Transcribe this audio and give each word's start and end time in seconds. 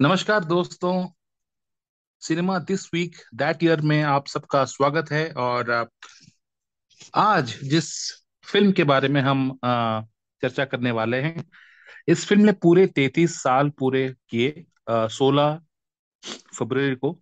नमस्कार 0.00 0.44
दोस्तों। 0.44 0.92
Cinema 2.22 2.58
this 2.60 2.84
week, 2.94 3.16
that 3.34 3.62
year 3.64 3.80
में 3.80 4.02
आप 4.04 4.26
सबका 4.26 4.64
स्वागत 4.64 5.10
है 5.12 5.30
और 5.34 5.70
आज 7.14 7.54
जिस 7.64 7.88
फ़िल्म 8.46 8.72
के 8.72 8.84
बारे 8.84 9.08
में 9.08 9.20
हम 9.20 9.50
चर्चा 9.62 10.64
करने 10.64 10.90
वाले 10.90 11.20
हैं, 11.20 11.44
इस 12.08 12.26
फ़िल्म 12.26 12.44
ने 12.44 12.52
पूरे 12.52 12.86
तैतीस 12.86 13.36
साल 13.42 13.70
पूरे 13.78 14.08
किए 14.30 14.64
सोलह 14.90 15.60
फरवरी 16.58 16.94
को। 16.94 17.18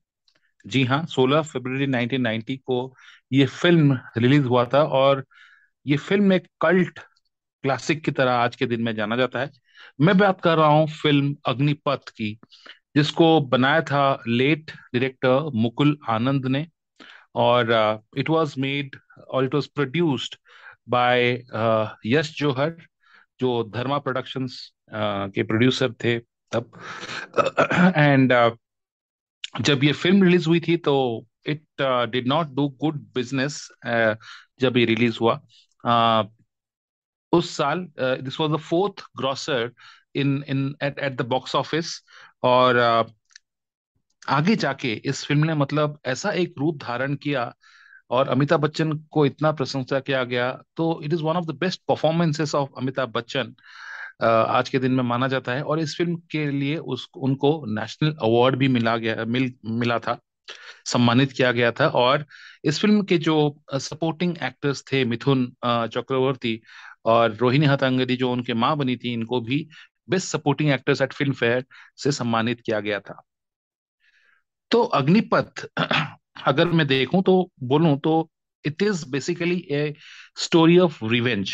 जी 0.64 0.84
हाँ 0.84 1.04
सोलह 1.06 1.42
फरवरी 1.42 1.86
1990 1.86 2.56
को 2.56 2.94
ये 3.32 3.46
फ़िल्म 3.46 3.98
रिलीज़ 4.18 4.44
हुआ 4.44 4.64
था 4.74 4.82
और 5.00 5.24
ये 5.86 5.96
फ़िल्म 5.98 6.32
एक 6.32 6.48
कल्ट 6.60 6.98
क्लासिक 6.98 8.04
की 8.04 8.10
तरह 8.10 8.32
आज 8.32 8.56
के 8.56 8.66
दिन 8.66 8.82
में 8.82 8.94
जाना 8.96 9.16
जाता 9.16 9.40
है। 9.40 9.50
मैं 10.00 10.16
बात 10.18 10.40
कर 10.40 10.56
रहा 10.58 10.66
हूँ 10.68 10.86
फ़िल्म 11.02 11.36
अग्निपथ 11.46 12.08
की 12.10 12.38
जिसको 12.96 13.40
बनाया 13.40 13.80
था 13.82 14.22
लेट 14.28 14.70
डायरेक्टर 14.70 15.50
मुकुल 15.54 15.96
आनंद 16.08 16.46
ने 16.46 16.66
और 17.34 17.72
इट 18.18 18.30
वाज 18.30 18.54
मेड 18.58 18.96
और 19.28 19.44
it 19.44 19.54
was 19.54 19.66
produced 19.66 20.36
by 20.88 21.32
Yash 22.06 22.34
Johar 22.38 22.76
जो 23.40 23.62
धर्मा 23.74 23.98
प्रोडक्शंस 23.98 24.58
के 24.94 25.42
प्रोड्यूसर 25.42 25.92
थे 26.04 26.18
तब। 26.52 26.70
एंड 27.96 28.32
जब 29.60 29.84
ये 29.84 29.92
फ़िल्म 29.92 30.22
रिलीज़ 30.24 30.48
हुई 30.48 30.60
थी 30.60 30.76
तो 30.76 30.94
it 31.46 31.64
did 32.10 32.26
not 32.28 32.48
do 32.56 32.68
good 32.80 32.98
business 33.14 33.68
जब 34.60 34.76
ये 34.76 34.84
रिलीज़ 34.84 35.18
हुआ। 35.20 35.40
Uh, 35.84 36.26
उस 37.34 37.56
साल 37.56 37.86
this 38.00 38.40
was 38.40 38.50
the 38.50 38.56
fourth 38.62 39.04
grosser 39.16 39.70
in 40.16 40.42
in 40.48 40.74
at 40.82 40.98
at 40.98 41.16
the 41.16 41.26
box 41.28 41.54
office 41.54 42.00
और 42.44 42.78
uh, 42.78 43.10
आगे 44.28 44.54
जाके 44.56 44.92
इस 45.04 45.24
फ़िल्म 45.26 45.44
ने 45.44 45.54
मतलब 45.54 45.98
ऐसा 46.06 46.30
एक 46.34 46.54
रूप 46.58 46.76
धारण 46.82 47.14
किया 47.16 47.52
और 48.10 48.28
अमिताभ 48.28 48.60
बच्चन 48.60 48.92
को 49.10 49.24
इतना 49.26 49.52
प्रशंसा 49.52 50.00
किया 50.00 50.22
गया। 50.24 50.50
तो 50.76 51.00
it 51.04 51.12
is 51.12 51.22
one 51.22 51.36
of 51.36 51.44
the 51.46 51.56
best 51.58 51.80
performances 51.88 52.54
of 52.54 52.70
Amitabh 52.78 53.10
Bachchan 53.12 53.54
uh, 54.20 54.26
आज 54.26 54.68
के 54.68 54.78
दिन 54.78 54.92
में 54.92 55.02
माना 55.04 55.28
जाता 55.28 55.52
है 55.52 55.62
और 55.62 55.80
इस 55.80 55.96
फ़िल्म 55.96 56.16
के 56.30 56.50
लिए 56.50 56.76
उस 56.88 57.08
उनको 57.18 57.52
नेशनल 57.70 58.14
अवार्ड 58.22 58.56
भी 58.56 58.68
मिला 58.68 58.96
गया 58.96 59.24
मिल 59.26 59.52
मिला 59.74 59.98
था 59.98 60.18
सम्मानित 60.86 61.32
किया 61.32 61.52
गया 61.52 61.70
था 61.72 61.88
और 61.98 62.24
इस 62.64 62.80
फ़िल्म 62.80 63.02
के 63.04 63.18
जो 63.18 63.34
सपोर्टिंग 63.76 64.36
एक्टर्स 64.42 64.84
थे 64.92 65.04
मिथुन 65.04 65.46
चक्रवर्ती 65.66 66.60
और 67.04 67.34
रोहिणी 67.34 67.66
हट्टंगडी 67.66 68.16
जो 68.16 68.32
उनके 68.32 68.54
माँ 68.54 68.76
बनी 68.76 68.96
थी 68.96 69.12
इनको 69.12 69.40
भी 69.40 69.66
best 70.10 70.28
supporting 70.28 70.70
actors 70.70 71.02
at 71.02 71.12
Filmfare 71.34 71.64
से 71.96 72.12
सम्मानित 72.12 72.60
किया 72.60 72.80
गया 72.80 73.00
था। 73.00 73.22
तो 74.70 74.82
अग्निपथ 74.94 75.66
अगर 76.46 76.68
मैं 76.68 76.86
देखूँ 76.86 77.22
तो 77.22 77.50
बोलूँ 77.62 77.96
तो 77.98 78.14
it 78.64 78.82
is 78.82 79.04
basically 79.10 79.58
a 79.70 79.94
story 80.36 80.78
of 80.78 81.04
revenge 81.04 81.52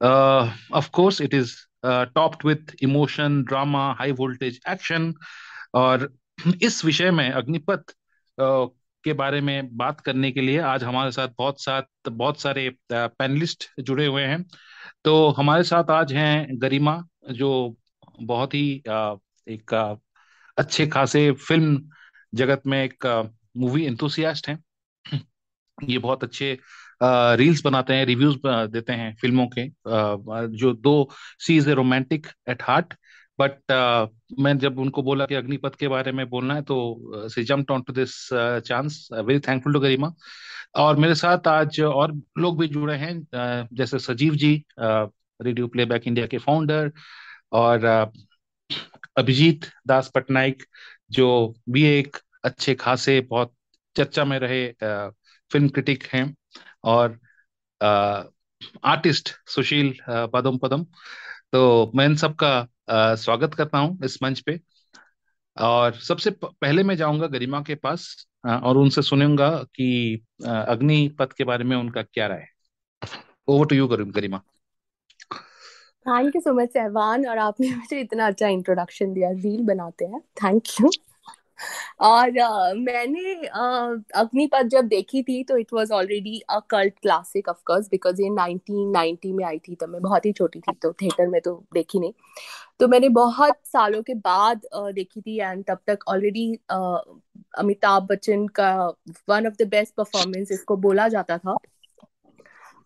of 0.00 0.90
course 0.90 1.20
it 1.20 1.34
is 1.34 1.54
topped 2.14 2.46
with 2.46 2.74
emotion 2.82 3.42
drama 3.42 3.92
high 3.98 4.12
voltage 4.12 4.60
action 4.68 5.12
और 5.74 6.12
इस 6.62 6.84
विषय 6.84 7.10
में 7.10 7.30
अग्निपथ 7.30 7.94
uh, 8.38 8.68
के 9.04 9.12
बारे 9.12 9.40
में 9.40 9.76
बात 9.76 10.00
करने 10.00 10.30
के 10.32 10.40
लिए 10.40 10.58
आज 10.60 10.84
हमारे 10.84 11.12
साथ 11.12 11.28
बहुत 11.38 11.62
साथ, 11.62 11.82
बहुत 12.08 12.40
सारे 12.40 12.68
पैनलिस्ट 12.92 13.68
जुड़े 13.80 14.06
हुए 14.06 14.22
हैं। 14.22 14.42
तो 15.04 15.28
हमारे 15.30 15.62
साथ 15.64 15.90
आज 15.90 16.12
हैं 16.12 16.60
गरिमा, 16.62 17.02
जो 17.32 17.76
बहुत 18.22 18.54
ही 18.54 18.70
एक 19.46 19.74
अच्छे 20.58 20.86
खासे 20.86 21.30
फ़िल्म 21.32 21.82
जगत 22.32 22.62
में 22.66 22.82
एक 22.84 23.06
मूवी 23.56 23.84
एंथुसियास्ट 23.84 24.48
हैं। 24.48 24.58
ये 25.78 25.98
बहुत 25.98 26.24
अच्छे 26.24 26.58
रील्स 27.02 27.62
बनाते 27.64 27.94
हैं 27.94 28.04
रिव्यूज़ 28.06 28.36
देते 28.46 28.92
हैं 28.92 29.14
फ़िल्मों 29.20 29.46
के 29.48 29.66
जो 30.56 30.72
दो 30.74 31.08
she 31.38 31.56
is 31.56 31.70
a 31.70 31.74
romantic 31.74 32.26
at 32.48 32.62
heart 32.62 32.94
but 33.40 33.72
uh, 33.72 34.08
मैं 34.38 34.56
जब 34.58 34.78
उनको 34.78 35.02
बोला 35.02 35.26
कि 35.26 35.34
अग्निपथ 35.34 35.74
के 35.74 35.88
बारे 35.88 36.12
में 36.12 36.28
बोलना 36.30 36.54
है 36.54 36.62
तो 36.64 37.28
see 37.28 37.42
jump 37.44 37.70
on 37.70 37.82
to 37.82 37.92
this 37.92 38.14
chance 38.66 39.08
very 39.14 39.40
thankful 39.40 39.72
to 39.72 39.80
Garima 39.80 40.12
और 40.78 40.96
मेरे 40.98 41.14
साथ 41.16 41.48
आज 41.48 41.80
और 41.82 42.14
लोग 42.38 42.58
भी 42.60 42.68
जुड़े 42.68 42.96
हैं 42.96 43.14
अ, 43.62 43.68
जैसे 43.72 43.98
Sajeev 44.00 44.34
ji 44.36 44.54
Radio 44.80 45.66
Playback 45.68 46.06
India 46.06 46.26
के 46.26 46.38
फाउंडर 46.40 46.92
और 47.54 47.84
अ, 47.84 48.12
अभिजीत 49.16 49.64
दास 49.86 50.10
पटनायक 50.14 50.62
जो 51.10 51.26
भी 51.68 51.84
एक 51.88 52.16
अच्छे 52.44 52.74
खासे 52.76 53.20
बहुत 53.30 53.54
चर्चा 53.96 54.24
में 54.24 54.38
रहे 54.38 54.66
अ, 54.68 55.10
फ़िल्म 55.50 55.68
क्रिटिक 55.70 56.04
हैं 56.12 56.24
और 56.86 57.18
आर्टिस्ट 57.80 59.30
सुशील 59.48 59.92
अ, 60.00 60.26
पदम 60.26 60.58
पदम। 60.58 60.84
तो 61.52 61.92
मैं 61.94 62.06
इन 62.06 62.16
सबका 62.16 62.50
स्वागत 62.90 63.54
करता 63.54 63.78
हूँ 63.78 63.98
इस 64.04 64.18
मंच 64.22 64.40
पे। 64.40 64.58
और 65.56 65.94
सबसे 65.98 66.30
पहले 66.44 66.82
मैं 66.82 66.96
जाऊँगा 66.96 67.26
गरिमा 67.26 67.60
के 67.62 67.74
पास 67.74 68.26
और 68.46 68.76
उनसे 68.76 69.02
सुनूँगा 69.02 69.50
कि 69.74 69.88
अग्नि 70.42 70.66
अग्निपथ 70.68 71.32
के 71.32 71.44
बारे 71.44 71.64
में 71.64 71.76
उनका 71.76 72.02
क्या 72.02 72.26
राय 72.26 72.38
है। 72.38 72.48
Over 73.48 73.66
to 73.66 73.76
you 73.76 73.86
Garima. 73.88 74.40
Thank 76.06 76.36
you 76.36 76.40
so 76.40 76.52
much 76.52 76.68
Sahwan 76.68 77.26
और 77.26 77.38
आपने 77.38 77.70
मुझे 77.70 78.00
इतना 78.00 78.26
अच्छा 78.26 78.48
इंट्रोडक्शन 78.48 79.12
दिया। 79.12 79.30
रील 79.30 79.64
बनाते 79.64 80.04
हैं। 80.04 80.20
थैंक 80.44 80.62
यू 80.80 80.90
और 82.00 82.38
अ, 82.38 82.72
मैंने 82.76 83.34
अ, 83.34 83.60
अग्निपथ 84.16 84.68
जब 84.68 84.86
देखी 84.88 85.22
थी 85.22 85.42
तो 85.44 85.56
it 85.56 85.72
was 85.72 85.92
already 85.92 86.38
a 86.50 86.58
cult 86.70 86.98
classic 87.02 87.48
of 87.48 87.60
course 87.66 87.88
because 87.90 88.22
ये 88.22 88.28
1990 88.30 89.32
में 89.32 89.44
आई 89.44 89.58
थी 89.58 89.74
तब 89.74 89.88
मैं 89.88 90.02
बहुत 90.02 90.26
ही 90.26 90.32
छोटी 90.32 90.60
थी 90.60 90.74
तो 90.82 90.92
थिएटर 90.92 91.26
में 91.26 91.40
तो 91.40 91.54
देखी 91.74 92.00
नहीं। 92.00 92.12
तो 92.80 92.88
मैंने 92.88 93.08
बहुत 93.10 93.56
सालों 93.66 94.02
के 94.02 94.14
बाद 94.20 94.64
अ, 94.66 94.90
देखी 94.92 95.20
थी 95.20 95.38
एंड 95.40 95.64
तब 95.68 95.78
तक 95.86 96.04
ऑलरेडी 96.08 96.48
अमिताभ 97.58 98.06
बच्चन 98.06 98.46
का 98.50 98.70
one 99.28 99.46
of 99.46 99.54
the 99.62 99.68
best 99.68 99.94
performance 99.94 100.52
इसको 100.52 100.76
बोला 100.78 101.08
जाता 101.08 101.38
था। 101.38 101.56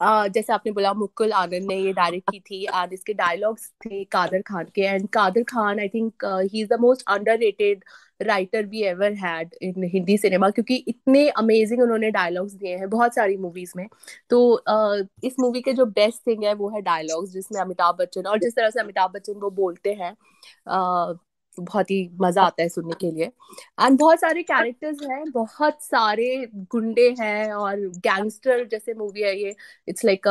जैसे 0.03 0.53
आपने 0.53 0.73
बोला 0.73 0.93
मुकुल 0.93 1.33
आनंद 1.33 1.69
ने 1.69 1.77
ये 1.77 1.93
डायरेक्ट 1.93 2.31
की 2.31 2.41
थी 2.41 2.65
एंड 2.65 2.93
इसके 2.93 3.15
डायलॉग्स 3.15 3.71
थे 3.87 4.05
कादर 4.05 4.43
खान 4.43 4.65
के 4.75 4.83
and 4.83 5.09
Kader 5.09 5.43
Khan 5.43 5.81
I 5.81 5.89
think 5.89 6.25
he 6.53 6.61
is 6.63 6.69
the 6.69 6.81
most 6.81 7.05
underrated 7.09 7.85
writer 8.23 8.67
we 8.67 8.83
ever 8.83 9.13
had 9.13 9.55
in 9.63 9.85
Hindi 9.85 10.17
cinema 10.19 10.51
क्योंकि 10.51 10.75
इतने 10.89 11.29
अमेजिंग 11.29 11.83
उन्होंने 11.83 12.11
डायलॉग्स 12.11 12.53
दिए 12.53 12.77
हैं 12.77 12.91
बहुत 12.91 13.15
सारी 13.15 13.37
मूवीज़ 13.37 13.73
में। 13.77 13.87
तो 14.31 14.63
uh, 14.71 15.07
इस 15.25 15.37
मूवी 15.41 15.61
के 15.61 15.73
जो 15.73 15.87
बेस्ट 15.87 16.27
थिंग 16.27 16.45
है 16.45 16.55
वो 16.55 16.69
है 16.69 16.81
डायलॉग्स 16.83 17.31
जिसमें 17.31 17.61
अमिताभ 17.61 17.97
बच्चन 17.97 18.23
और 18.23 18.39
जिस 18.39 18.57
तरह 18.57 18.71
से 18.71 18.81
अमिताभ 18.81 19.11
बच्चन 19.11 19.33
वो 19.33 19.51
बोलते 19.51 19.93
हैं 19.93 20.13
uh, 20.13 21.19
बहुत 21.61 21.91
ही 21.91 22.09
मज़ा 22.21 22.43
आता 22.43 22.63
है 22.63 22.69
सुनने 22.69 22.95
के 23.01 23.11
लिए। 23.11 23.25
एंड 23.25 23.99
बहुत 23.99 24.21
सारे 24.21 24.43
कैरेक्टर्स 24.45 25.03
हैं, 25.03 25.25
बहुत 25.33 25.83
सारे 25.83 26.47
गुंडे 26.71 27.09
हैं 27.21 27.53
और 27.55 27.87
गैंगस्टर 27.99 28.65
जैसे 28.69 28.95
मूवी 28.95 29.23
है 29.23 29.39
ये। 29.41 29.55
It's 29.89 30.05
like 30.05 30.29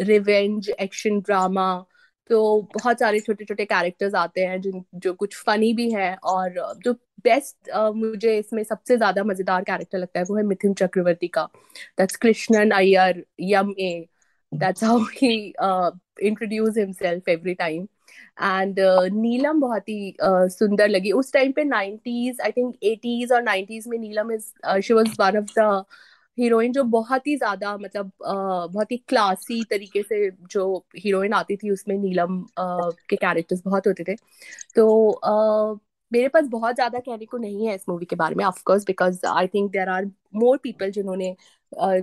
revenge 0.00 0.70
action 0.70 1.20
drama 1.20 1.74
तो 2.30 2.38
बहुत 2.74 2.98
सारे 3.00 3.20
छोटे 3.20 3.44
छोटे 3.44 3.64
कैरेक्टर्स 3.64 4.14
आते 4.16 4.40
हैं 4.40 4.60
जिन, 4.60 4.84
जो 4.94 5.12
कुछ 5.14 5.36
फनी 5.36 5.72
भी 5.74 5.90
है 5.92 6.14
और, 6.16 6.74
जो 6.84 6.92
बेस्ट 7.24 7.70
मुझे 7.96 8.36
इसमें 8.38 8.62
सबसे 8.64 8.96
ज़्यादा 8.96 9.24
मज़ेदार 9.24 9.62
कैरेक्टर 9.64 9.98
लगता 9.98 10.20
है 10.20 10.24
वो 10.28 10.36
है 10.36 10.42
मिथुन 10.44 10.74
चक्रवर्ती 10.74 11.28
का। 11.28 11.48
That's 11.98 12.16
Krishnan 12.16 12.70
Iyer 12.70 13.24
M 13.42 13.72
A 13.78 14.06
that's 14.52 14.84
how 14.84 14.98
he 15.14 15.32
introduce 16.22 16.76
himself 16.78 17.28
every 17.28 17.54
time 17.54 17.86
and 18.42 18.76
Neelam 19.14 19.60
बहुत 19.60 19.88
ही 19.88 20.12
uh, 20.12 20.48
सुंदर 20.48 20.88
लगी। 20.88 21.12
उस 21.12 21.32
टाइम 21.32 21.52
पे 21.52 21.64
90s 21.64 22.40
आई 22.40 22.52
थिंक 22.52 22.74
80s 22.84 23.32
और 23.32 23.42
90s 23.42 23.86
में 23.86 23.98
Neelam 23.98 24.32
is 24.32 24.80
she 24.80 24.94
was 24.94 25.08
one 25.20 25.38
of 25.38 25.52
the 25.58 25.84
heroine 26.38 26.72
जो 26.72 26.84
बहुत 26.84 27.26
ही 27.26 27.36
ज़्यादा 27.36 27.76
मतलब 27.76 28.06
uh, 28.06 28.72
बहुत 28.74 28.92
ही 28.92 28.96
क्लासी 28.96 29.64
तरीके 29.64 30.02
से 30.02 30.30
जो 30.30 30.86
हीरोइन 30.98 31.32
आती 31.32 31.56
थी 31.56 31.70
उसमें 31.70 31.96
नीलम 31.98 32.42
uh, 32.42 32.92
के 33.10 33.16
कैरेक्टर्स 33.16 33.62
बहुत 33.64 33.86
होते 33.86 34.04
थे। 34.04 34.14
तो 34.74 35.10
uh, 35.26 35.87
मेरे 36.12 36.28
पास 36.28 36.44
बहुत 36.50 36.74
ज़्यादा 36.74 36.98
कहने 36.98 37.26
को 37.26 37.38
नहीं 37.38 37.66
है 37.66 37.74
इस 37.74 37.84
मूवी 37.88 38.06
के 38.06 38.16
बारे 38.16 38.34
में 38.34 38.44
of 38.44 38.62
course 38.66 38.84
because 38.86 39.24
I 39.26 39.46
think 39.54 39.70
there 39.72 39.88
are 39.88 40.04
more 40.34 40.58
people 40.62 40.90
जिन्होंने 40.90 41.34
uh, 41.82 42.02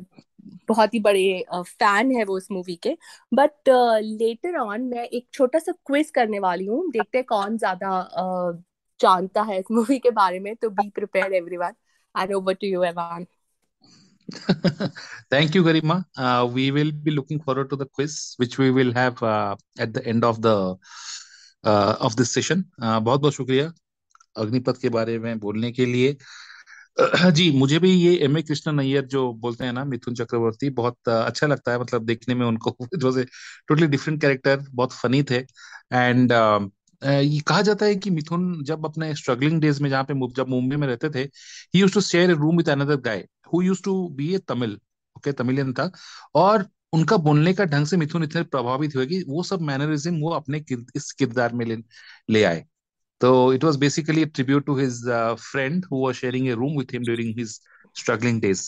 बहुत 0.68 0.94
ही 0.94 1.00
बड़े 1.00 1.46
फ़ैन 1.54 2.12
है 2.16 2.24
वो 2.24 2.38
इस 2.38 2.48
मूवी 2.52 2.76
के। 2.84 2.96
बट 3.34 3.70
लेटर 3.70 4.58
ऑन 4.60 4.82
मैं 4.90 5.04
एक 5.04 5.28
छोटा 5.34 5.60
सा 5.60 5.72
क्विज 5.86 6.10
करने 6.16 6.40
वाली 6.40 6.66
हूँ 6.66 6.90
देखते 6.92 7.18
हैं 7.18 7.26
कौन 7.30 7.58
ज़्यादा 7.58 8.02
uh, 8.24 8.64
जानता 9.00 9.42
है 9.44 9.60
इस 9.60 9.72
मूवी 9.72 10.00
के 10.00 10.12
बारे 10.20 10.40
में 10.40 10.56
तो 10.56 10.70
be 10.70 10.90
prepared 10.96 11.34
everyone 11.34 11.74
and 12.16 12.34
over 12.34 12.54
to 12.54 12.68
you 12.68 12.84
Evaan 12.84 13.26
Thank 15.32 15.56
you, 15.56 15.64
Garima. 15.64 15.96
Uh, 16.18 16.50
we 16.52 16.64
will 16.72 16.92
be 16.92 17.12
looking 17.12 17.40
forward 17.40 17.70
to 17.70 17.76
the 17.76 17.86
quiz, 17.86 18.14
which 18.38 18.58
we 18.58 18.70
will 18.72 18.92
have 18.94 19.22
uh, 19.24 19.56
at 19.78 19.94
the 19.94 20.04
end 20.14 20.24
of 20.24 20.40
the 20.42 20.54
of 21.64 22.16
this 22.18 22.34
session 22.34 22.64
बहुत 22.80 23.22
बहुत 23.22 23.34
शुक्रिया। 23.34 23.72
अग्निपथ 24.38 24.82
के 24.82 24.90
बारे 24.90 25.18
में 25.20 25.38
बोलने 25.40 25.72
के 25.72 25.86
लिए। 25.86 26.16
जी 27.32 27.50
मुझे 27.58 27.80
भी 27.80 27.92
ये 27.94 28.16
एम 28.26 28.38
ए 28.38 28.42
कृष्णन 28.44 28.80
अय्यर 28.80 29.06
जो 29.08 29.32
बोलते 29.36 29.66
हैं 29.66 29.74
ना 29.74 29.84
मिथुन 29.86 30.16
चक्रवर्ती 30.16 30.70
बहुत 30.72 31.10
अच्छा 31.10 31.48
लगता 31.48 31.72
है 31.72 31.80
मतलब 31.82 32.06
देखने 32.06 32.36
में 32.36 32.46
उनको 32.46 32.76
जो 32.98 33.12
से 33.12 33.24
टोटली 33.70 33.88
डिफरेंट 33.88 34.22
कैरेक्टर 34.22 34.66
बहुत 34.74 34.94
फनी 34.94 35.24
थे। 35.32 35.38
एंड 35.94 36.32
ये 37.02 37.40
कहा 37.48 37.62
जाता 37.62 37.86
है 37.86 37.96
कि 37.96 38.10
मिथुन 38.10 38.64
जब 38.66 38.86
अपने 38.86 39.14
स्ट्रगलिंग 39.16 39.60
डेज़ 39.62 39.82
में 39.84 39.90
जहाँ 39.90 40.04
पे 40.12 40.14
जब 40.36 40.48
मुंबई 40.50 40.76
में 40.76 40.88
रहते 40.88 41.10
थे 41.10 41.20
he 41.76 41.80
use 41.80 41.94
to 41.94 42.02
share 42.02 42.32
a 42.32 42.34
room 42.36 42.58
with 42.58 42.70
another 42.70 42.96
guy 43.02 43.26
who 43.54 43.62
use 43.62 43.82
to 43.84 43.98
be 44.18 44.34
a 44.36 44.38
Tamil 44.50 44.80
okay 45.16 45.32
Tamilian 45.34 45.74
था। 45.74 45.92
और 46.36 46.66
उनका 46.94 47.18
बोलने 47.18 47.54
का 47.54 47.66
ढंग 47.66 47.86
से 47.88 47.98
मिथुन 47.98 48.24
इतने 48.24 48.44
प्रभावित 48.46 48.96
हुए 48.96 49.06
कि 49.08 49.24
वो 49.30 49.44
सब 49.44 49.62
मैनरिज्म 49.62 50.20
वो 50.22 50.30
अपने 50.34 50.64
इस 50.96 51.12
किरदार 51.20 51.54
में 51.54 51.66
ले, 51.66 51.78
ले 52.30 52.44
आए। 52.44 52.66
So 53.26 53.34
it 53.52 53.64
was 53.64 53.78
basically 53.84 54.24
a 54.24 54.28
tribute 54.28 54.66
to 54.66 54.74
his 54.76 54.98
uh, 55.10 55.36
friend 55.36 55.86
who 55.90 56.00
was 56.00 56.18
sharing 56.18 56.50
a 56.50 56.56
room 56.56 56.76
with 56.76 56.92
him 56.96 57.04
during 57.04 57.30
his 57.38 57.54
struggling 57.96 58.42
days. 58.42 58.66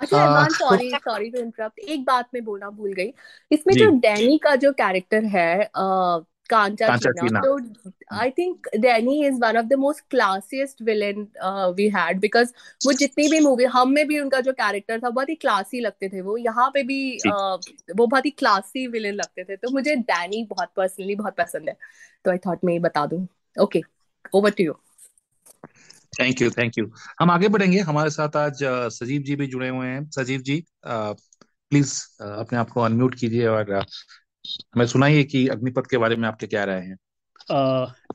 अच्छा 0.00 0.48
सॉरी 0.48 0.90
सॉरी 0.90 1.30
टू 1.30 1.40
इंटरप्ट 1.40 1.78
एक 1.78 2.04
बात 2.04 2.28
मैं 2.34 2.44
बोलना 2.44 2.70
भूल 2.70 2.92
गई। 2.92 3.12
इसमें 3.52 3.74
जो। 3.74 3.88
डैनी 3.98 4.38
का 4.38 4.54
जो 4.56 4.72
कैरेक्टर 4.72 5.24
है 5.34 5.70
कांचा 5.76 6.96
चीना 6.96 7.40
तो 7.40 7.58
I 8.12 8.30
think 8.30 8.68
Danny 8.76 9.26
is 9.26 9.34
one 9.42 9.56
of 9.56 9.66
the 9.66 9.74
most 9.78 10.04
classiest 10.10 10.82
villain 10.82 11.26
we 11.76 11.88
had 11.88 12.20
because 12.20 12.52
वो 12.86 12.92
जितनी 12.92 13.28
भी 13.28 13.40
मूवी 13.40 13.64
हम 13.74 13.90
में 13.90 14.06
भी 14.08 14.18
उनका 14.20 14.40
जो 14.40 14.52
कैरेक्टर 14.52 15.00
था 15.00 15.10
बहुत 15.10 15.28
ही 15.28 15.34
क्लासी 15.34 15.80
लगते 15.80 16.08
थे 16.08 16.20
वो। 16.20 16.36
यहाँ 16.36 16.70
पे 16.74 16.82
भी 16.82 17.18
uh, 17.18 17.58
वो 17.96 18.06
बहुत 18.06 18.26
ही 18.26 18.30
क्लासी 18.30 18.86
विलेन 18.86 19.14
लगते 19.14 19.44
थे। 19.44 19.56
तो 19.56 19.70
मुझे 19.70 19.96
डैनी 19.96 20.46
बहुत 20.50 20.72
पर्सनली 20.76 21.14
बहुत 21.14 21.36
पसंद 21.38 21.68
है। 21.68 21.76
तो 22.24 22.30
आई 22.30 22.38
थॉट 22.38 22.64
मैं 22.64 22.72
ये 22.72 22.78
बता 22.80 23.06
दूँ। 23.06 23.26
Okay 23.56 23.80
over 24.34 24.50
to 24.50 24.64
you 24.64 24.72
thank 26.12 26.42
you 26.42 26.50
thank 26.50 26.78
you 26.78 26.90
हम 27.20 27.30
आगे 27.30 27.48
बढ़ेंगे। 27.48 27.78
हमारे 27.80 28.10
साथ 28.10 28.36
आज 28.36 28.58
सजीव 28.92 29.22
जी 29.22 29.36
भी 29.36 29.46
जुड़े 29.46 29.68
हुए 29.68 29.86
हैं। 29.86 30.08
सजीव 30.10 30.40
जी 30.40 30.64
प्लीज़ 30.86 31.94
अपने 32.22 32.58
आप 32.58 32.70
को 32.70 32.80
अनम्यूट 32.80 33.14
कीजिए 33.14 33.46
और 33.46 33.72
हमें 33.74 34.86
सुनाइए 34.86 35.22
कि 35.24 35.46
अग्निपथ 35.48 35.90
के 35.90 35.98
बारे 35.98 36.16
में 36.16 36.28
आपके 36.28 36.46
क्या 36.46 36.64
राय 36.64 36.80
हैं। 36.80 36.96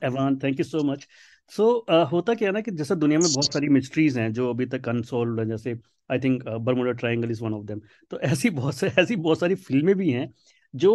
Evaan 0.04 0.38
thank 0.38 0.58
you 0.58 0.64
so 0.64 0.82
much 0.82 1.06
so 1.52 1.86
होता 2.12 2.34
क्या 2.34 2.48
है 2.48 2.52
ना 2.54 2.60
कि 2.60 2.70
जैसे 2.70 2.96
दुनिया 2.96 3.18
में 3.18 3.32
बहुत 3.32 3.52
सारी 3.52 3.68
मिस्ट्रीज 3.68 4.18
हैं 4.18 4.32
जो 4.32 4.50
अभी 4.50 4.66
तक 4.66 4.88
अनसोल्व 4.88 5.40
हैं 5.40 5.48
जैसे 5.48 5.74
I 6.10 6.18
think 6.18 6.48
Bermuda 6.48 6.92
Triangle 6.92 7.30
is 7.30 7.42
one 7.44 7.54
of 7.54 7.64
them 7.64 7.80
तो 8.10 8.20
ऐसी 8.20 8.50
बहुत 8.50 8.74
से 8.74 8.88
ऐसी 8.98 9.16
बहुत 9.16 9.40
सारी 9.40 9.54
फ़िल्में 9.54 9.94
भी 9.94 10.10
हैं 10.10 10.32
जो 10.74 10.94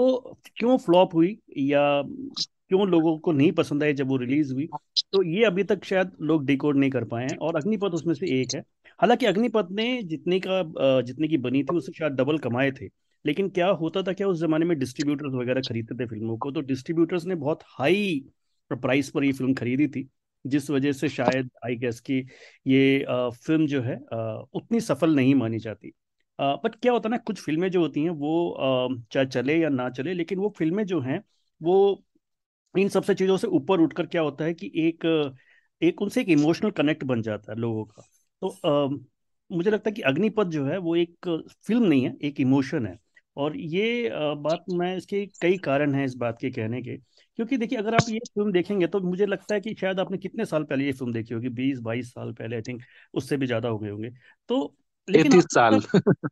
क्यों 0.58 0.78
फ्लॉप 0.78 1.16
हुई 1.16 1.38
या 1.58 2.02
क्यों 2.74 2.88
लोगों 2.90 3.18
को 3.18 3.32
नहीं 3.32 3.52
पसंद 3.52 3.84
आई 3.84 3.94
जब 3.94 4.08
वो 4.08 4.18
रिलीज़ 4.18 4.54
हुई? 4.54 4.68
तो 5.14 5.22
ये 5.24 5.44
अभी 5.46 5.64
तक 5.64 5.84
शायद 5.86 6.12
लोग 6.22 6.46
डिकोड 6.46 6.78
नहीं 6.78 6.90
कर 6.90 7.04
पाए 7.06 7.24
हैं 7.24 7.36
और 7.38 7.56
अग्निपथ 7.56 7.94
उसमें 7.94 8.14
से 8.14 8.28
एक 8.40 8.54
है। 8.56 8.60
हालाँकि 9.00 9.26
अग्निपथ 9.26 9.68
ने 9.72 10.02
जितने 10.04 10.40
का 10.40 11.02
जितने 11.02 11.28
की 11.28 11.38
बनी 11.40 11.64
थी 11.64 11.76
उससे 11.76 11.92
शायद 11.92 12.14
डबल 12.14 12.38
कमाए 12.38 12.72
थे। 12.72 12.88
लेकिन 13.26 13.50
क्या 13.50 13.68
होता 13.72 14.02
था, 14.04 14.14
क्या 14.14 14.28
उस 14.28 14.40
जमाने 14.40 14.66
में 14.66 14.78
डिस्ट्रीब्यूटर्स 14.80 15.34
वगैरह 15.34 15.62
खरीदते 15.64 15.96
थे 15.96 16.06
फ़िल्मों 16.08 16.38
को? 16.38 16.52
तो 16.52 16.62
डिस्ट्रीब्यूटर्स 16.64 17.26
ने 17.26 17.36
बहुत 17.36 17.64
हाई 17.70 18.24
प्राइस 18.72 19.10
पर 19.10 19.24
ये 19.24 19.32
फ़िल्म 19.32 19.54
खरीदी 19.54 19.88
थी, 19.88 20.08
जिस 20.46 20.70
वजह 20.70 20.92
से 20.92 21.10
शायद 21.10 21.50
आई 21.66 21.76
गेस 21.76 22.00
की 22.00 22.18
ये 22.68 23.06
फ़िल्म 23.46 23.68
जो 23.68 23.82
है 23.82 23.96
उतनी 24.54 24.80
सफल 24.82 25.16
नहीं 25.16 25.36
मानी 25.36 25.60
जाती। 25.60 25.92
बट 26.40 26.76
क्या 26.76 26.92
होता 26.94 27.10
है 27.10 27.12
ना, 27.12 27.18
कुछ 27.18 27.42
फ़िल्में 27.42 27.70
जो 27.72 27.82
होती 27.82 28.04
हैं, 28.04 28.10
वो 28.10 29.04
चाहे 29.12 29.26
चले 29.28 29.58
या 29.58 29.70
ना 29.70 29.90
चले, 29.92 30.14
लेकिन 30.14 30.40
वो 30.40 30.54
फ़िल्में 30.58 30.84
जो 30.86 31.00
हैं, 31.02 31.24
वो 31.62 32.04
इन 32.76 32.90
सबसे 32.90 33.14
चीज़ों 33.16 33.38
से 33.38 33.48
ऊपर 33.50 33.80
उठकर 33.80 34.06
क्या 34.08 34.22
होता 34.22 34.46
है 34.46 34.54
कि 34.54 34.72
एक 34.78 35.06
एक 35.82 36.02
उनसे 36.02 36.22
एक 36.22 36.30
इमोशनल 36.30 36.72
कनेक्ट 36.72 37.04
बन 37.04 37.22
जाता 37.22 37.52
है 37.52 37.58
लोगों 37.60 37.86
का। 37.86 38.04
तो 38.42 38.50
आ, 38.66 38.88
मुझे 39.50 39.72
लगता 39.72 39.90
है 39.90 39.94
कि 39.94 40.02
अग्निपथ 40.04 40.46
जो 40.50 40.66
है 40.66 40.78
वो 40.80 40.96
एक 40.96 41.28
फ़िल्म 41.68 41.84
नहीं 41.84 42.04
है 42.06 42.16
एक 42.24 42.40
इमोशन 42.40 42.86
है। 42.86 42.98
और 43.38 43.56
ये 43.58 44.10
बात 44.38 44.66
मैं 44.72 44.96
इसके 44.98 45.26
कई 45.42 45.58
कारण 45.60 45.94
हैं 45.96 46.06
इस 46.06 46.16
बात 46.16 46.38
के 46.42 46.50
कहने 46.52 46.82
के। 46.82 46.98
क्योंकि 46.98 47.58
देखिए 47.58 47.78
अगर 47.80 47.96
आप 47.96 48.10
ये 48.10 48.20
फ़िल्म 48.28 48.52
देखेंगे 48.52 48.88
तो 48.88 49.00
मुझे 49.02 49.26
लगता 49.26 49.56
है 49.56 49.62
कि 49.62 49.74
शायद 49.76 50.00
आपने 50.00 50.18
कितने 50.18 50.46
साल 50.46 50.64
पहले 50.64 50.86
ये 50.86 50.92
फ़िल्म 50.94 51.14
देखी 51.14 51.34
होगी 51.34 51.50
बीस 51.52 51.80
बाईस 51.82 52.14
साल 52.14 52.32
पहले 52.34 52.56
आई 52.56 52.62
थिंक 52.62 52.82
उससे 53.14 53.38
भी 53.38 53.46
ज़्यादा 53.48 53.70
हो 53.70 53.80
गए 53.80 53.90
होंगे। 53.90 54.10
तो 54.50 54.76
लेकिन 55.08 55.38
साल। 55.42 55.82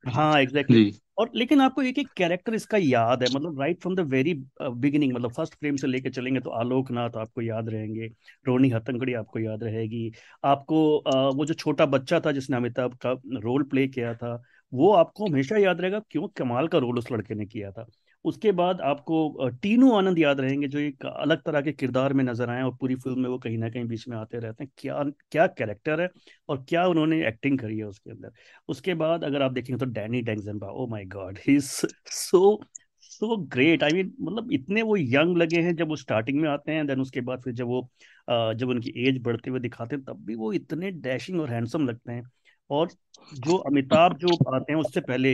हाँ 0.08 0.40
एग्जैक्टली 0.42 0.84
exactly. 0.84 1.02
और 1.22 1.32
लेकिन 1.36 1.62
आपको 1.62 1.82
एक 1.82 2.00
एक 2.00 2.10
कैरेक्टर 2.18 2.54
इसका 2.54 2.78
याद 2.78 3.24
है 3.24 3.30
मतलब 3.36 3.60
right 3.62 3.82
from 3.82 3.96
the 3.96 4.00
very 4.00 4.34
beginning 4.62 5.14
मतलब 5.14 5.32
फ़र्स्ट 5.32 5.54
फ्रेम 5.56 5.76
से 5.76 5.88
लेके 5.88 6.10
चलेंगे 6.10 6.40
तो 6.40 6.50
आलोकनाथ 6.50 7.18
आपको 7.18 7.42
याद 7.42 7.70
रहेंगे 7.70 8.08
रोनी 8.48 8.70
हतंगड़ी 8.70 9.14
आपको 9.14 9.40
याद 9.40 9.64
रहेगी 9.64 10.12
आपको 10.44 11.04
uh, 11.08 11.36
वो 11.38 11.46
जो 11.46 11.54
छोटा 11.54 11.86
बच्चा 11.86 12.20
था 12.20 12.32
जिसने 12.32 12.58
अमिताभ 12.58 12.96
का 12.96 13.12
रोल 13.40 13.64
प्ले 13.64 13.88
किया 13.88 14.16
था 14.16 14.42
वो 14.74 14.92
आपको 14.94 15.28
हमेशा 15.28 15.58
याद 15.58 15.82
रहेगा 15.82 16.00
क्यों 16.10 16.28
कमाल 16.28 16.68
का 16.68 16.78
रोल 16.78 16.98
उस 16.98 17.12
लड़के 17.12 17.36
ने 17.36 17.46
किया 17.46 17.72
था। 17.72 17.88
उसके 18.26 18.52
बाद 18.54 18.82
आपको 18.84 19.50
टीनू 19.62 19.92
आनंद 19.94 20.20
याद 20.20 20.40
रहेंगे, 20.40 20.68
जो 20.68 20.80
एक 20.80 21.06
अलग 21.06 21.42
तरह 21.44 21.62
के 21.62 21.72
किरदार 21.74 22.14
में 22.14 22.24
नज़र 22.24 22.50
आए 22.50 22.62
और 22.64 22.76
पूरी 22.76 22.96
फ़िल्म 22.98 23.20
में 23.20 23.30
वो 23.30 23.38
कहीं 23.40 23.58
ना 23.58 23.70
कहीं 23.70 23.86
बीच 23.86 24.08
में 24.08 24.18
आते 24.18 24.40
रहते 24.40 24.64
हैं। 24.64 24.72
क्या 24.78 25.04
क्या 25.32 25.48
कैरेक्टर 25.50 26.02
है 26.02 26.10
और 26.50 26.64
क्या 26.70 26.86
उन्होंने 26.88 27.26
एक्टिंग 27.28 27.60
करी 27.60 27.78
है 27.78 27.86
उसके 27.86 28.12
अंदर। 28.12 28.32
उसके 28.70 28.94
बाद 28.96 29.24
अगर 29.24 29.42
आप 29.42 29.52
देखेंगे 29.52 29.80
तो 29.80 29.92
Danny 29.92 30.22
Denzongpa 30.22 30.68
oh 30.70 30.88
my 30.88 31.06
god 31.08 31.40
he 31.48 31.60
so 31.62 32.60
so 33.04 33.36
great 33.48 33.84
I 33.84 33.92
mean 33.94 34.14
मतलब 34.22 34.52
इतने 34.54 34.82
वो 34.82 34.96
यंग 34.98 35.38
लगे 35.38 35.62
हैं 35.62 35.76
जब 35.76 35.88
वो 35.90 35.96
स्टार्टिंग 35.96 36.40
में 36.42 36.48
आते 36.50 36.72
हैं 36.72 36.86
देन 36.88 37.02
उसके 37.02 37.22
बाद 37.22 37.42
फिर 37.44 37.54
जब 37.54 37.68
वो 37.68 37.82
जब 38.28 38.70
उनकी 38.70 38.94
एज 39.08 39.22
बढ़ते 39.24 39.50
हुए 39.50 39.60
दिखाते 39.60 39.96
हैं, 39.96 40.04
तब 40.06 40.24
भी 40.26 40.36
वो 40.36 40.52
इतने 40.54 40.92
डैशिंग 40.92 41.40
और 41.42 41.50
हैंडसम 41.50 41.88
लगते 41.88 42.12
हैं। 42.12 42.24
और 42.70 42.90
जो 43.36 43.56
अमिताभ 43.60 44.18
जो 44.18 44.36
आते 44.54 44.74
हैं 44.74 44.80
उससे 44.80 45.02
पहले 45.02 45.34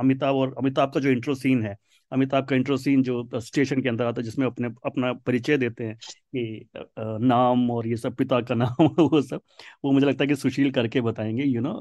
अमिताभ 0.00 0.34
और 0.36 0.54
अमिताभ 0.58 0.92
का 0.94 1.00
जो 1.00 1.10
इंट्रो 1.10 1.34
सीन 1.36 1.62
है 1.62 1.76
अमिताभ 2.12 2.44
का 2.46 2.56
इंट्रो 2.56 2.76
सीन 2.76 3.02
जो 3.02 3.40
स्टेशन 3.40 3.82
के 3.82 3.88
अंदर 3.88 4.04
आता 4.04 4.20
है 4.20 4.24
जिसमें 4.24 4.46
अपने 4.46 4.68
अपना 4.86 5.12
परिचय 5.12 5.56
देते 5.56 5.84
हैं 5.84 5.96
कि 6.36 6.68
नाम 6.98 7.70
और 7.70 7.86
ये 7.86 7.96
सब 7.96 8.14
पिता 8.14 8.40
का 8.40 8.54
नाम 8.54 8.86
वो 8.98 9.22
सब 9.22 9.40
वो 9.84 9.92
मुझे 9.92 10.06
लगता 10.06 10.24
है 10.24 10.28
कि 10.28 10.36
सुशील 10.36 10.70
करके 10.72 11.00
बताएँगे 11.00 11.44
यू 11.44 11.60
नो 11.60 11.72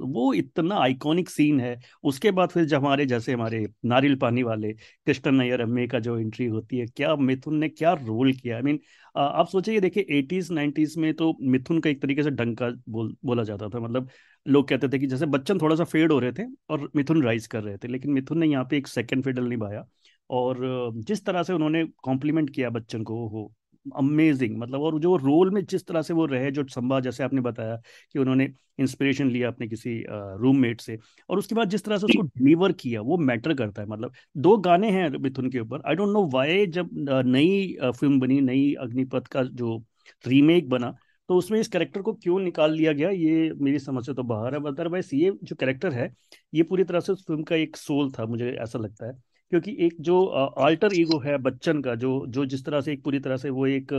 वो 0.00 0.32
इतना 0.34 0.76
आइकॉनिक 0.76 1.30
सीन 1.30 1.60
है। 1.60 1.80
उसके 2.02 2.30
बाद 2.30 2.48
फिर 2.48 2.64
जब 2.64 2.80
हमारे 2.80 3.06
जैसे 3.06 3.32
हमारे 3.32 3.66
नारियल 3.84 4.16
पानी 4.16 4.42
वाले 4.42 4.72
कृष्ण 4.72 5.32
नैयर 5.32 5.60
अम्मे 5.60 5.86
का 5.88 5.98
जो 5.98 6.18
एंट्री 6.18 6.46
होती 6.46 6.78
है 6.78 6.86
क्या 6.86 7.14
मिथुन 7.16 7.56
ने 7.56 7.68
क्या 7.68 7.92
रोल 7.92 8.32
किया? 8.32 8.56
आई 8.56 8.62
I 8.62 8.64
मीन 8.64 8.76
mean, 8.76 8.86
आप 9.16 9.48
सोचिए 9.48 9.80
देखिए 9.80 10.06
एटीज 10.10 10.50
नाइन्टीज 10.52 10.94
में 10.98 11.12
तो 11.14 11.36
मिथुन 11.42 11.80
का 11.80 11.90
एक 11.90 12.02
तरीके 12.02 12.22
से 12.22 12.30
डंका 12.30 12.70
बोल 12.88 13.16
बोला 13.24 13.42
जाता 13.42 13.68
था 13.68 13.80
मतलब 13.80 14.08
लोग 14.46 14.68
कहते 14.68 14.88
थे 14.88 14.98
कि 14.98 15.06
जैसे 15.06 15.26
बच्चन 15.28 15.58
थोड़ा 15.58 15.76
सा 15.76 15.84
फेड 15.84 16.12
हो 16.12 16.18
रहे 16.18 16.32
थे 16.32 16.44
और 16.70 16.88
मिथुन 16.96 17.22
राइज 17.22 17.46
कर 17.46 17.62
रहे 17.62 17.76
थे, 17.76 17.88
लेकिन 17.88 18.12
मिथुन 18.12 18.38
ने 18.38 18.46
यहाँ 18.46 18.64
पे 18.70 18.76
एक 18.76 18.86
सेकंड 18.88 19.24
फेडल 19.24 19.44
निभाया 19.48 19.84
और 20.30 20.58
जिस 20.96 21.24
तरह 21.26 21.42
से 21.42 21.52
उन्होंने 21.52 21.84
कॉम्प्लीमेंट 22.04 22.50
किया 22.50 22.70
बच्चन 22.70 23.02
को 23.02 23.26
हो 23.28 23.52
अमेजिंग 23.86 24.56
मतलब 24.58 24.80
और 24.80 24.98
जो 25.00 25.14
रोल 25.16 25.50
में 25.50 25.64
जिस 25.64 25.86
तरह 25.86 26.02
से 26.02 26.14
वो 26.14 26.24
रहे, 26.26 26.50
जो 26.50 26.64
संभा, 26.66 27.00
जैसे 27.00 27.24
आपने 27.24 27.40
बताया 27.40 27.76
कि 28.12 28.18
उन्होंने 28.18 28.48
इंस्पिरेशन 28.80 29.30
लिया 29.30 29.48
अपने 29.48 29.66
किसी 29.68 29.92
रूममेट 30.08 30.80
से 30.80 30.98
और 31.30 31.38
उसके 31.38 31.54
बाद 31.54 31.70
जिस 31.70 31.84
तरह 31.84 31.98
से 31.98 32.06
उसको 32.06 32.22
डिलीवर 32.22 32.72
किया, 32.74 33.00
वो 33.00 33.16
मैटर 33.18 33.54
करता 33.54 33.82
है 33.82 33.88
मतलब 33.88 34.12
दो 34.36 34.56
गाने 34.58 34.90
हैं 34.90 35.08
मिथुन 35.10 35.50
के 35.50 35.60
ऊपर। 35.60 35.82
आई 35.88 35.94
डोंट 35.94 36.12
नो 36.12 36.26
वाई 36.28 36.66
जब 36.68 36.90
नई 37.26 37.76
फ़िल्म 37.84 38.20
बनी, 38.20 38.40
नई 38.40 38.72
अग्निपथ 38.80 39.26
का 39.26 39.42
जो 39.44 39.76
रीमेक 40.24 40.68
बना 40.68 40.94
तो 41.28 41.36
उसमें 41.36 41.58
इस 41.60 41.68
कैरेक्टर 41.68 42.02
को 42.02 42.12
क्यों 42.14 42.38
निकाल 42.40 42.72
लिया 42.72 42.92
गया 42.92 43.10
ये 43.10 43.50
मेरी 43.60 43.78
समझ 43.78 44.04
से 44.06 44.14
तो 44.14 44.22
बाहर 44.22 44.54
है 44.54 44.60
अदरवाइज़ 44.66 45.14
ये 45.14 45.30
जो 45.42 45.56
कैरेक्टर 45.56 45.92
है 45.92 46.12
ये 46.54 46.62
पूरी 46.62 46.84
तरह 46.84 47.00
से 47.00 47.12
उस 47.12 47.24
फ़िल्म 47.26 47.42
का 47.42 47.56
एक 47.56 47.76
सोल 47.76 48.10
था 48.12 48.26
मुझे 48.26 48.50
ऐसा 48.54 48.78
लगता 48.78 49.06
है। 49.06 49.12
क्योंकि 49.52 49.76
एक 49.86 49.96
जो 50.00 50.24
आल्टर 50.60 50.94
ईगो 50.94 51.18
है 51.20 51.36
बच्चन 51.38 51.80
का 51.82 51.94
जो 51.94 52.24
जो 52.28 52.44
जिस 52.46 52.64
तरह 52.64 52.80
से 52.80 52.92
एक 52.92 53.02
पूरी 53.04 53.18
तरह 53.20 53.36
से 53.36 53.50
वो 53.50 53.66
एक 53.66 53.92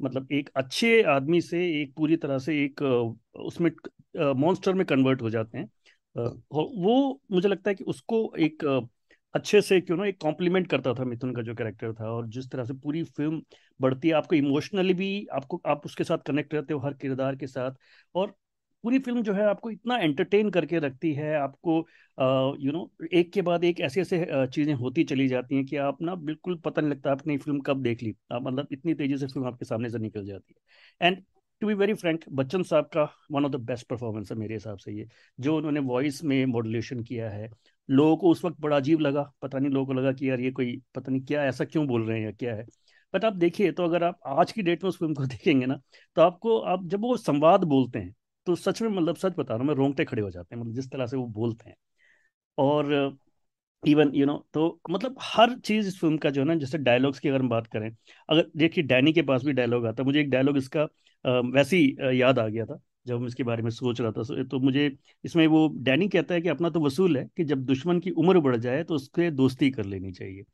मतलब 0.00 0.28
एक 0.32 0.50
अच्छे 0.56 1.02
आदमी 1.10 1.40
से 1.40 1.64
एक 1.82 1.94
पूरी 1.96 2.16
तरह 2.16 2.38
से 2.38 2.62
एक 2.64 2.82
उसमें 3.38 3.70
मॉन्स्टर 4.36 4.74
में 4.74 4.84
कन्वर्ट 4.86 5.22
हो 5.22 5.30
जाते 5.30 5.58
हैं। 5.58 5.68
वो 6.52 7.20
मुझे 7.32 7.48
लगता 7.48 7.70
है 7.70 7.74
कि 7.74 7.84
उसको 7.84 8.20
एक 8.38 8.64
अच्छे 9.34 9.60
से 9.62 9.80
क्यों 9.80 9.96
ना 9.96 10.04
एक 10.06 10.16
कॉम्प्लीमेंट 10.20 10.66
करता 10.70 10.92
था 10.94 11.04
मिथुन 11.04 11.34
का 11.34 11.42
जो 11.42 11.54
कैरेक्टर 11.54 11.92
था 11.94 12.10
और 12.12 12.26
जिस 12.28 12.48
तरह 12.50 12.64
से 12.64 12.74
पूरी 12.74 13.02
फ़िल्म 13.06 13.42
बढ़ती 13.80 14.08
है, 14.08 14.14
आपको 14.14 14.34
इमोशनली 14.36 14.94
भी 14.94 15.26
आपको, 15.32 15.60
आप 15.66 15.82
उसके 15.86 16.04
साथ 16.04 16.18
कनेक्ट 16.26 16.54
रहते 16.54 16.74
हो, 16.74 16.80
हर 16.80 16.94
किरदार 16.94 17.36
के 17.36 17.46
साथ 17.46 17.72
और 18.14 18.34
पूरी 18.84 18.98
फ़िल्म 18.98 19.22
जो 19.22 19.32
है 19.34 19.44
आपको 19.44 19.70
इतना 19.70 19.96
एंटरटेन 19.98 20.50
करके 20.50 20.78
रखती 20.78 21.12
है, 21.14 21.34
आपको 21.36 21.78
यू 22.60 22.72
नो 22.72 22.90
एक 23.12 23.32
के 23.32 23.42
बाद 23.42 23.64
एक 23.64 23.80
ऐसे 23.80 24.00
ऐसे 24.00 24.46
चीज़ें 24.48 24.72
होती 24.74 25.04
चली 25.04 25.26
जाती 25.28 25.56
हैं 25.56 25.64
कि 25.66 25.76
आप 25.78 26.02
ना 26.02 26.14
बिल्कुल 26.16 26.56
पता 26.64 26.80
नहीं 26.80 26.90
लगता 26.90 27.12
आपने 27.12 27.36
फ़िल्म 27.38 27.60
कब 27.60 27.82
देख 27.82 28.02
ली। 28.02 28.14
आप 28.32 28.42
मतलब 28.42 28.68
इतनी 28.72 28.94
तेज़ी 28.94 29.18
से 29.18 29.26
फ़िल्म 29.26 29.46
आपके 29.46 29.64
सामने 29.64 29.90
से 29.90 29.98
निकल 29.98 30.26
जाती 30.26 30.54
है। 31.00 31.06
And 31.06 31.22
to 31.62 31.66
be 31.66 31.74
very 31.74 31.94
frank 31.94 32.24
Bachchan 32.30 32.62
sahab 32.62 32.84
का 32.94 33.02
one 33.32 33.44
of 33.44 33.52
the 33.52 33.56
best 33.62 33.86
performance 33.88 34.30
है 34.32 34.36
मेरे 34.38 34.54
हिसाब 34.54 34.78
से 34.78 34.92
ये, 34.92 35.08
जो 35.38 35.56
उन्होंने 35.56 35.80
वॉइस 35.82 36.22
में 36.24 36.44
मॉडुलेशन 36.46 37.02
किया 37.02 37.30
है 37.30 37.48
लोगों 37.88 38.16
को 38.16 38.30
उस 38.30 38.44
वक्त 38.44 38.60
बड़ा 38.60 38.76
अजीब 38.76 39.00
लगा, 39.00 39.22
पता 39.42 39.58
नहीं 39.58 39.70
लोगों 39.72 39.86
को 39.86 39.92
लगा 39.92 40.12
कि 40.12 40.28
यार 40.30 40.40
ये 40.40 40.50
कोई, 40.52 40.76
पता 40.94 41.12
नहीं 41.12 41.22
क्या, 41.22 41.44
ऐसा 41.44 41.64
क्यों 41.64 41.86
बोल 41.86 42.06
रहे 42.06 42.18
हैं 42.18 42.24
या 42.24 42.32
क्या 42.32 42.54
है। 42.54 42.64
बट 43.14 43.24
आप 43.24 43.32
देखिए 43.36 43.72
तो 43.72 43.84
अगर 43.84 44.04
आप 44.04 44.18
आज 44.28 44.52
की 44.52 44.62
डेट 44.62 44.82
में 44.84 44.88
उस 44.88 44.98
फ़िल्म 44.98 45.14
को 45.14 45.26
देखेंगे 45.26 45.66
ना 45.66 45.80
तो 46.16 46.22
आपको, 46.22 46.58
आप 46.58 46.86
जब 46.86 47.00
वो 47.02 47.16
संवाद 47.18 47.64
बोलते 47.66 47.98
हैं 47.98 48.14
तो 48.46 48.54
सच 48.56 48.82
में 48.82 48.88
मतलब 48.90 49.16
सच 49.16 49.34
बता 49.38 49.54
रहा 49.54 49.58
हूँ 49.58 49.66
मैं, 49.68 49.74
रोंगटे 49.74 50.04
खड़े 50.04 50.22
हो 50.22 50.30
जाते 50.30 50.54
हैं 50.54 50.62
मतलब 50.62 50.74
जिस 50.74 50.90
तरह 50.90 51.06
से 51.06 51.16
वो 51.16 51.26
बोलते 51.28 51.68
हैं। 51.70 51.76
और 52.58 52.92
इवन 53.82 54.10
यू 54.14 54.26
नो 54.26 54.36
तो 54.54 54.80
मतलब 54.90 55.16
हर 55.22 55.54
चीज़ 55.60 55.88
इस 55.88 55.98
फ़िल्म 56.00 56.18
का 56.18 56.30
जो 56.30 56.40
है 56.40 56.46
ना, 56.46 56.54
जैसे 56.56 56.78
डायलॉग्स 56.78 57.18
की 57.20 57.28
अगर 57.28 57.40
हम 57.40 57.48
बात 57.48 57.66
करें, 57.68 57.90
अगर 58.28 58.50
देखिए 58.56 58.84
डैनी 58.84 59.12
के 59.12 59.22
पास 59.24 59.44
भी 59.44 59.52
डायलॉग 59.54 59.86
आता 59.86 60.02
मुझे 60.04 60.20
एक 60.20 60.30
डायलॉग 60.30 60.56
इसका 60.58 60.88
वैसे 61.50 61.76
ही 61.78 62.20
याद 62.20 62.38
आ 62.38 62.46
गया 62.48 62.64
था। 62.66 62.78
जब 63.08 63.16
हम 63.16 63.26
इसके 63.26 63.42
बारे 63.44 63.62
में 63.62 63.70
सोच 63.72 64.00
रहा 64.00 64.12
था 64.12 64.42
तो 64.44 64.58
मुझे 64.60 64.86
इसमें 65.24 65.46
वो 65.48 65.66
डैनी 65.80 66.08
कहता 66.08 66.34
है 66.34 66.40
कि 66.40 66.48
अपना 66.48 66.70
तो 66.70 66.80
वसूल 66.82 67.16
है 67.16 67.24
कि 67.36 67.44
जब 67.44 67.64
दुश्मन 67.66 68.00
की 68.00 68.10
उम्र 68.12 68.40
बढ़ 68.40 68.56
जाए 68.58 68.82
तो 68.84 68.94
उसके 68.94 69.30
दोस्ती 69.32 69.70
कर 69.70 69.84
लेनी 69.86 70.12
चाहिए। 70.12 70.44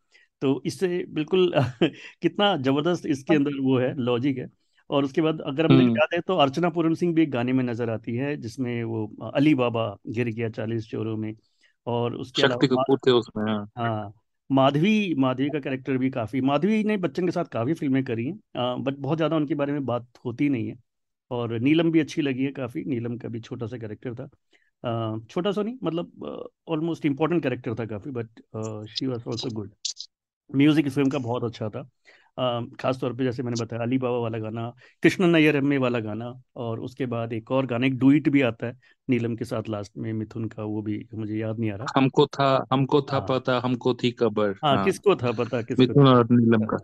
तो 0.42 0.60
इससे 0.66 1.04
बिल्कुल 1.10 1.52
कितना 2.22 2.56
ज़बरदस्त 2.58 3.06
इसके 3.08 3.34
अंदर 3.34 3.60
वो 3.60 3.78
है 3.78 3.94
लॉजिक 3.96 4.38
है। 4.38 4.48
और 4.90 5.04
उसके 5.04 5.20
बाद 5.22 5.40
अगर 5.42 5.68
मुझे 5.68 5.82
हम्म। 5.82 5.90
याद 5.90 6.14
है 6.14 6.20
तो 6.22 6.36
अर्चना 6.38 6.68
पूरन 6.70 6.94
सिंह 6.94 7.14
भी 7.14 7.22
एक 7.22 7.30
गाने 7.30 7.52
में 7.52 7.62
नज़र 7.64 7.90
आती 7.90 8.16
है 8.16 8.36
जिसमें 8.38 8.82
वो 8.84 9.06
अली 9.32 9.54
बाबा 9.56 9.86
गिर 10.08 10.28
गया 10.30 10.48
चालीस 10.50 10.88
चोरों 10.90 11.16
में। 11.16 11.34
और 11.86 12.14
उसके 12.16 12.42
शक्ति 12.42 12.66
कपूर 12.68 12.98
थे 12.98 13.10
उसमें 13.12 13.44
हाँ। 13.44 13.66
हाँ 13.76 14.12
माधवी 14.50 15.14
माधवी 15.16 15.48
का 15.50 15.60
कैरेक्टर 15.60 15.96
भी 15.98 16.10
काफ़ी 16.10 16.40
माधवी 16.42 16.82
ने 16.84 16.96
बच्चन 16.98 17.26
के 17.26 17.32
साथ 17.32 17.44
काफ़ी 17.46 17.74
फ़िल्में 17.74 18.02
करी 18.04 18.26
हैं। 18.26 18.82
बट 18.84 18.96
बहुत 18.98 19.16
ज़्यादा 19.18 19.36
उनके 19.36 19.54
बारे 19.54 19.72
में 19.72 19.84
बात 19.86 20.08
होती 20.24 20.48
नहीं 20.48 20.68
है। 20.68 20.76
और 21.30 21.58
नीलम 21.60 21.90
भी 21.90 22.00
अच्छी 22.00 22.22
लगी 22.22 22.44
है 22.44 22.50
काफ़ी। 22.52 22.84
नीलम 22.84 23.16
का 23.18 23.28
भी 23.28 23.40
छोटा 23.40 23.66
सा 23.66 23.78
कैरेक्टर 23.78 24.14
था। 24.14 24.28
छोटा 25.30 25.52
सा 25.52 25.62
नहीं 25.62 25.76
मतलब 25.82 26.50
ऑलमोस्ट 26.68 27.06
इम्पोर्टेंट 27.06 27.42
कैरेक्टर 27.42 27.74
था 27.74 27.86
काफ़ी 27.86 28.10
but 28.10 28.40
she 28.88 29.06
was 29.06 29.28
also 29.28 29.50
good 29.50 29.70
music 30.50 30.86
इस 30.86 30.94
फ़िल्म 30.94 31.10
का 31.10 31.18
बहुत 31.18 31.44
अच्छा 31.44 31.68
था। 31.68 31.82
खास 32.80 32.98
तौर 33.00 33.12
पे 33.14 33.24
जैसे 33.24 33.42
मैंने 33.42 33.62
बताया 33.62 33.82
अली 33.82 33.98
बाबा 33.98 34.18
वाला 34.18 34.38
गाना 34.38 34.68
कृष्ण 35.02 35.26
नैयर 35.26 35.56
एम 35.56 35.72
वाला 35.82 36.00
गाना 36.00 36.32
और 36.56 36.80
उसके 36.80 37.06
बाद 37.06 37.32
एक 37.32 37.50
और 37.50 37.66
गाना 37.66 37.86
एक 37.86 37.98
डुइट 37.98 38.28
भी 38.28 38.40
आता 38.42 38.66
है 38.66 38.76
नीलम 39.08 39.36
के 39.36 39.44
साथ 39.44 39.68
लास्ट 39.68 39.92
में 39.96 40.12
मिथुन 40.12 40.44
का 40.48 40.62
वो 40.64 40.82
भी 40.82 41.06
मुझे 41.14 41.36
याद 41.36 41.58
नहीं 41.58 41.70
आ 41.70 41.76
रहा। 41.76 42.00
हमको 42.00 42.26
था 42.26 42.48
हमको 42.72 43.00
था 43.02 43.16
हाँ, 43.16 43.26
पता 43.28 43.60
हमको 43.64 43.94
थी 43.94 44.10
कबर 44.10 44.50
हाँ, 44.64 44.76
हाँ। 44.76 44.84
किसको 44.84 45.16
था 45.16 45.32
पता 45.32 45.62
किसको 45.62 45.82
मिथुन 45.82 46.08
और 46.08 46.26
नीलम 46.30 46.64
का। 46.66 46.76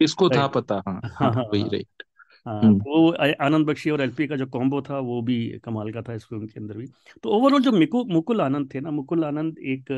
किसको 0.00 0.28
था 0.30 0.46
पता? 0.46 0.82
हाँ 0.88 0.94
हाँ, 0.94 1.10
हाँ, 1.14 1.32
हाँ 1.34 1.44
वही 1.44 1.62
राइट 1.62 1.62
हाँ। 1.62 1.72
हम्म। 1.72 2.13
तो 2.46 2.74
वो 2.86 3.10
आनंद 3.40 3.66
बख्शी 3.66 3.90
और 3.90 4.00
एलपी 4.02 4.26
का 4.26 4.36
जो 4.36 4.46
कॉम्बो 4.48 4.80
था 4.82 4.98
वो 5.00 5.20
भी 5.22 5.36
कमाल 5.64 5.92
का 5.92 6.02
था 6.02 6.14
इस 6.14 6.24
फ़िल्म 6.26 6.46
के 6.46 6.60
अंदर 6.60 6.76
भी। 6.78 6.86
तो 7.22 7.30
ओवरऑल 7.30 7.62
जो 7.62 7.72
मिकु 7.72 8.04
मुकुल 8.06 8.40
आनंद 8.40 8.74
थे 8.74 8.80
ना 8.80 8.90
मुकुल 8.92 9.24
आनंद 9.24 9.58
एक 9.68 9.92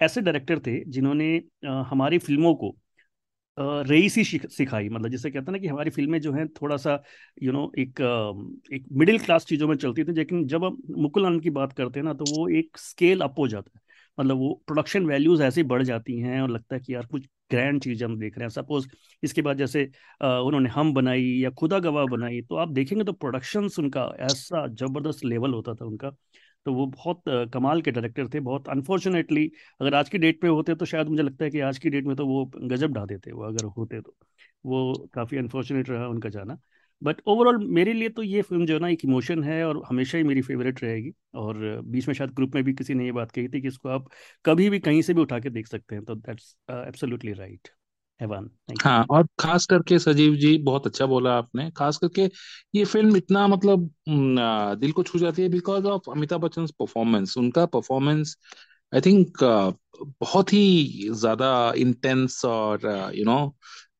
ऐसे 0.00 0.20
डायरेक्टर 0.20 0.60
थे 0.60 0.80
जिन्होंने 0.90 1.34
हमारी 1.90 2.18
फ़िल्मों 2.20 2.54
को 2.56 2.76
रईसी 3.58 4.24
सिखाई। 4.24 4.88
मतलब 4.88 5.10
जिसे 5.10 5.30
कहते 5.30 5.44
हैं 5.46 5.52
ना 5.52 5.58
कि 5.58 5.66
हमारी 5.68 5.90
फ़िल्में 5.90 6.20
जो 6.20 6.32
हैं 6.32 6.46
थोड़ा 6.54 6.76
सा 6.78 7.02
यू 7.42 7.52
नो 7.52 7.70
एक 7.78 8.00
एक 8.72 8.86
मिडिल 8.92 9.18
क्लास 9.18 9.44
चीज़ों 9.46 9.68
में 9.68 9.76
चलती 9.76 10.04
थी 10.04 10.12
लेकिन 10.12 10.46
जब 10.46 10.64
हम 10.64 10.78
मुकुल 10.98 11.26
आनंद 11.26 11.42
की 11.42 11.50
बात 11.52 11.72
करते 11.72 12.00
हैं 12.00 12.04
ना 12.04 12.14
तो 12.14 12.26
वो 12.26 12.48
एक 12.50 12.78
स्केल 12.78 13.20
अप 13.20 13.38
हो 13.38 13.48
जाता 13.48 13.70
है। 13.74 13.80
मतलब 14.18 14.38
वो 14.38 14.52
प्रोडक्शन 14.66 15.06
वैल्यूज़ 15.06 15.42
ऐसी 15.42 15.62
बढ़ 15.64 15.82
जाती 15.82 16.18
हैं 16.20 16.40
और 16.40 16.50
लगता 16.50 16.74
है 16.76 16.80
कि 16.80 16.94
यार 16.94 17.06
कुछ 17.06 17.26
ग्रैंड 17.50 17.82
चीज़ 17.82 18.04
हम 18.04 18.18
देख 18.18 18.38
रहे 18.38 18.44
हैं। 18.44 18.50
सपोज़ 18.52 18.88
इसके 19.22 19.42
बाद 19.42 19.58
जैसे 19.58 19.84
उन्होंने 20.22 20.68
हम 20.70 20.92
बनाई 20.94 21.24
या 21.38 21.50
खुदा 21.52 21.78
गवाह 21.80 22.04
बनाई 22.06 22.40
तो 22.42 22.56
आप 22.56 22.68
देखेंगे 22.72 23.04
तो 23.04 23.12
प्रोडक्शन 23.14 23.68
उनका 23.78 24.04
ऐसा 24.22 24.66
ज़बरदस्त 24.68 25.24
लेवल 25.24 25.54
होता 25.54 25.74
था 25.74 25.84
उनका। 25.84 26.10
तो 26.66 26.72
वो 26.74 26.86
बहुत 26.88 27.22
कमाल 27.54 27.82
के 27.82 27.90
डायरेक्टर 27.90 28.28
थे, 28.28 28.40
बहुत 28.40 28.68
अनफॉर्चुनेटली 28.68 29.50
अगर 29.80 29.94
आज 29.94 30.08
की 30.08 30.18
डेट 30.18 30.40
पे 30.42 30.48
होते 30.48 30.74
तो 30.74 30.84
शायद 30.86 31.08
मुझे 31.08 31.22
लगता 31.22 31.44
है 31.44 31.50
कि 31.50 31.60
आज 31.62 31.78
की 31.78 31.90
डेट 31.90 32.04
में 32.06 32.16
तो 32.16 32.26
वो 32.26 32.44
गजब 32.56 32.92
ढा 32.94 33.04
देते, 33.06 33.32
वो 33.32 33.44
अगर 33.44 33.64
होते 33.78 34.00
तो। 34.00 34.14
वो 34.66 35.08
काफ़ी 35.14 35.38
अनफॉर्चुनेट 35.38 35.90
रहा 35.90 36.08
उनका 36.08 36.28
जाना। 36.28 36.58
बट 37.02 37.20
ओवरऑल 37.26 37.58
मेरे 37.68 37.92
लिए 37.92 38.08
तो 38.10 38.22
ये 38.22 38.42
फ़िल्म 38.42 38.66
जो 38.66 38.74
है 38.74 38.80
ना, 38.80 38.88
एक 38.88 39.04
इमोशन 39.04 39.42
है 39.44 39.64
और 39.66 39.82
हमेशा 39.88 40.18
ही 40.18 40.24
मेरी 40.24 40.42
फेवरेट 40.42 40.82
रहेगी। 40.82 41.12
और 41.36 41.58
बीच 41.86 42.08
में 42.08 42.14
शायद 42.14 42.30
ग्रुप 42.34 42.54
में 42.54 42.62
भी 42.64 42.72
किसी 42.74 42.94
ने 42.94 43.04
ये 43.04 43.12
बात 43.12 43.30
कही 43.32 43.48
थी 43.48 43.60
कि 43.60 43.68
इसको 43.68 43.88
आप 43.90 44.08
कभी 44.44 44.68
भी 44.70 44.78
कहीं 44.80 45.02
से 45.02 45.14
भी 45.14 45.20
उठा 45.22 45.38
के 45.40 45.50
देख 45.50 45.66
सकते 45.68 45.94
हैं। 45.94 46.04
तो 46.04 46.14
दैट्स 46.16 46.56
एब्सोल्युटली 46.70 47.32
राइट 47.34 47.68
हाँ 48.76 49.04
और 49.10 49.26
खास 49.40 49.64
करके 49.66 49.98
सजीव 49.98 50.34
जी, 50.36 50.56
बहुत 50.58 50.86
अच्छा 50.86 51.06
बोला 51.06 51.32
आपने। 51.34 51.70
खास 51.72 51.96
करके 51.98 52.28
ये 52.74 52.84
फ़िल्म 52.86 53.16
इतना 53.16 53.46
मतलब 53.48 53.90
दिल 54.80 54.92
को 54.92 55.02
छू 55.02 55.18
जाती 55.18 55.42
है 55.42 55.48
because 55.48 55.86
of 55.86 56.10
Amitabh 56.10 56.40
Bachchan 56.40 56.66
performance 56.78 57.36
उनका 57.38 57.64
परफॉर्मेंस 57.68 58.36
आई 58.92 59.00
थिंक 59.00 59.38
बहुत 60.20 60.52
ही 60.52 61.08
ज़्यादा 61.14 61.50
इंटेंस 61.78 62.44
और 62.46 62.86
you 63.14 63.24
know 63.24 63.38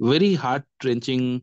very 0.03 0.35
heart 0.37 0.65
trenching 0.81 1.41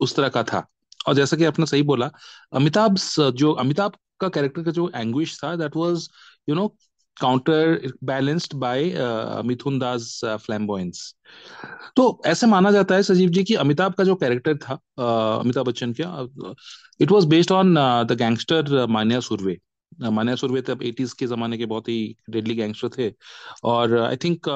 उस 0.00 0.14
तरह 0.16 0.28
का 0.28 0.42
था। 0.42 0.66
और 1.08 1.14
जैसा 1.14 1.36
कि 1.36 1.44
आपने 1.44 1.66
सही 1.66 1.82
बोला, 1.82 2.10
अमिताभ 2.52 2.96
जो 3.34 3.52
अमिताभ 3.54 3.92
का 4.20 4.28
कैरेक्टर 4.28 4.62
का 4.62 4.70
जो 4.70 4.90
एंग्विश 4.96 5.38
था 5.44 5.54
that 5.56 5.76
was 5.76 6.08
you 6.48 6.54
know 6.54 6.66
counter 7.16 7.92
balanced 8.04 8.54
by 8.54 8.92
Mithun 9.46 9.78
Das 9.78 10.20
flamboyance 10.24 11.14
तो 11.96 12.22
ऐसे 12.26 12.46
माना 12.46 12.70
जाता 12.70 12.94
है 12.94 13.02
सजीव 13.02 13.30
जी 13.30 13.44
कि 13.44 13.54
अमिताभ 13.54 13.94
का 13.94 14.04
जो 14.04 14.14
कैरेक्टर 14.16 14.56
था 14.56 14.74
अमिताभ 15.40 15.66
बच्चन 15.66 15.92
का 16.00 16.54
it 17.00 17.10
was 17.10 17.24
based 17.26 17.52
on 17.52 17.74
the 18.04 18.16
gangster 18.18 18.86
Manya 18.86 19.20
Surve. 19.20 19.58
Manya 20.00 20.34
Surve 20.34 20.60
तब 20.62 20.82
एटीज 20.82 21.12
के 21.12 21.26
जमाने 21.26 21.58
के 21.58 21.66
बहुत 21.66 21.88
ही 21.88 22.16
डेडली 22.30 22.54
गैंगस्टर 22.54 22.88
थे। 22.98 23.12
और 23.64 23.96
I 23.98 24.16
think 24.16 24.48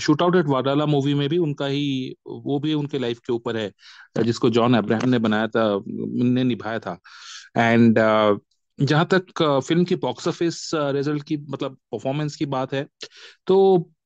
shootout 0.22 0.36
at 0.36 0.46
Wadala 0.48 0.86
movie 0.86 1.14
में 1.14 1.28
भी 1.28 1.38
उनका 1.38 1.66
ही, 1.66 2.14
वो 2.26 2.58
भी 2.60 2.74
उनके 2.74 2.98
लाइफ 2.98 3.18
के 3.18 3.32
ऊपर 3.32 3.56
है, 3.56 3.70
जिसको 4.22 4.50
जॉन 4.50 4.74
अब्राहम 4.74 5.08
ने 5.08 5.18
बनाया 5.18 5.46
था, 5.48 5.68
ने 5.86 6.44
निभाया 6.44 6.78
था। 6.78 6.98
एंड 7.56 7.98
जहाँ 8.78 9.06
तक 9.12 9.42
फ़िल्म 9.66 9.84
की 9.84 9.96
बॉक्स 9.96 10.26
ऑफ़िस 10.28 10.70
रिज़ल्ट 10.74 11.22
की 11.24 11.36
मतलब 11.50 11.76
परफॉर्मेंस 11.92 12.34
की 12.36 12.46
बात 12.46 12.72
है 12.74 12.84
तो 13.46 13.56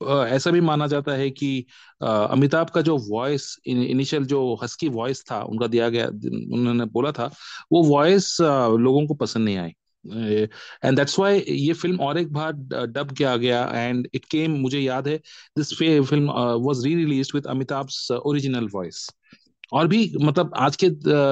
ऐसा 0.07 0.51
भी 0.51 0.61
माना 0.61 0.87
जाता 0.87 1.13
है 1.13 1.31
कि 1.31 1.67
अमिताभ 2.01 2.71
का 2.71 2.81
जो 2.81 2.97
वॉइस 3.09 3.57
इनिशियल 3.67 4.25
जो 4.25 4.55
हस्की 4.63 4.89
वॉइस 4.91 5.25
था, 5.31 5.41
उनका 5.43 5.67
दिया 5.67 5.89
गया, 5.89 6.07
उन्होंने 6.07 6.85
बोला 6.87 7.13
था, 7.13 7.31
वो 7.73 7.83
वॉइस 7.85 8.37
लोगों 8.41 9.07
को 9.07 9.15
पसंद 9.15 9.45
नहीं 9.45 9.57
आई। 9.59 9.73
एंड 10.05 10.97
दैट्स 10.97 11.19
वाई 11.19 11.45
ये 11.49 11.73
फ़िल्म 11.73 12.01
और 12.01 12.19
एक 12.19 12.33
बार 12.33 12.53
डब 12.87 13.15
किया 13.19 13.37
गया 13.37 13.65
एंड 13.75 14.09
इट 14.15 14.25
केम 14.25 14.51
मुझे 14.51 14.81
याद 14.81 15.09
है 15.09 15.17
this 15.59 15.75
film 15.75 16.31
was 16.67 16.85
re 16.85 16.95
released 16.95 17.35
with 17.35 17.47
Amitabh 17.47 17.89
original 18.13 18.69
voice 18.75 19.09
और 19.73 19.87
भी 19.89 20.13
मतलब 20.23 20.53
आज 20.57 20.77
के 20.77 20.89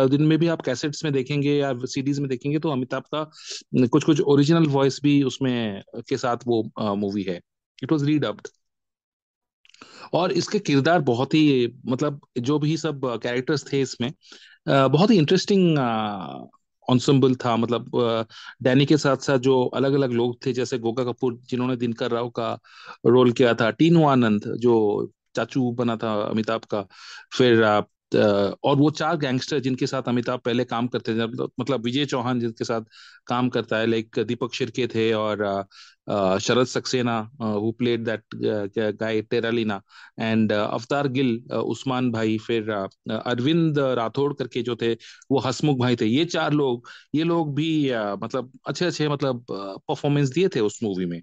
दिन 0.09 0.23
में 0.23 0.39
भी 0.39 0.49
आप 0.49 0.61
कैसेट्स 0.63 1.05
में 1.05 1.13
देखेंगे 1.13 1.55
या 1.57 1.73
सीडीज 1.85 2.19
में 2.21 2.29
देखेंगे 2.29 2.59
तो 2.59 2.71
अमिताभ 2.71 3.03
का 3.15 3.25
कुछ 3.87 4.05
कुछ 4.05 4.21
ओरिजिनल 4.21 4.67
वॉइस 4.67 5.01
भी 5.03 5.23
उसमें 5.23 5.83
के 6.09 6.17
साथ 6.17 6.37
वो 6.47 6.63
मूवी 6.97 7.23
है. 7.23 7.41
इट 7.83 7.93
वॉज़ 7.93 8.05
रीडब्ड 8.05 8.49
और 10.15 10.33
इसके 10.33 10.59
किरदार 10.59 11.01
बहुत 11.01 11.35
ही 11.35 11.67
मतलब 11.87 12.21
जो 12.39 12.59
भी 12.59 12.77
सब 12.77 13.01
कैरेक्टर्स 13.23 13.73
थे 13.73 13.81
इसमें 13.81 14.13
बहुत 14.69 15.11
ही 15.11 15.19
इंटरेस्टिंग 15.19 15.79
ऑन्सम्बल 16.89 17.35
था 17.45 17.57
मतलब 17.57 17.91
डैनी 18.63 18.87
के 18.87 18.97
साथ 18.97 19.17
साथ 19.23 19.39
जो 19.41 19.63
अलग 19.67 19.93
अलग 19.95 20.13
लोग 20.13 20.37
थे, 20.47 20.53
जैसे 20.53 20.79
गोगा 20.79 21.05
कपूर 21.05 21.39
जिन्होंने 21.51 21.77
दिनकर 21.77 22.11
राव 22.11 22.29
का 22.39 22.53
रोल 23.07 23.33
किया 23.33 23.55
था 23.55 23.71
टीनू 23.73 24.05
आनंद 24.09 24.53
जो 24.59 24.75
चाचू 25.37 25.71
बना 25.75 25.97
था 25.97 26.13
अमिताभ 26.23 26.65
का, 26.67 26.83
फिर 27.33 27.63
और 28.15 28.77
वो 28.77 28.91
चार 28.91 29.17
गैंगस्टर 29.17 29.59
जिनके 29.61 29.87
साथ 29.87 30.03
अमिताभ 30.09 30.41
पहले 30.45 30.65
काम 30.65 30.87
करते 30.89 31.15
थे 31.15 31.27
मतलब 31.61 31.85
विजय 31.85 32.07
चौहान 32.07 32.41
जिनके 32.41 32.65
साथ 32.65 32.83
काम 33.27 33.49
करता 33.49 33.79
है 33.79 33.87
लाइक 33.87 34.19
दीपक 34.27 34.55
शिरके 34.55 34.87
थे 34.95 35.13
और 35.15 35.45
Sharad 36.43 36.67
Saxena 36.67 37.19
who 37.43 37.71
played 37.79 38.05
that 38.05 38.23
guy 39.01 39.21
टेरालीना 39.23 39.81
and 40.21 40.53
Avtar 40.53 41.09
Gill 41.09 41.37
Usman 41.55 42.11
भाई, 42.13 42.39
फिर 42.39 42.71
अरविंद 42.71 43.79
राठौड़ 43.99 44.33
करके 44.35 44.63
जो 44.63 44.77
थे, 44.83 44.93
वो 45.31 45.39
हसमुख 45.47 45.79
भाई 45.79 45.97
थे। 45.97 46.07
ये 46.07 46.25
चार 46.27 46.53
लोग, 46.53 46.89
ये 47.15 47.25
लोग 47.25 47.55
भी 47.55 47.69
मतलब 48.23 48.53
अच्छे 48.69 48.85
अच्छे 48.87 49.09
मतलब 49.09 49.45
परफॉर्मेंस 49.51 50.29
दिए 50.31 50.49
थे 50.57 50.61
उस 50.61 50.79
मूवी 50.83 51.07
में। 51.07 51.21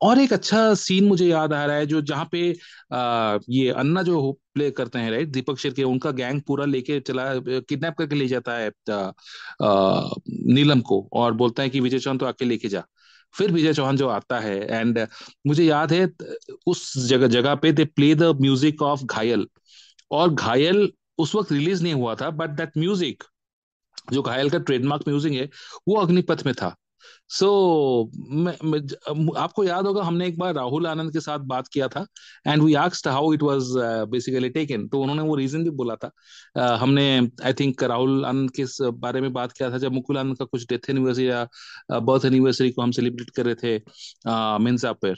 और 0.00 0.18
एक 0.20 0.32
अच्छा 0.32 0.74
सीन 0.74 1.04
मुझे 1.08 1.26
याद 1.26 1.52
आ 1.52 1.64
रहा 1.66 1.76
है 1.76 1.86
जो 1.86 2.00
जहाँ 2.02 2.28
पे 2.32 2.50
आ, 2.92 3.38
ये 3.50 3.70
अन्ना 3.72 4.02
जो 4.02 4.32
प्ले 4.54 4.70
करते 4.70 4.98
हैं 4.98 5.10
राइट 5.10 5.28
दीपक 5.32 5.58
शेर 5.58 5.72
के 5.74 5.82
उनका 5.84 6.10
गैंग 6.10 6.40
पूरा 6.46 6.64
लेके 6.64 6.98
चला 7.00 7.24
किडनैप 7.38 7.94
करके 7.98 8.14
ले 8.16 8.26
जाता 8.28 8.56
है 8.58 8.68
आ, 8.68 9.12
नीलम 10.48 10.80
को 10.80 11.00
और 11.12 11.32
बोलता 11.34 11.62
है 11.62 11.70
कि 11.70 11.80
विजय 11.80 11.98
चौहान 11.98 12.18
तो 12.18 12.26
आके 12.26 12.44
लेके 12.44 12.68
जा। 12.68 12.84
फिर 13.34 13.52
विजय 13.52 13.74
चौहान 13.74 13.96
जो 13.96 14.08
आता 14.08 14.38
है 14.40 14.58
एंड 14.70 15.06
मुझे 15.46 15.64
याद 15.64 15.92
है 15.92 16.08
उस 16.66 16.92
जगह 17.08 17.26
जगह 17.28 17.54
पे 17.54 17.72
they 17.72 17.84
play 17.86 18.14
the 18.14 18.22
music 18.40 18.82
of 18.82 19.04
घायल। 19.04 19.46
और 20.10 20.34
घायल 20.34 20.88
उस 21.18 21.34
वक्त 21.34 21.52
रिलीज़ 21.52 21.82
नहीं 21.82 21.94
हुआ 21.94 22.14
था 22.14 22.30
बट 22.30 22.50
दैट 22.56 22.76
म्यूज़िक 22.78 23.24
जो 24.12 24.22
घायल 24.22 24.50
का 24.50 24.58
ट्रेडमार्क 24.60 25.08
म्यूज़िक 25.08 25.32
है 25.32 25.48
वो 25.88 25.96
अग्निपथ 25.96 26.44
में 26.46 26.54
था। 26.54 26.74
सो 27.28 27.46
so, 28.12 29.36
आपको 29.36 29.64
याद 29.64 29.86
होगा 29.86 30.02
हमने 30.02 30.26
एक 30.26 30.38
बार 30.38 30.54
राहुल 30.54 30.86
आनंद 30.86 31.12
के 31.12 31.20
साथ 31.20 31.38
बात 31.38 31.68
किया 31.68 31.88
था 31.88 32.06
and 32.46 32.62
we 32.62 32.74
asked 32.74 33.08
how 33.08 33.32
it 33.32 33.42
was 33.42 33.62
basically 34.10 34.48
taken 34.48 34.88
तो 34.88 35.00
उन्होंने 35.00 35.22
वो 35.22 35.34
रीजन 35.34 35.64
भी 35.64 35.70
बोला 35.70 35.96
था। 35.96 36.10
Uh, 36.58 36.82
हमने 36.82 37.30
आई 37.44 37.52
थिंक 37.52 37.82
राहुल 37.82 38.24
आनंद 38.24 38.50
के 38.60 38.90
बारे 38.90 39.20
में 39.20 39.32
बात 39.32 39.52
किया 39.52 39.70
था 39.70 39.78
जब 39.78 39.92
मुकुल 39.92 40.18
आनंद 40.18 40.38
का 40.38 40.44
कुछ 40.44 40.66
डेथ 40.68 40.90
एनिवर्सरी 40.90 41.28
या 41.28 41.48
बर्थ 41.92 42.24
एनिवर्सरी 42.24 42.70
को 42.70 42.82
हम 42.82 42.90
सेलिब्रेट 42.90 43.30
कर 43.30 43.46
रहे 43.46 43.54
थे 43.54 43.82
मिन्सा 44.64 44.92
पर। 44.92 45.14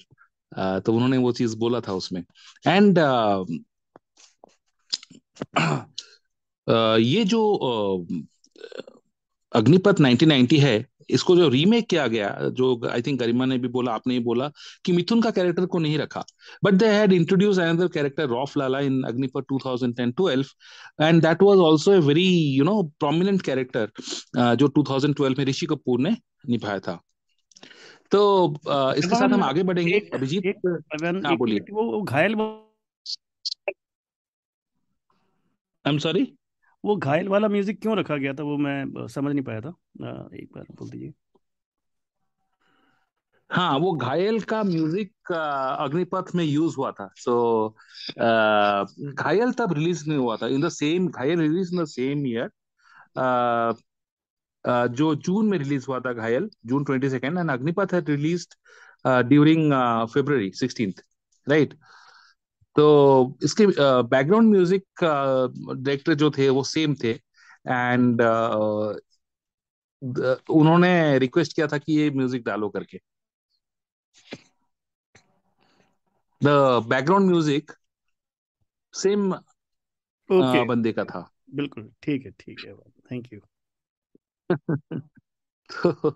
Uh, 0.59 0.85
तो 0.85 0.93
उन्होंने 0.93 1.17
वो 1.17 1.33
चीज़ 1.33 1.57
बोला 1.57 1.81
था 1.81 1.93
उसमें। 1.93 2.25
एंड 2.67 2.99
uh, 2.99 3.47
uh, 6.69 6.99
ये 6.99 7.25
जो 7.25 7.41
uh, 8.09 8.23
अग्निपथ 9.53 9.95
1990 10.01 10.59
है 10.59 10.87
इसको 11.11 11.37
जो 11.37 11.49
रीमेक 11.49 11.87
किया 11.89 12.07
गया 12.07 12.29
जो 12.53 12.89
आई 12.89 13.03
थिंक 13.03 13.19
गरिमा 13.21 13.45
ने 13.45 13.59
भी 13.59 13.69
बोला 13.69 13.93
आपने 13.93 14.15
ही 14.15 14.21
बोला 14.21 14.51
कि 14.85 14.93
मिथुन 14.93 15.23
का 15.23 15.31
कैरेक्टर 15.31 15.67
को 15.67 15.79
नहीं 15.79 15.99
रखा। 15.99 16.25
But 16.65 16.75
they 16.75 16.87
had 16.87 17.13
introduce 17.13 17.59
another 17.59 17.89
character 17.89 18.29
Rauf 18.29 18.57
Lala 18.57 18.81
in 18.81 19.03
Agneepath 19.03 19.45
2010-12 19.53 20.45
and 21.03 21.23
that 21.23 21.43
was 21.43 21.59
also 21.59 21.93
a 21.93 21.99
very 21.99 22.29
you 22.57 22.65
know 22.65 22.83
prominent 22.83 23.43
character 23.43 23.91
जो 24.55 24.69
2012 24.79 25.39
में 25.39 25.45
ऋषि 25.45 25.67
कपूर 25.67 26.01
ने 26.01 26.17
निभाया 26.49 26.79
था। 26.79 27.01
तो 28.11 28.19
uh, 28.69 28.95
इसके 28.95 29.17
साथ 29.17 29.29
हम 29.29 29.43
आगे 29.43 29.63
बढ़ेंगे। 29.63 29.99
अभिजीत 30.15 30.45
हाँ 31.27 31.37
बोलिए। 31.37 31.59
वो 31.73 32.03
घायल 32.03 32.35
आई 35.85 35.93
एम 35.93 35.99
सॉरी 35.99 36.23
वो 36.85 36.97
घायल 36.97 37.29
वाला 37.29 37.49
म्यूज़िक 37.49 37.81
क्यों 37.83 37.97
रखा 37.99 38.17
गया 38.17 38.33
था 38.35 38.43
वो 38.43 38.57
मैं 38.59 39.07
समझ 39.09 39.33
नहीं 39.33 39.45
पाया 39.45 39.61
था। 39.61 39.69
एक 40.35 40.49
बार 40.55 40.65
बोल 40.79 40.91
दीजिए। 40.91 41.13
हाँ 43.51 43.79
वो 43.79 43.93
घायल 43.93 44.41
का 44.51 44.63
म्यूज़िक 44.63 45.33
अग्निपथ 45.33 46.35
में 46.35 46.45
यूज़ 46.45 46.77
हुआ 46.77 46.91
था। 46.93 47.09
सो 47.17 47.77
so, 48.11 48.21
घायल 49.15 49.53
तब 49.59 49.73
रिलीज़ 49.73 50.09
नहीं 50.09 50.19
हुआ 50.19 50.37
था। 50.43 50.47
In 50.47 50.61
the 50.63 50.69
same 50.69 51.09
Ghayal 51.09 51.41
release 51.41 51.75
in 51.75 51.83
the 51.83 51.87
same 51.89 52.27
year 52.27 52.51
जो 54.91 55.15
जून 55.15 55.49
में 55.49 55.59
रिलीज़ 55.59 55.85
हुआ 55.89 56.01
था 56.01 56.13
Ghayal 56.13 56.49
June 56.67 56.85
twenty 56.85 57.11
second 57.11 57.39
and 57.39 57.51
Agneepath 57.51 57.95
है 57.95 58.01
release 58.09 58.47
during 59.05 59.73
February 60.15 60.51
sixteen 60.55 60.93
right 61.47 61.75
तो 62.79 63.39
इसके 63.45 63.67
बैकग्राउंड 64.03 64.51
म्यूज़िक 64.51 64.85
डायरेक्टर 65.05 66.15
जो 66.15 66.31
थे 66.31 66.49
वो 66.49 66.63
सेम 66.65 66.95
थे 66.95 67.11
एंड 67.69 68.21
उन्होंने 70.51 71.19
रिक्वेस्ट 71.19 71.55
किया 71.55 71.67
था 71.67 71.79
कि 71.79 71.93
ये 71.93 72.11
म्यूज़िक 72.11 72.45
डालो 72.45 72.69
करके। 72.69 73.01
द 76.41 76.49
बैकग्राउंड 76.89 77.27
म्यूज़िक 77.27 77.73
सेम 78.95 79.31
बंदे 80.31 80.93
का 80.93 81.05
था। 81.05 81.29
बिल्कुल 81.55 81.91
ठीक 82.03 82.25
है 82.27 82.31
ठीक 82.41 82.65
है 82.67 82.75
थैंक 83.11 83.33
यू 83.33 83.41
तो, 85.71 86.11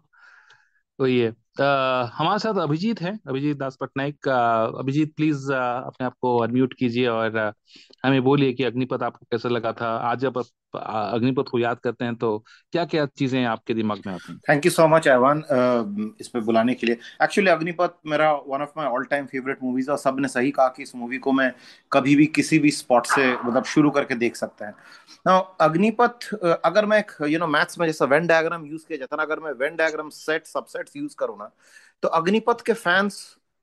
तो 0.98 1.06
ये। 1.06 1.32
हमारे 1.56 2.38
साथ 2.38 2.58
अभिजीत 2.60 3.00
है, 3.02 3.18
अभिजीत 3.28 3.56
दास 3.58 3.76
पटनायक। 3.80 4.28
अभिजीत 4.28 5.14
प्लीज़ 5.16 5.52
अपने 5.52 6.06
आप 6.06 6.14
को 6.20 6.36
अनम्यूट 6.38 6.74
कीजिए 6.78 7.06
और 7.08 7.36
हमें 8.04 8.22
बोलिए 8.24 8.52
कि 8.52 8.64
अग्निपथ 8.64 9.02
आपको 9.02 9.26
कैसा 9.30 9.48
लगा 9.48 9.72
था। 9.72 9.96
आज 10.10 10.18
जब 10.20 10.38
आप 10.38 10.46
अग्निपथ 11.14 11.48
को 11.50 11.58
याद 11.58 11.78
करते 11.80 12.04
हैं 12.04 12.14
तो 12.16 12.38
क्या 12.72 12.84
क्या 12.84 13.04
चीज़ें 13.08 13.44
आपके 13.44 13.74
दिमाग 13.74 14.02
में 14.06 14.12
आती 14.12 14.32
हैं? 14.32 14.38
थैंक 14.48 14.66
यू 14.66 14.70
सो 14.72 14.86
मच 14.88 15.06
ऐवान 15.06 15.42
इस 16.20 16.28
पे 16.28 16.40
बुलाने 16.40 16.74
के 16.74 16.86
लिए। 16.86 16.96
एक्चुअली 17.22 17.50
अग्निपथ 17.50 17.94
मेरा 18.06 18.32
one 18.46 18.62
of 18.62 18.70
my 18.76 18.86
all 18.86 19.04
time 19.04 19.26
favourite 19.26 19.58
movies 19.62 19.90
और 19.90 19.98
सबने 19.98 20.28
सही 20.28 20.50
कहा 20.50 20.68
कि 20.76 20.82
इस 20.82 20.94
मूवी 20.96 21.18
को 21.18 21.32
मैं 21.32 21.50
कभी 21.92 22.16
भी 22.16 22.26
किसी 22.28 22.58
भी 22.58 22.70
स्पॉट 22.70 23.06
से 23.06 23.30
मतलब 23.34 23.64
शुरू 23.64 23.90
करके 23.90 24.14
देख 24.14 24.36
सकते 24.36 24.64
हैं। 24.64 24.74
ना 25.26 25.36
अग्निपथ 25.60 26.28
अगर 26.64 26.86
मैं 26.86 27.04
यू 27.28 27.38
नो 27.38 27.46
मैथ्स 27.48 27.78
में 27.78 27.86
जैसा 27.86 28.04
वेन 28.06 28.26
डायग्राम 28.26 28.66
यूज़ 28.66 28.86
किया 28.86 28.98
जाता 28.98 29.16
ना, 29.16 29.22
अगर 29.22 29.40
मैं 29.40 29.52
Venn 29.58 29.76
diagram 29.76 30.08
set 30.10 30.46
subsets 30.46 30.96
use 30.96 31.16
करूँ 31.18 31.36
ना 31.42 31.52
तो 32.02 32.08
अग्निपथ 32.10 32.60
के 32.66 32.72
फैंस 32.74 33.20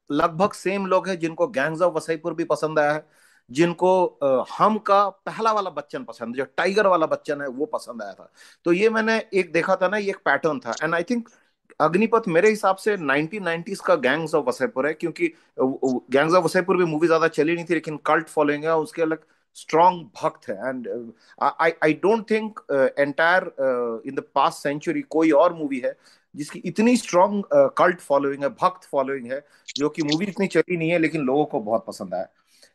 लगभग 0.09 0.51
सेम 0.53 0.85
लोग 0.87 1.07
हैं 1.07 1.17
जिनको 1.19 1.47
गैंग्स 1.49 1.81
ऑफ़ 1.81 1.93
वसईपुर 1.95 2.33
भी 2.33 2.43
पसंद 2.45 2.79
आया 2.79 2.91
है, 2.91 3.05
जिनको 3.49 4.45
हम 4.51 4.77
का 4.79 5.07
पहला 5.09 5.51
वाला 5.51 5.69
बच्चन 5.71 6.03
पसंद, 6.03 6.35
जो 6.35 6.45
टाइगर 6.57 6.87
वाला 6.87 7.05
बच्चन 7.07 7.41
है, 7.41 7.47
वो 7.49 7.65
पसंद 7.67 8.01
आया 8.01 8.13
था। 8.13 8.31
तो 8.65 8.73
ये 8.73 8.89
मैंने 8.89 9.17
एक 9.33 9.51
देखा 9.53 9.75
था 9.75 9.87
ना, 9.87 9.97
ये 9.97 10.09
एक 10.09 10.17
पैटर्न 10.25 10.59
था। 10.59 10.73
एंड 10.83 10.95
आई 10.95 11.03
थिंक 11.09 11.29
अग्निपथ 11.79 12.27
मेरे 12.27 12.49
हिसाब 12.49 12.75
से 12.77 12.95
1990s 12.97 13.81
का 13.85 13.95
गैंग्स 13.97 14.35
ऑफ़ 14.35 14.45
वसईपुर 14.45 14.87
है, 14.87 14.93
क्योंकि 14.93 15.33
गैंग्स 15.59 16.33
ऑफ़ 16.33 16.45
वसईपुर 16.45 16.77
भी 16.77 16.85
मूवी 16.85 17.07
ज़्यादा 17.07 17.27
चली 17.29 17.55
नहीं 17.55 17.65
थी, 17.65 17.73
लेकिन 17.73 17.97
कल्ट 18.05 18.27
फॉलोइंग 18.29 18.63
है, 18.63 18.75
उसके 18.77 19.01
अलग 19.01 19.23
स्ट्रॉन्ग 19.57 20.05
भक्त 20.21 20.47
है। 20.49 20.55
And 20.69 20.87
I 21.41 21.71
I 21.83 21.93
don't 22.03 22.29
think 22.31 22.59
entire 22.99 23.51
in 24.07 24.15
the 24.15 24.23
past 24.35 24.63
century 24.63 25.01
कोई 25.09 25.31
और 25.33 25.53
मूवी 25.53 25.79
है 25.79 25.95
जिसकी 26.35 26.59
इतनी 26.65 26.95
स्ट्रॉन्ग 26.97 27.43
कल्ट 27.77 27.99
फॉलोइंग 27.99 28.43
है 28.43 28.49
भक्त 28.49 28.87
फॉलोइंग 28.91 29.31
है 29.31 29.45
जो 29.75 29.89
कि 29.89 30.03
मूवी 30.03 30.25
इतनी 30.25 30.47
चली 30.47 30.77
नहीं 30.77 30.89
है 30.89 30.99
लेकिन 30.99 31.21
लोगों 31.21 31.45
को 31.45 31.59
बहुत 31.59 31.85
पसंद 31.87 32.13
आया। 32.13 32.27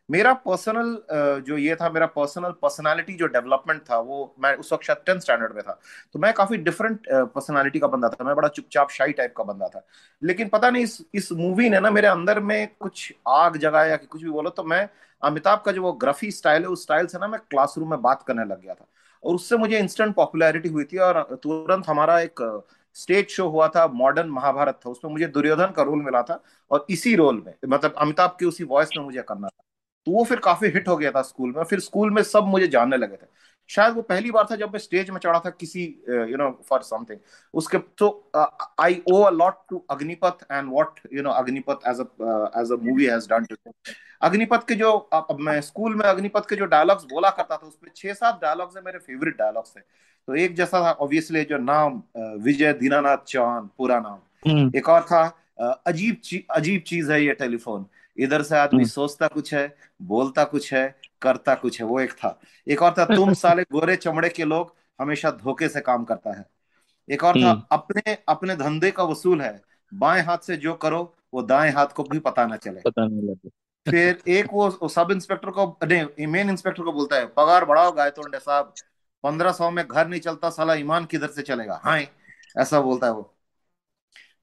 मेरा 0.09 0.33
पर्सनल 0.35 0.89
uh, 0.95 1.47
जो 1.47 1.59
ये 1.59 1.77
था 1.77 1.89
मेरा 1.91 2.07
पर्सनल 2.07 2.51
पर्सनालिटी 2.63 3.15
जो 3.15 3.27
डेवलपमेंट 3.27 3.81
था 3.83 3.99
वो 3.99 4.35
मैं 4.43 4.55
उस 4.57 4.73
वक्त 4.73 4.85
शायद 4.85 4.99
टेंथ 5.07 5.21
स्टैंडर्ड 5.21 5.55
में 5.55 5.63
था। 5.63 5.79
तो 6.13 6.19
मैं 6.19 6.33
काफ़ी 6.33 6.57
डिफरेंट 6.59 7.07
पर्सनालिटी 7.11 7.79
uh, 7.79 7.85
का 7.85 7.89
बंदा 7.89 8.09
था 8.09 8.25
मैं 8.25 8.35
बड़ा 8.37 8.49
चुपचाप 8.49 8.91
शाही 8.91 9.13
टाइप 9.13 9.35
का 9.37 9.45
बंदा 9.45 9.69
था। 9.69 9.87
लेकिन 10.23 10.49
पता 10.49 10.71
नहीं 10.71 10.83
इस 10.83 10.99
इस 11.15 11.33
मूवी 11.33 11.69
ने 11.71 11.81
ना 11.81 11.91
मेरे 11.91 12.09
अंदर 12.09 12.41
में 12.41 12.69
कुछ 12.81 13.13
आग 13.29 13.57
जगाया 13.57 13.97
कि 13.97 14.07
कुछ 14.07 14.23
भी 14.23 14.31
बोलो 14.31 14.51
तो 14.51 14.65
मैं 14.65 14.89
अमिताभ 15.23 15.63
का 15.67 15.73
जो 15.73 15.83
वो 15.83 15.93
ग्राफी 15.93 16.31
स्टाइल 16.31 16.63
है 16.63 16.69
उस 16.69 16.83
स्टाइल 16.83 17.07
से 17.07 17.19
ना 17.19 17.29
मैं 17.29 17.41
क्लासरूम 17.51 17.91
में 17.91 18.01
बात 18.03 18.23
करने 18.23 18.45
लग 18.45 18.63
गया 18.63 18.75
था। 18.75 18.87
और 19.25 19.35
उससे 19.35 19.57
मुझे 19.57 19.79
इंस्टेंट 19.79 20.15
पॉपुलैरिटी 20.15 20.69
हुई 20.69 20.85
थी 20.85 20.99
और 20.99 21.23
तुरंत 21.43 21.89
हमारा 21.89 22.21
एक 22.21 22.41
स्टेज 22.95 23.29
शो 23.29 23.49
हुआ 23.49 23.69
था, 23.69 23.87
मॉडर्न 23.87 24.29
महाभारत 24.29 24.81
था, 24.87 24.91
उसमें 24.91 25.13
मुझे 25.13 25.27
दुर्योधन 25.27 25.73
का 25.77 25.83
रोल 25.83 26.03
मिला 26.03 26.23
था 26.23 26.43
और 26.71 26.87
इसी 26.91 27.15
रोल 27.17 27.43
में 27.47 27.55
मतलब 27.67 27.95
अमिताभ 27.99 28.37
की 28.41 28.47
उसी 28.47 28.65
वॉइस 28.65 28.91
में 28.97 29.05
मुझे 29.05 29.23
करना 29.23 29.49
था। 29.49 29.63
तो 30.07 30.13
वो 30.13 30.25
फिर 30.25 30.39
काफ़ी 30.39 30.69
हिट 30.69 30.89
हो 30.89 30.97
गया 30.97 31.11
था 31.11 31.23
स्कूल 31.23 31.55
में, 31.57 31.63
फिर 31.65 31.81
स्कूल 31.81 32.11
में 32.11 32.23
सब 32.23 32.45
मुझे 32.45 32.69
जानने 32.69 32.97
लगे 32.97 33.17
थे। 33.17 33.27
शायद 33.71 33.95
वो 33.95 34.03
पहली 34.03 34.31
बार 34.31 34.47
था 34.51 34.57
जब 34.57 34.73
मैं 34.73 34.79
स्टेज 34.79 35.11
में 35.11 35.19
चढ़ा 35.19 35.39
था 35.45 35.51
किसी 35.51 35.85
यू 36.09 36.37
नो 36.37 36.51
फॉर 36.69 36.83
समथिंग 36.83 37.19
उसके 37.55 37.79
तो 37.99 38.09
I 38.37 39.01
owe 39.13 39.21
a 39.23 39.31
lot 39.33 39.55
to 39.71 39.85
Agneepath 39.91 40.45
and 40.51 40.71
what 40.71 41.01
you 41.13 41.23
know 41.23 41.31
Agneepath 41.33 41.89
as 41.89 42.01
a 42.01 42.07
as 42.61 42.73
a 42.73 42.77
movie 42.83 43.07
has 43.07 43.29
done 43.29 43.45
to 43.45 43.57
Agneepath 44.23 44.67
के 44.69 44.75
जो 44.75 44.93
अब 45.15 45.37
मैं 45.41 45.61
स्कूल 45.61 45.95
में 45.95 46.05
अग्निपथ 46.07 46.49
के 46.49 46.57
जो 46.57 46.67
डायलॉग्स 46.67 47.05
बोला 47.05 47.31
करता 47.31 47.57
था 47.57 47.67
उसमें 47.67 47.91
छह 47.97 48.13
सात 48.15 48.41
डायलॉग्स 48.43 48.77
है 48.77 48.83
मेरे 48.83 48.99
फेवरेट 48.99 49.39
डायलॉग्स 49.39 49.77
थे 49.77 49.81
तो 49.81 50.35
एक 50.35 50.55
जैसा 50.57 50.81
था 50.81 50.91
ऑब्वियसली 51.05 51.43
जो 51.45 51.59
नाम 51.59 52.03
विजय 52.43 52.73
दीनानाथ 52.75 53.25
चौहान 53.29 53.69
पूरा 53.79 53.99
नाम। 54.01 54.19
हम्म। 54.43 54.71
एक 54.77 54.89
और 54.89 55.03
था 55.03 55.25
अजीब 55.87 56.17
ची, 56.25 56.45
अजीब 56.51 56.83
चीज़ 56.87 57.13
है 57.13 57.25
ये 57.25 57.33
टेलीफोन। 57.35 57.87
इधर 58.19 58.43
से 58.43 58.57
आदमी 58.59 58.83
हम्म। 58.83 58.89
सोचता 58.89 59.29
कुछ 59.29 59.55
है 59.55 59.77
बोलता 60.03 60.45
कुछ 60.45 60.73
है 60.75 61.01
करता 61.23 61.55
कुछ 61.55 61.81
है 61.81 61.87
वो 61.87 62.01
एक 62.01 62.13
था। 62.13 62.41
एक 62.69 62.83
और 62.83 62.95
था 62.99 63.05
तुम 63.05 63.33
साले 63.33 63.63
गोरे 63.73 63.97
चमड़े 63.97 64.29
के 64.29 64.45
लोग 64.45 64.75
हमेशा 65.01 65.31
धोखे 65.31 65.69
से 65.69 65.81
काम 65.81 66.05
करता 66.05 66.39
है। 66.39 66.45
एक 67.11 67.25
और 67.25 67.43
था 67.43 67.51
हम्म। 67.51 67.63
अपने 67.73 68.19
अपने 68.29 68.57
धंधे 68.57 68.91
का 68.91 69.05
वसूल 69.05 69.41
है 69.41 69.61
बाएँ 69.95 70.23
हाथ 70.23 70.39
से 70.39 70.57
जो 70.57 70.75
करो 70.75 71.15
वो 71.35 71.43
दाएँ 71.43 71.73
हाथ 71.73 71.87
को 71.87 72.03
भी 72.03 72.19
पता 72.19 72.47
ना 72.47 72.57
चले। 72.57 72.81
पता 72.81 73.07
नहीं 73.07 73.23
लगे। 73.23 73.49
फिर 73.91 74.23
एक 74.29 74.47
वो 74.53 74.89
सब 74.89 75.09
इंस्पेक्टर 75.11 75.51
को 75.51 75.79
नहीं 75.85 76.27
मेन 76.27 76.51
इंस्पेक्टर 76.51 76.83
को 76.83 76.93
बोलता 76.93 77.17
है 77.17 77.27
पगार 77.27 77.65
बढ़ाओ 77.65 77.93
गायतोंडे 77.93 78.39
साहब 78.39 78.75
पंद्रह 79.23 79.53
सौ 79.53 79.71
में 79.71 79.87
घर 79.87 80.09
नहीं 80.09 80.21
चलता 80.21 80.51
साला 80.51 80.75
ईमान 80.75 81.05
किधर 81.05 81.29
से 81.29 81.43
चलेगा? 81.43 81.81
हाँ 81.85 81.99
ऐसा 82.59 82.81
बोलता 82.81 83.07
है 83.07 83.13
वो। 83.13 83.31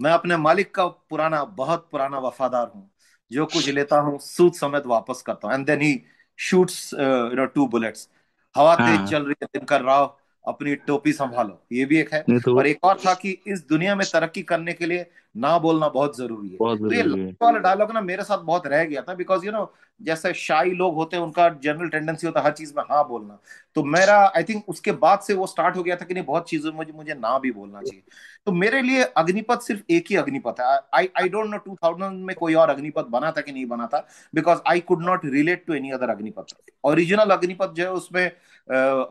मैं 0.02 0.12
अपने 0.12 0.38
मालिक 0.38 0.76
का 0.76 0.88
पुराना 0.88 1.44
बहुत 1.44 1.88
पुराना 1.92 2.20
वफादार 2.20 2.72
हूँ। 2.76 2.91
जो 3.32 3.46
कुछ 3.46 3.70
लेता 3.70 4.00
हूँ 4.00 4.18
सूद 4.20 4.54
समेत 4.54 4.86
वापस 4.86 5.22
करता 5.26 5.48
हूँ। 5.48 5.56
And 5.56 5.66
then 5.66 5.82
he 5.82 6.02
shoots 6.40 6.94
you 6.94 7.36
know 7.36 7.46
two 7.46 7.68
bullets 7.68 8.08
हवा 8.56 8.76
तेज 8.76 8.98
हाँ। 8.98 9.08
चल 9.08 9.24
रही 9.24 9.36
है 9.44 9.48
दिनकर 9.54 9.82
राव 9.82 10.16
अपनी 10.46 10.76
टोपी 10.88 11.12
संभालो। 11.14 11.60
ये 11.72 11.86
भी 11.86 11.98
एक 11.98 12.14
है। 12.14 12.22
तो 12.40 12.58
और 12.58 12.68
एक 12.68 12.84
और 12.84 13.00
था 13.06 13.14
कि 13.14 13.38
इस 13.48 13.68
दुनिया 13.68 13.96
में 13.96 14.06
तरक्की 14.14 14.42
करने 14.44 14.74
के 14.74 14.86
लिए 14.86 15.06
ना 15.36 15.58
बोलना 15.60 15.88
बहुत 15.90 16.18
ज़रूरी 16.18 16.50
है। 16.50 16.58
बहुत 16.58 16.80
तो 16.80 16.94
ये 16.94 17.02
वाला 17.42 17.60
डायलॉग 17.60 17.92
ना 17.92 18.02
मेरे 18.02 18.24
साथ 18.24 18.38
बहुत 18.46 18.68
रह 18.68 18.84
गया 18.86 19.02
था 19.02 19.14
बिकॉज़ 19.16 19.46
यू 19.46 19.52
नो 19.52 19.72
जैसे 20.00 20.34
शाही 20.34 20.72
लोग 20.74 20.96
होते 20.96 21.18
हैं 21.18 21.24
उनका 21.24 21.48
जनरल 21.64 21.90
टेंडेंसी 21.90 22.28
होता 22.28 22.40
है 22.40 22.46
हर 22.46 22.52
चीज़ 22.54 22.74
में 22.78 22.84
हाँ 22.90 23.08
बोलना। 23.08 23.38
तो 23.76 23.84
मेरा 23.86 24.16
आई 24.28 24.44
थिंक 24.44 24.70
उसके 24.70 24.92
बाद 25.04 25.20
से 25.20 25.34
वो 25.34 25.48
स्टार्ट 25.48 25.78
हो 25.78 25.84
गया 25.84 25.96
था 25.96 26.06
कि 26.06 26.14
नहीं 26.14 26.24
बहुत 26.26 26.50
चीज़ों 26.50 26.72
में 26.72 26.78
मुझे 26.78 26.92
मुझे 26.94 27.14
ना 27.14 27.38
भी 27.40 27.52
बोलना 27.52 27.82
चाहिए। 27.82 28.04
तो 28.48 28.52
मेरे 28.54 28.82
लिए 28.82 29.04
अग्निपथ 29.18 29.62
सिर्फ़ 29.62 29.82
एक 29.92 30.06
ही 30.10 30.16
अग्निपथ 30.18 30.60
है। 30.60 30.80
I 30.96 31.10
I 31.22 31.30
don't 31.30 31.50
know 31.50 31.58
two 31.58 31.76
thousand 31.76 32.24
में 32.26 32.36
कोई 32.36 32.54
और 32.54 32.70
अग्निपथ 32.70 33.08
बना 33.10 33.32
था 33.32 33.42
कि 33.42 33.52
नहीं 33.52 33.66
बना 33.66 33.88
था 33.88 34.06
because 34.34 34.60
I 34.68 34.80
could 34.82 35.04
not 35.06 35.26
relate 35.28 35.66
to 35.68 35.74
any 35.74 35.92
other 35.92 36.10
Agneepath. 36.10 36.56
Original 36.84 37.30
Agneepath 37.32 37.74
जो 37.74 37.84
है 37.84 37.92
उसमें 37.94 38.32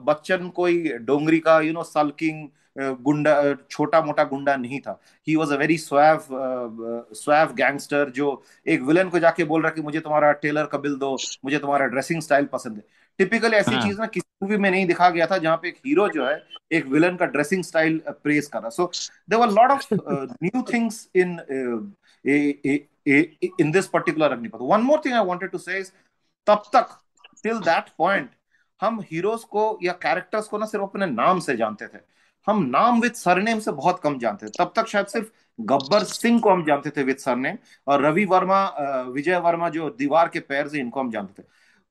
बच्चन 0.05 0.49
कोई 0.57 0.83
डोंगरी 1.01 1.39
का 1.41 1.61
यू 1.61 1.73
नो 1.73 1.83
सल्किंग 1.85 2.49
गुंडा 2.81 3.33
छोटा 3.71 4.01
मोटा 4.03 4.25
गुंडा 4.25 4.57
नहीं 4.57 4.81
था। 4.81 5.01
He 5.27 5.37
was 5.37 5.53
a 5.55 5.57
very 5.57 5.77
suave 5.79 6.27
suave 7.15 7.53
gangster 7.55 8.11
जो 8.11 8.43
एक 8.67 8.83
विलन 8.83 9.09
को 9.09 9.19
जाके 9.19 9.45
बोल 9.45 9.63
रहा 9.63 9.71
कि 9.71 9.83
मुझे 9.83 10.01
तुम्हारा 10.01 10.33
टेलर 10.43 10.67
का 10.67 10.79
बिल 10.79 10.95
दो 10.97 11.15
मुझे 11.45 11.59
तुम्हारा 11.59 11.87
ड्रेसिंग 11.87 12.23
स्टाइल 12.23 12.47
पसंद 12.53 12.77
है। 12.77 12.83
टिपिकली 13.19 13.57
ऐसी 13.57 13.75
हाँ. 13.75 13.83
चीज़ 13.83 13.99
ना 14.01 14.07
किसी 14.07 14.29
मूवी 14.43 14.57
में 14.57 14.71
नहीं 14.71 14.87
दिखा 14.87 15.09
गया 15.11 15.27
था 15.27 15.39
जहाँ 15.39 15.57
पे 15.57 15.69
एक 15.69 15.77
हीरो 15.87 16.09
जो 16.09 16.27
है 16.27 16.43
एक 16.73 16.87
विलन 16.87 17.17
का 17.17 17.27
ड्रेसिंग 17.27 17.63
स्टाइल 17.65 17.99
प्रेस 18.09 18.47
कर 18.49 18.61
रहा। 18.61 18.71
So 18.71 18.91
were 19.31 19.51
lot 19.51 19.71
of 19.71 19.87
new 19.93 20.63
things 20.73 21.09
in 21.17 21.39
in 23.61 23.71
this 23.73 23.87
particular 23.89 24.33
Agneepath 24.33 24.59
one 24.63 24.81
more 24.83 25.01
thing 25.05 25.15
I 25.15 25.25
wanted 25.27 25.51
to 25.51 25.59
say 25.59 25.83
तब 26.47 26.63
तक 26.75 26.99
टिल 27.43 27.59
दैट 27.61 27.89
पॉइंट 27.99 28.31
हम 28.81 29.01
हीरोज 29.11 29.45
को 29.45 29.79
या 29.83 29.93
कैरेक्टर्स 30.03 30.47
को 30.49 30.59
ना 30.59 30.67
सिर्फ़ 30.67 30.85
अपने 30.85 31.07
नाम 31.07 31.41
से 31.41 31.57
जानते 31.57 31.87
थे। 31.87 31.99
हम 32.47 32.63
नाम 32.67 33.01
विद 33.01 33.13
सरनेम 33.15 33.59
से 33.61 33.73
बहुत 33.73 34.01
कम 34.01 34.19
जानते 34.19 34.47
थे। 34.47 34.51
तब 34.59 34.73
तक 34.77 34.87
शायद 34.89 35.07
सिर्फ़ 35.07 35.29
गब्बर 35.59 36.05
सिंह 36.07 36.41
को 36.41 36.51
हम 36.51 36.65
जानते 36.67 36.91
थे 36.91 37.03
विद 37.05 37.17
सरनेम 37.19 37.57
और 37.87 38.03
रवि 38.03 38.25
वर्मा 38.27 38.65
विजय 39.09 39.39
वर्मा 39.41 39.69
जो 39.71 39.91
दीवार 39.99 40.29
के 40.29 40.41
पैर 40.43 40.69
से 40.69 40.79
इनको 40.81 41.01
हम 41.01 41.11
जानते 41.11 41.43
थे। 41.43 41.47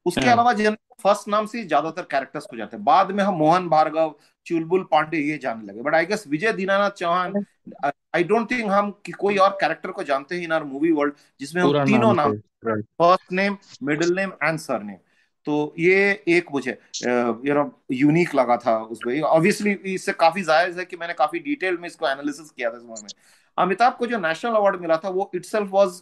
उसके 0.06 0.22
हाँ। 0.22 0.34
अलावा 0.34 0.54
जन 0.54 0.78
फ़र्स्ट 1.04 1.28
नाम 1.28 1.46
से 1.46 1.64
ज़्यादातर 1.64 2.02
कैरेक्टर्स 2.12 2.46
को 2.46 2.58
जाते 2.58 2.76
हैं। 2.76 2.84
बाद 2.86 3.12
में 3.12 3.24
हम 3.24 3.36
मोहन 3.36 3.68
भार्गव 3.70 4.16
चुलबुल 4.46 4.84
पांडे 4.92 5.18
ये 5.20 5.38
जानने 5.38 5.66
लगे। 5.66 5.82
But 5.82 5.96
I 5.96 6.06
guess 6.06 6.24
Vijay 6.28 6.52
Dinanath 6.54 6.92
Chauhan 6.98 7.46
I 7.86 8.24
don't 8.24 8.50
think 8.52 8.72
हम 8.72 8.92
कि 9.06 9.12
कोई 9.14 9.38
और 9.38 9.58
कैरेक्टर 9.62 9.92
को 9.92 10.04
जानते 10.04 10.36
हैं 10.36 10.44
इन 10.44 10.52
आर 10.52 10.64
मूवी 10.64 10.92
वर्ल्ड 10.92 11.14
जिसमें 11.40 11.62
हम 11.62 11.86
तीनों 11.86 12.14
नाम 12.14 12.36
first 12.66 13.32
name 13.32 13.58
middle 13.84 14.14
name 14.16 14.32
and 14.44 14.60
surname 14.84 14.98
तो 15.48 15.74
ये 15.80 16.12
एक 16.28 16.52
मुझे 16.52 16.72
यू 17.04 17.54
नो 17.54 17.72
यूनिक 17.92 18.36
लगा 18.36 18.58
था 18.58 18.78
उसमें 18.86 19.20
ऑब्वियसली 19.22 19.72
इससे 19.94 20.14
काफ़ी 20.20 20.42
जायज़ 20.44 20.80
है 20.80 20.86
कि 20.86 20.98
मैंने 20.98 21.14
काफ़ी 21.14 21.40
डिटेल 21.40 21.78
में 21.78 21.88
इसको 21.88 22.08
एनालिसिस 22.08 22.50
किया 22.52 22.70
था 22.70 22.78
इस 22.78 22.84
में। 22.84 23.10
अमिताभ 23.58 23.96
को 24.00 24.08
जो 24.08 24.18
नेशनल 24.20 24.56
अवार्ड 24.56 24.82
मिला 24.82 24.98
था 24.98 25.10
वो 25.10 25.30
itself 25.36 25.70
was 25.72 26.02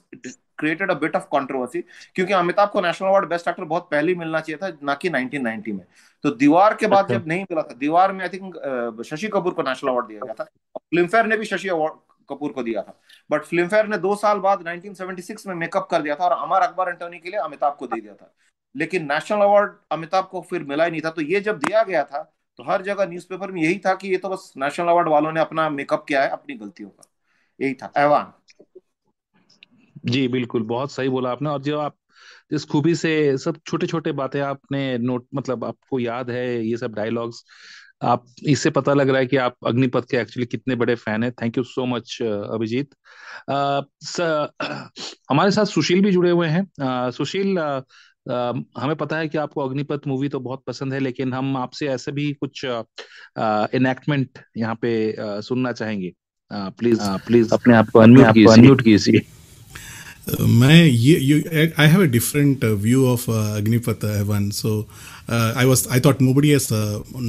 created 0.60 0.92
a 0.92 0.94
bit 0.94 1.16
of 1.16 1.24
controversy 1.32 1.82
क्योंकि 2.16 2.34
अमिताभ 2.34 2.70
को 2.70 2.82
नेशनल 2.82 3.08
अवार्ड 3.08 3.30
बेस्ट 3.30 3.48
एक्टर 3.48 3.64
बहुत 3.66 3.88
पहले 3.92 4.16
मिलना 4.16 4.40
चाहिए 4.40 4.58
था 4.64 4.72
ना 4.84 4.94
कि 4.96 5.10
1990 5.10 5.72
में। 5.72 5.86
तो 6.24 6.30
दीवार 6.36 6.74
के 6.74 6.88
बाद 6.88 7.04
अच्छा। 7.04 7.18
जब 7.18 7.28
नहीं 7.28 7.44
मिला 7.44 7.62
था 7.62 7.76
दीवार 7.80 8.12
में 8.14 8.22
आई 8.22 8.30
थिंक 8.30 9.04
शशि 9.06 9.28
कपूर 9.28 9.54
को 9.54 9.62
नेशनल 9.62 9.92
अवार्ड 9.92 10.08
दिया 10.08 10.26
गया 10.26 10.34
था 10.34 10.44
फ़िल्म 10.44 11.08
फेयर 11.08 11.26
ने 11.26 11.38
भी 11.38 11.46
शशि 11.46 11.70
अवार्ड 11.70 11.94
कपूर 12.30 12.52
को 12.52 12.64
दिया 12.64 12.82
था। 12.82 13.00
बट 13.30 13.44
फ़िल्म 13.46 13.68
फेयर 13.68 13.88
ने 13.88 13.98
दो 13.98 14.16
साल 14.16 14.40
बाद 14.40 14.64
1976 14.64 15.48
में 15.48 15.56
मेकअप 15.56 15.88
कर 15.92 16.02
दिया 16.02 16.16
था 16.16 16.26
और 16.26 16.32
अमर 16.38 16.62
अकबर 16.62 16.90
एंटोनी 16.90 17.20
के 17.20 17.30
लिए 17.30 17.40
अमिताभ 17.40 17.76
को 17.80 17.88
दे 17.88 18.02
दिया 18.02 18.14
था। 18.14 18.34
लेकिन 18.78 19.06
नेशनल 19.12 19.40
अवार्ड 19.40 19.74
अमिताभ 19.92 20.28
को 20.32 20.42
फिर 20.42 20.64
मिला 20.64 20.86
ही 20.86 20.92
नहीं 20.92 21.02
था। 21.02 21.10
तो 21.10 21.22
ये 21.22 21.40
जब 21.40 21.60
दिया 21.60 21.84
गया 21.84 22.04
था 22.04 22.34
तो 22.58 22.64
हर 22.64 22.82
जगह 22.82 23.06
न्यूज़पेपर 23.06 23.52
में 23.52 23.62
यही 23.62 23.78
था 23.80 23.94
कि 23.96 24.08
ये 24.08 24.18
तो 24.18 24.30
बस 24.30 24.54
नेशनल 24.58 24.88
अवार्ड 24.88 25.08
वालों 25.08 25.32
ने 25.32 25.40
अपना 25.40 25.70
मेकअप 25.70 26.06
किया 26.08 26.22
है 26.24 26.30
अपनी 26.30 26.56
गलतियों 26.56 26.90
का। 26.90 27.04
यही 27.62 27.74
था। 27.74 27.92
ऐवान। 27.98 28.34
जी 30.06 30.28
बिल्कुल 30.28 30.64
बहुत 30.64 30.92
सही 30.92 31.10
बोला 31.10 31.32
आपने। 31.32 31.50
और 31.50 31.62
जो 31.62 31.80
आप 31.80 31.96
जिस 32.52 32.66
खूबी 32.66 32.96
से 32.96 33.38
सब 33.38 33.58
छोटे 33.68 33.88
छोटे 33.88 34.12
बातें 34.12 34.42
आपने 34.42 34.98
नोट 34.98 35.28
मतलब 35.36 35.66
आपको 35.66 36.00
याद 36.00 36.30
है 36.30 36.66
ये 36.66 36.78
सब 36.78 36.94
डायलॉग्स 36.94 37.44
आप 38.04 38.26
इससे 38.44 38.70
पता 38.70 38.94
लग 38.94 39.10
रहा 39.10 39.18
है 39.18 39.26
कि 39.26 39.38
आप 39.38 39.56
अग्निपथ 39.68 40.04
के 40.12 40.18
एक्चुअली 40.18 40.46
कितने 40.46 40.76
बड़े 40.76 40.96
फ़ैन 40.96 41.24
हैं। 41.24 41.32
Thank 41.32 41.58
you 41.58 41.64
so 41.64 41.86
much 41.86 42.22
Abhijeet. 42.22 42.90
हमारे 45.32 45.52
साथ 45.52 45.66
सुशील 45.66 46.02
भी 46.02 46.12
जुड़े 46.12 46.32
हुए 46.32 46.48
हैं। 46.48 46.64
Uh, 46.64 47.14
सुशील 47.14 47.58
uh, 47.58 47.82
Uh, 48.17 48.17
हमें 48.28 48.96
पता 48.96 49.18
है 49.18 49.28
कि 49.28 49.38
आपको 49.38 49.62
अग्निपथ 49.62 50.08
मूवी 50.08 50.30
तो 50.30 50.40
बहुत 50.40 50.64
पसंद 50.68 50.94
है 50.94 51.00
लेकिन 51.00 51.34
हम 51.34 51.58
आपसे 51.58 51.88
ऐसे 51.88 52.12
भी 52.12 52.32
कुछ 52.34 52.66
इनेक्टमेंट 52.66 54.40
यहाँ 54.58 54.76
पे 54.76 54.92
uh, 55.12 55.42
सुनना 55.42 55.72
चाहेंगे। 55.72 56.12
प्लीज़ 56.52 57.00
प्लीज़ 57.28 57.54
अपने 57.54 57.76
आप 57.76 57.90
को 57.90 58.00
अनम्यूट 58.00 58.82
कीजिए। 58.82 59.22
मैं 60.42 60.84
ये 60.86 61.74
I 61.80 61.88
have 61.88 62.02
a 62.02 62.06
different 62.12 62.64
view 62.84 63.06
of 63.08 63.30
Agneepath 63.32 64.06
heaven 64.06 64.50
so 64.52 64.80
I 65.32 65.66
was 65.66 65.88
I 65.92 66.00
thought 66.06 66.22
nobody 66.22 66.50
has 66.50 66.68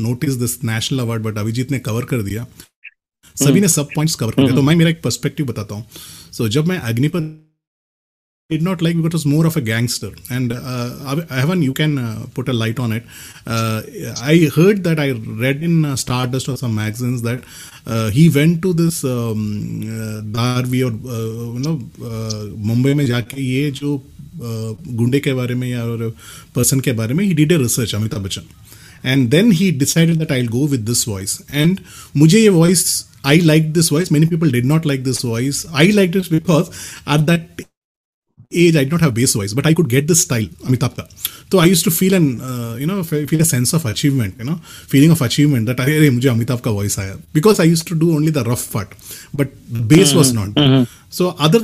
notice 0.05 0.35
this 0.37 0.63
national 0.65 0.99
award 1.01 1.23
but 1.23 1.39
Abhijeet 1.39 1.71
ने 1.71 1.79
कवर 1.81 2.05
कर 2.05 2.23
दिया। 2.23 2.47
सभी 3.37 3.61
ने 3.61 3.69
सब 3.69 3.89
पॉइंट्स 3.95 4.15
कवर 4.15 4.33
कर 4.33 4.43
दिया। 4.43 4.55
तो 4.57 4.63
मैं 4.63 4.75
मेरा 4.77 4.91
एक 4.91 5.03
पर्सपेक्टिव 5.03 5.47
बताता 5.47 5.75
हूँ। 5.75 5.85
सो 6.33 6.45
so, 6.45 6.51
जब 6.51 6.67
मैं 6.67 6.79
Agnipath 6.79 7.37
did 8.54 8.62
not 8.62 8.82
like 8.86 8.96
because 8.96 9.10
it 9.10 9.14
was 9.14 9.26
more 9.26 9.46
of 9.50 9.58
a 9.58 9.62
gangster. 9.62 10.12
And 10.30 10.54
uh, 10.54 11.26
Evan, 11.30 11.62
you 11.62 11.74
can 11.74 11.98
uh, 11.98 12.26
put 12.34 12.50
a 12.50 12.54
light 12.54 12.80
on 12.80 12.92
it. 12.92 13.04
Uh, 13.48 13.82
I 14.22 14.50
heard 14.56 14.84
that 14.84 15.00
I 15.00 15.12
read 15.44 15.64
in 15.64 15.86
uh, 15.86 15.96
Stardust 15.96 16.50
or 16.50 16.58
some 16.58 16.76
magazines 16.76 17.22
that 17.24 17.44
uh, 17.88 18.10
he 18.10 18.30
went 18.30 18.62
to 18.64 18.74
this 18.74 19.04
um, 19.04 19.46
uh, 19.84 20.22
Darvi 20.38 20.82
or 20.88 20.94
you 21.58 21.64
know 21.68 21.78
Mumbai 22.72 22.96
में 22.96 23.06
जाके 23.06 23.42
ये 23.42 23.72
जो 23.80 24.02
गुंडे 24.36 25.20
के 25.20 25.34
बारे 25.34 25.56
में 25.56 25.68
या 25.68 25.84
और 25.86 26.10
पर्सन 26.56 26.80
के 26.86 26.92
बारे 27.00 27.14
में 27.14 27.26
he 27.26 27.34
did 27.40 27.52
a 27.52 27.60
research 27.64 27.94
Amitabh 27.96 28.24
Bachchan 28.24 28.44
and 29.12 29.32
then 29.32 29.52
he 29.52 29.72
decided 29.72 30.20
that 30.20 30.32
I'll 30.32 30.54
go 30.56 30.64
with 30.74 30.86
this 30.86 31.04
voice 31.10 31.36
and 31.64 31.82
मुझे 32.18 32.40
ये 32.40 32.50
voice 32.56 32.86
I 33.24 33.36
liked 33.50 33.74
this 33.74 33.90
voice 33.96 34.12
many 34.16 34.30
people 34.34 34.50
did 34.56 34.66
not 34.66 34.88
like 34.92 35.04
this 35.04 35.22
voice 35.34 35.66
I 35.84 35.86
liked 36.00 36.16
it 36.22 36.32
because 36.32 36.72
at 37.18 37.28
that 37.28 37.64
age, 38.53 38.77
I 38.77 38.85
did 38.85 38.93
not 38.93 39.01
have 39.01 39.15
base 39.15 39.35
voice, 39.35 39.53
but 39.53 39.67
I 39.67 39.75
could 39.75 39.89
get 39.89 40.07
this 40.09 40.23
style, 40.23 40.49
Amitabh 40.65 40.97
ka. 40.97 41.05
So 41.51 41.59
I 41.59 41.67
used 41.67 41.85
to 41.85 41.91
feel 41.91 42.15
an, 42.15 42.41
uh, 42.41 42.77
you 42.79 42.87
know, 42.87 43.03
feel 43.03 43.41
a 43.41 43.45
sense 43.45 43.73
of 43.73 43.85
achievement, 43.87 44.35
you 44.39 44.45
know, 44.45 44.57
feeling 44.87 45.11
of 45.11 45.21
achievement 45.21 45.67
that 45.67 45.81
I 45.81 45.85
am 45.85 46.21
Amitabh 46.21 46.63
ka 46.63 46.73
voice. 46.73 46.99
Because 47.33 47.61
I 47.61 47.65
used 47.65 47.87
to 47.89 47.95
do 47.95 48.15
only 48.15 48.31
the 48.31 48.45
rough 48.45 48.73
part, 48.73 48.89
but 49.35 49.49
bass 49.89 50.15
was 50.15 50.33
not. 50.33 50.49
Mm-hmm. 50.49 50.73
mm-hmm. 50.73 51.05
So 51.11 51.35
other 51.39 51.61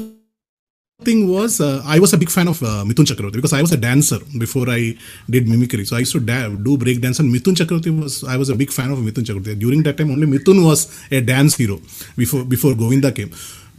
thing 1.03 1.29
was 1.29 1.61
uh, 1.61 1.83
I 1.85 1.99
was 1.99 2.13
a 2.13 2.19
big 2.19 2.31
fan 2.31 2.49
of 2.49 2.63
uh, 2.63 2.85
Mithun 2.87 3.05
Chakravarti 3.05 3.35
because 3.35 3.53
I 3.53 3.61
was 3.61 3.73
a 3.73 3.77
dancer 3.77 4.19
before 4.39 4.71
I 4.71 4.97
did 5.29 5.49
mimicry. 5.49 5.85
So 5.85 5.97
I 5.97 6.01
used 6.01 6.13
to 6.13 6.21
da- 6.21 6.49
do 6.49 6.79
break 6.79 7.01
dance 7.01 7.19
and 7.19 7.35
Mithun 7.35 7.55
Chakravarti 7.55 8.01
was 8.01 8.25
I 8.25 8.37
was 8.37 8.49
a 8.49 8.55
big 8.55 8.71
fan 8.71 8.91
of 8.91 8.99
Mithun 8.99 9.25
Chakravarti. 9.25 9.59
During 9.59 9.83
that 9.83 9.99
time 9.99 10.11
only 10.11 10.27
Mithun 10.27 10.65
was 10.65 10.89
a 11.11 11.21
dance 11.21 11.57
hero 11.57 11.81
before 12.17 12.45
before 12.45 12.75
Govinda 12.75 13.13
came. 13.13 13.31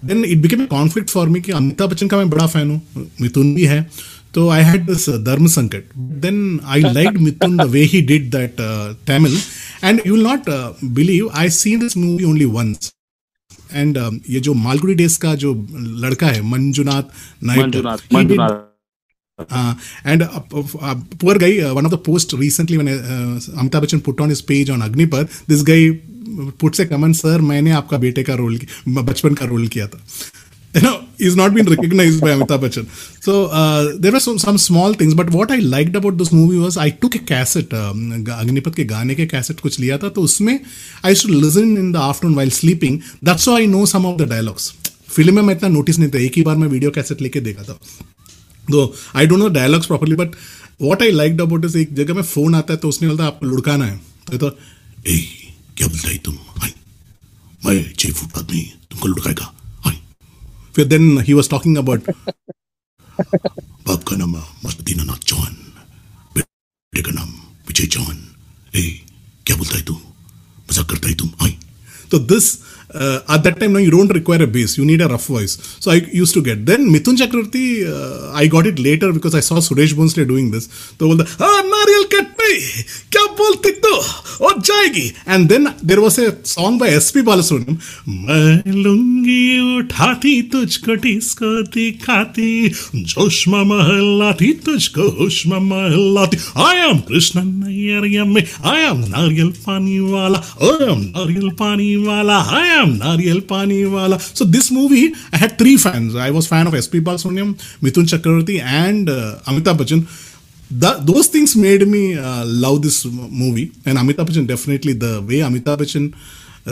Then 0.05 0.25
it 0.25 0.37
became 0.37 0.61
a 0.61 0.65
conflict 0.65 1.09
for 1.09 1.29
me 1.29 1.41
कि 1.41 1.51
अमिताभ 1.51 1.89
बच्चन 1.89 2.07
का 2.07 2.17
मैं 2.17 2.29
बड़ा 2.29 2.47
fan 2.47 2.69
हूँ 2.71 3.07
मिथुन 3.21 3.53
भी 3.55 3.65
है। 3.65 3.89
तो 4.33 4.49
I 4.49 4.63
had 4.63 4.85
this 4.85 5.09
धर्म 5.09 5.47
संकट 5.47 5.83
then 5.97 6.59
I 6.65 6.81
like 6.81 7.09
Mithun 7.09 7.57
the 7.57 7.61
way 7.61 7.81
he 7.81 8.01
did 8.01 8.29
that 8.31 8.61
Tamil 9.07 9.37
and 9.83 10.01
you 10.07 10.15
will 10.15 10.23
not 10.23 10.49
believe 10.83 11.29
I 11.33 11.49
seen 11.49 11.79
this 11.79 11.97
movie 11.97 12.23
only 12.23 12.45
once 12.45 12.93
and 13.73 13.97
ये 14.29 14.39
जो 14.39 14.53
मालगुड़ी 14.53 14.93
डेज़ 14.93 15.19
का 15.19 15.35
जो 15.35 15.53
लड़का 15.79 16.27
है 16.27 16.41
Manjunath 16.41 17.03
Nayak 17.43 18.71
and 20.05 20.23
poor 20.23 20.81
uh, 20.81 20.95
poor 21.21 21.37
guy, 21.37 21.59
uh, 21.59 21.73
one 21.73 21.85
of 21.85 21.91
the 21.91 21.97
posts 21.97 22.33
recently 22.33 22.77
when 22.77 22.87
uh, 22.87 23.39
Amitabh 23.61 23.81
Bachchan 23.83 24.01
put 24.01 24.21
on 24.21 24.29
his 24.29 24.41
page 24.41 24.69
on 26.27 26.33
Agnipath, 26.33 26.45
this 26.45 26.59
पुट 26.61 26.75
से 26.75 26.85
comment 26.85 27.15
sir 27.15 27.41
मैंने 27.41 27.71
आपका 27.71 27.97
बेटे 27.97 28.23
का 28.23 28.33
रोल 28.33 28.59
बचपन 28.88 29.33
का 29.33 29.45
रोल 29.45 29.67
किया 29.67 29.88
था। 29.88 30.05
You 30.75 30.81
know 30.81 31.03
he's 31.17 31.35
not 31.35 31.53
been 31.53 31.69
recognized 31.69 32.21
by 32.21 32.31
Amitabh 32.31 32.59
Bachchan. 32.59 32.88
So 33.21 33.45
uh, 33.45 33.91
there 33.99 34.11
were 34.11 34.19
some, 34.19 34.39
some 34.39 34.57
small 34.57 34.93
things, 34.93 35.13
but 35.13 35.29
what 35.29 35.51
I 35.51 35.57
liked 35.57 35.95
about 35.95 36.17
this 36.17 36.33
movie 36.33 36.57
was 36.57 36.77
I 36.77 36.89
took 36.91 37.15
a 37.15 37.19
cassette, 37.19 37.73
Agnipath 37.73 38.75
के 38.75 38.83
गाने 38.83 39.15
के 39.15 39.25
cassette 39.25 39.59
कुछ 39.59 39.79
लिया 39.79 39.97
था 39.97 40.09
तो 40.09 40.21
उसमें 40.21 40.59
I 41.05 41.15
should 41.15 41.31
listen 41.31 41.77
in 41.77 41.91
the 41.91 41.95
afternoon 41.95 42.35
while 42.35 42.49
sleeping 42.49 42.99
that's 43.25 43.49
I 43.49 43.67
know 43.67 43.85
some 43.85 44.05
of 44.05 44.17
the 44.21 44.29
dialogues 44.29 44.73
film 45.09 45.35
में 45.35 45.41
मैं 45.41 45.55
इतना 45.55 45.69
नोटिस 45.69 45.99
नहीं 45.99 46.09
था 46.09 46.19
एक 46.19 46.33
ही 46.35 46.41
बार 46.41 46.55
मैं 46.55 46.67
वीडियो 46.67 46.91
कैसेट 46.91 47.21
लेके 47.21 47.41
देखा 47.41 47.63
था 47.63 47.73
तो 48.71 48.95
I 49.15 49.25
don't 49.25 49.39
know 49.39 49.49
dialogues 49.49 49.88
properly 49.88 50.15
but 50.15 50.29
what 50.81 51.01
I 51.01 51.11
like 51.11 51.41
about 51.41 51.65
is 51.65 51.77
एक 51.77 51.93
जगह 51.95 52.13
में 52.13 52.21
फ़ोन 52.21 52.55
आता 52.55 52.73
है 52.73 52.79
तो 52.79 52.89
उसने 52.89 53.07
बोलता 53.07 53.25
आपको 53.25 53.45
लुड़काना 53.45 53.85
है 53.85 54.38
तो 54.38 54.57
ए 55.07 55.44
क्या 55.77 55.88
बोलता 55.88 56.09
है 56.09 56.17
तुम 56.25 56.35
हाय 56.61 56.73
मैं 57.65 57.93
छह 57.93 58.11
फुट 58.19 58.38
आदमी 58.38 58.61
तुमको 58.91 59.07
लुटकाएगा 59.07 59.51
हाय 59.85 59.95
फिर 60.75 60.85
then 60.93 61.19
he 61.27 61.33
was 61.33 61.49
talking 61.49 61.77
about 61.77 62.09
बाप 63.88 64.03
का 64.07 64.15
नाम 64.17 64.35
मस्त 64.65 64.81
दीनानाथ 64.89 65.27
चौहान 65.31 65.57
बेटे 66.38 67.01
का 67.01 67.11
नाम 67.11 67.33
विजय 67.67 67.88
चौहान 67.97 68.23
ए 68.75 68.83
क्या 69.47 69.55
बोलता 69.57 69.77
है 69.77 69.83
तू 69.91 69.93
मज़ाक 70.69 70.89
करता 70.91 71.09
है 71.09 71.15
तुम 71.23 71.31
हाय 71.41 71.57
तो 72.11 72.19
this 72.31 72.53
uh, 72.93 73.19
at 73.27 73.43
that 73.43 73.59
time, 73.59 73.73
no, 73.73 73.79
you 73.79 73.91
don't 73.91 74.07
require 74.07 74.43
a 74.43 74.47
bass. 74.47 74.77
You 74.77 74.85
need 74.85 75.01
a 75.01 75.07
rough 75.07 75.25
voice. 75.25 75.57
So 75.79 75.91
I 75.91 75.95
used 75.95 76.33
to 76.35 76.41
get. 76.41 76.65
Then 76.65 76.88
Mithun 76.89 77.17
Chakravarti, 77.17 77.65
uh, 77.88 78.31
I 78.33 78.47
got 78.47 78.65
it 78.65 78.79
later 78.79 79.11
because 79.13 79.35
I 79.35 79.39
saw 79.39 79.55
Suresh 79.55 79.93
Bhonsle 79.93 80.27
doing 80.27 80.51
this. 80.51 80.69
तो 80.99 81.07
बोलता 81.07 81.43
हाँ 81.43 81.61
नारियल 81.63 82.03
cut 82.15 82.35
पे 82.45 82.60
क्या 83.12 83.25
बोलते 83.39 83.71
तो? 83.81 83.95
और 84.45 84.62
जाएगी। 84.65 85.05
And 85.27 85.47
then 85.49 85.67
there 85.86 85.99
was 85.99 86.19
a 86.21 86.29
song 86.45 86.79
by 86.79 86.95
S 86.95 87.10
P 87.12 87.21
Balasubrahmanyam 87.27 87.77
मैं 88.27 88.73
लुंगी 88.84 89.77
उठाती 89.77 90.41
तुझको 90.53 90.95
डिस्को 91.03 91.62
दिखाती 91.75 92.69
जोश 92.95 93.47
महलाती 93.47 94.51
तुझको 94.65 95.10
होश 95.19 95.41
महलाती। 95.47 96.38
आई 96.65 96.77
एम 96.89 96.99
कृष्ण 97.08 97.43
नैयर 97.45 98.23
में 98.25 98.43
आई 98.65 98.81
एम 98.81 98.99
नारियल 99.10 99.49
पानी 99.65 99.99
वाला 100.12 100.38
आई 100.38 100.91
एम 100.91 101.01
नारियल 101.17 101.49
पानी 101.60 101.95
वाला 102.05 102.38
आई 102.60 102.69
एम 102.81 102.89
नारियल 102.95 103.39
पानी 103.49 103.84
वाला। 103.95 104.19
So 104.36 104.45
this 104.45 104.71
movie 104.71 105.13
i 105.34 105.38
had 105.38 105.58
three 105.58 105.77
fans. 105.77 106.15
I 106.15 106.29
was 106.31 106.47
fan 106.47 106.67
of 106.67 106.75
sp 106.84 107.01
balsubrahmanyam 107.08 107.55
mithun 107.81 108.05
chakravarti 108.13 108.62
and 108.62 109.10
uh, 109.10 109.36
amitabh 109.45 109.77
bachchan. 109.81 110.08
the, 110.83 110.90
those 111.11 111.26
things 111.35 111.56
made 111.56 111.85
me 111.94 112.02
uh, 112.18 112.44
love 112.64 112.78
this 112.87 112.98
movie 113.42 113.66
and 113.87 113.98
amitabh 114.02 114.26
bachchan 114.30 114.46
definitely 114.54 114.94
the 115.04 115.12
way 115.30 115.40
amitabh 115.48 115.78
bachchan 115.83 116.04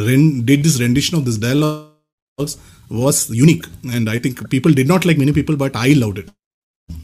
ren- 0.08 0.34
did 0.50 0.61
this 0.66 0.76
rendition 0.84 1.14
of 1.18 1.24
this 1.28 1.38
dialogues 1.46 2.52
was 3.04 3.16
unique 3.44 3.66
and 3.96 4.08
i 4.16 4.18
think 4.26 4.44
people 4.56 4.72
did 4.80 4.88
not 4.92 5.08
like 5.11 5.18
many 5.24 5.34
people 5.40 5.56
but 5.64 5.74
i 5.87 5.88
loved 6.02 6.18
it 6.22 6.28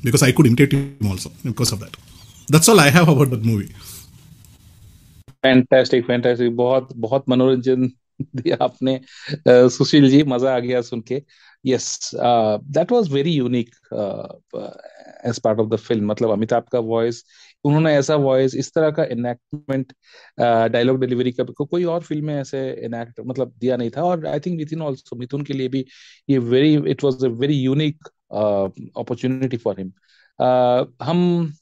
because 0.09 0.22
i 0.28 0.33
could 0.37 0.46
imitate 0.52 0.72
him 0.78 1.11
also 1.14 1.30
because 1.48 1.72
of 1.76 1.80
that 1.85 1.96
that's 2.54 2.68
all 2.72 2.80
i 2.87 2.90
have 2.98 3.09
about 3.16 3.30
that 3.37 3.44
movie 3.52 3.70
fantastic 5.44 6.04
fantastic 6.07 6.54
बहुत 6.57 6.88
बहुत 7.04 7.24
मनोरंजन 7.28 7.83
दिया 8.37 8.57
आपने 8.64 8.98
सुशील 9.76 10.09
जी 10.11 10.22
मजा 10.33 10.54
आ 10.57 10.59
गया 10.66 10.80
सुन 10.83 11.00
के 11.11 11.20
yes 11.66 11.88
that 12.76 12.92
was 12.92 13.11
very 13.12 13.33
unique 13.33 13.74
as 15.25 15.39
part 15.39 15.60
of 15.60 15.67
the 15.69 15.75
film 15.77 16.05
मतलब 16.12 16.32
अमिताभ 16.32 16.63
का 16.71 16.79
वॉइस 16.79 17.23
उन्होंने 17.65 17.93
ऐसा 17.95 18.15
वॉइस 18.17 18.55
इस 18.55 18.71
तरह 18.73 18.91
का 18.91 19.03
इनैक्टमेंट 19.05 19.93
डायलॉग 20.71 20.99
डिलीवरी 20.99 21.32
का 21.32 21.43
को, 21.43 21.65
कोई 21.65 21.84
और 21.84 22.01
फ़िल्म 22.03 22.25
में 22.25 22.36
ऐसे 22.36 22.62
इनैक्ट 22.86 23.19
मतलब 23.25 23.53
दिया 23.60 23.77
नहीं 23.77 23.89
था। 23.97 24.03
और 24.03 24.25
आई 24.27 24.39
थिंक 24.39 24.58
मिथुन 24.58 24.82
ऑल्सो 24.82 25.15
मिथुन 25.15 25.41
के 25.43 25.53
लिए 25.53 25.67
भी 25.67 25.86
ये 26.29 26.38
very 26.39 26.75
it 26.91 27.03
was 27.03 27.25
a 27.25 27.27
very 27.39 27.55
unique 27.55 28.08
opportunity 28.97 29.58
for 29.58 29.79
him 29.79 29.91
हम 31.03 31.53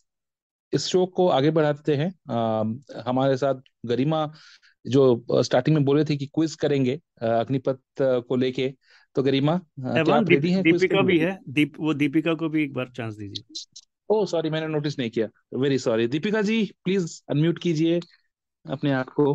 इस 0.74 0.86
शो 0.88 1.06
को 1.06 1.28
आगे 1.30 1.52
बढ़ाते 1.52 1.96
हैं। 1.96 2.10
uh, 2.12 3.04
हमारे 3.08 3.38
साथ 3.38 3.62
गरिमा 3.86 4.26
जो 4.86 5.42
स्टार्टिंग 5.44 5.76
में 5.76 5.86
बोले 5.86 6.04
थे 6.06 6.16
कि 6.18 6.26
क्विज 6.26 6.56
करेंगे 6.56 6.96
अग्निपथ 7.22 7.80
को 8.02 8.36
लेके। 8.36 8.74
तो 9.16 9.24
गरिमा 9.24 9.60
क्या 9.80 10.16
आप 10.16 10.30
रेडी 10.30 10.52
हैं? 10.52 10.64
दीपिका 10.64 11.02
भी 11.02 11.18
है 11.20 11.38
दीप 11.50 11.80
वो 11.80 11.94
दीपिका 11.94 12.34
को 12.34 12.50
भी 12.50 12.64
एक 12.64 12.74
बार 12.74 12.92
चांस 12.98 13.16
दीजिए। 13.16 13.44
ओह 14.10 14.26
सॉरी 14.26 14.50
मैंने 14.50 14.68
नोटिस 14.68 14.98
नहीं 15.00 15.10
किया। 15.10 15.28
Very 15.60 15.78
sorry 15.80 16.08
Deepika 16.08 16.42
ji 16.42 16.64
please 16.84 17.22
unmute 17.30 17.60
कीजिए 17.60 18.00
अपने 18.66 18.92
आप 18.92 19.10
को। 19.10 19.34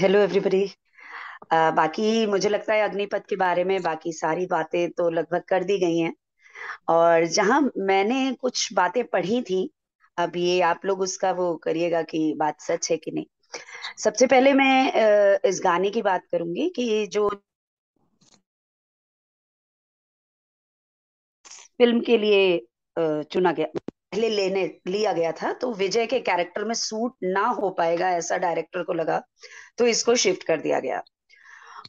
हेलो 0.00 0.18
एवरीबॉडी 0.18 0.64
बाकी 1.52 2.26
मुझे 2.26 2.48
लगता 2.48 2.74
है 2.74 2.88
अग्निपथ 2.88 3.26
के 3.28 3.36
बारे 3.36 3.64
में 3.64 3.80
बाकी 3.82 4.12
सारी 4.12 4.46
बातें 4.46 4.90
तो 4.90 5.08
लगभग 5.10 5.42
कर 5.48 5.64
दी 5.64 5.78
गई 5.78 5.98
हैं। 5.98 6.14
और 6.88 7.24
जहाँ 7.26 7.60
मैंने 7.78 8.32
कुछ 8.32 8.72
बातें 8.72 9.02
पढ़ी 9.04 9.40
थी 9.42 9.68
अब 10.18 10.36
ये 10.36 10.60
आप 10.62 10.84
लोग 10.86 11.00
उसका 11.00 11.32
वो 11.32 11.54
करिएगा 11.56 12.02
कि 12.02 12.32
बात 12.36 12.60
सच 12.60 12.90
है 12.90 12.96
कि 12.96 13.10
नहीं। 13.10 13.26
सबसे 13.98 14.26
पहले 14.26 14.52
मैं 14.52 15.40
इस 15.48 15.60
गाने 15.64 15.90
की 15.90 16.02
बात 16.02 16.22
करूँगी 16.32 16.68
कि 16.68 17.06
जो 17.06 17.28
फ़िल्म 21.80 22.00
के 22.00 22.16
लिए 22.18 22.58
चुना 22.96 23.52
गया। 23.52 23.66
पहले 23.76 24.28
लेने 24.28 24.64
लिया 24.86 25.12
गया 25.12 25.32
था 25.32 25.52
तो 25.52 25.72
विजय 25.74 26.06
के 26.06 26.18
कैरेक्टर 26.20 26.64
में 26.64 26.74
सूट 26.74 27.14
ना 27.24 27.46
हो 27.52 27.70
पाएगा 27.70 28.10
ऐसा 28.12 28.36
डायरेक्टर 28.38 28.82
को 28.82 28.92
लगा 28.92 29.22
तो 29.78 29.86
इसको 29.86 30.14
शिफ्ट 30.16 30.42
कर 30.42 30.60
दिया 30.60 30.80
गया। 30.80 31.02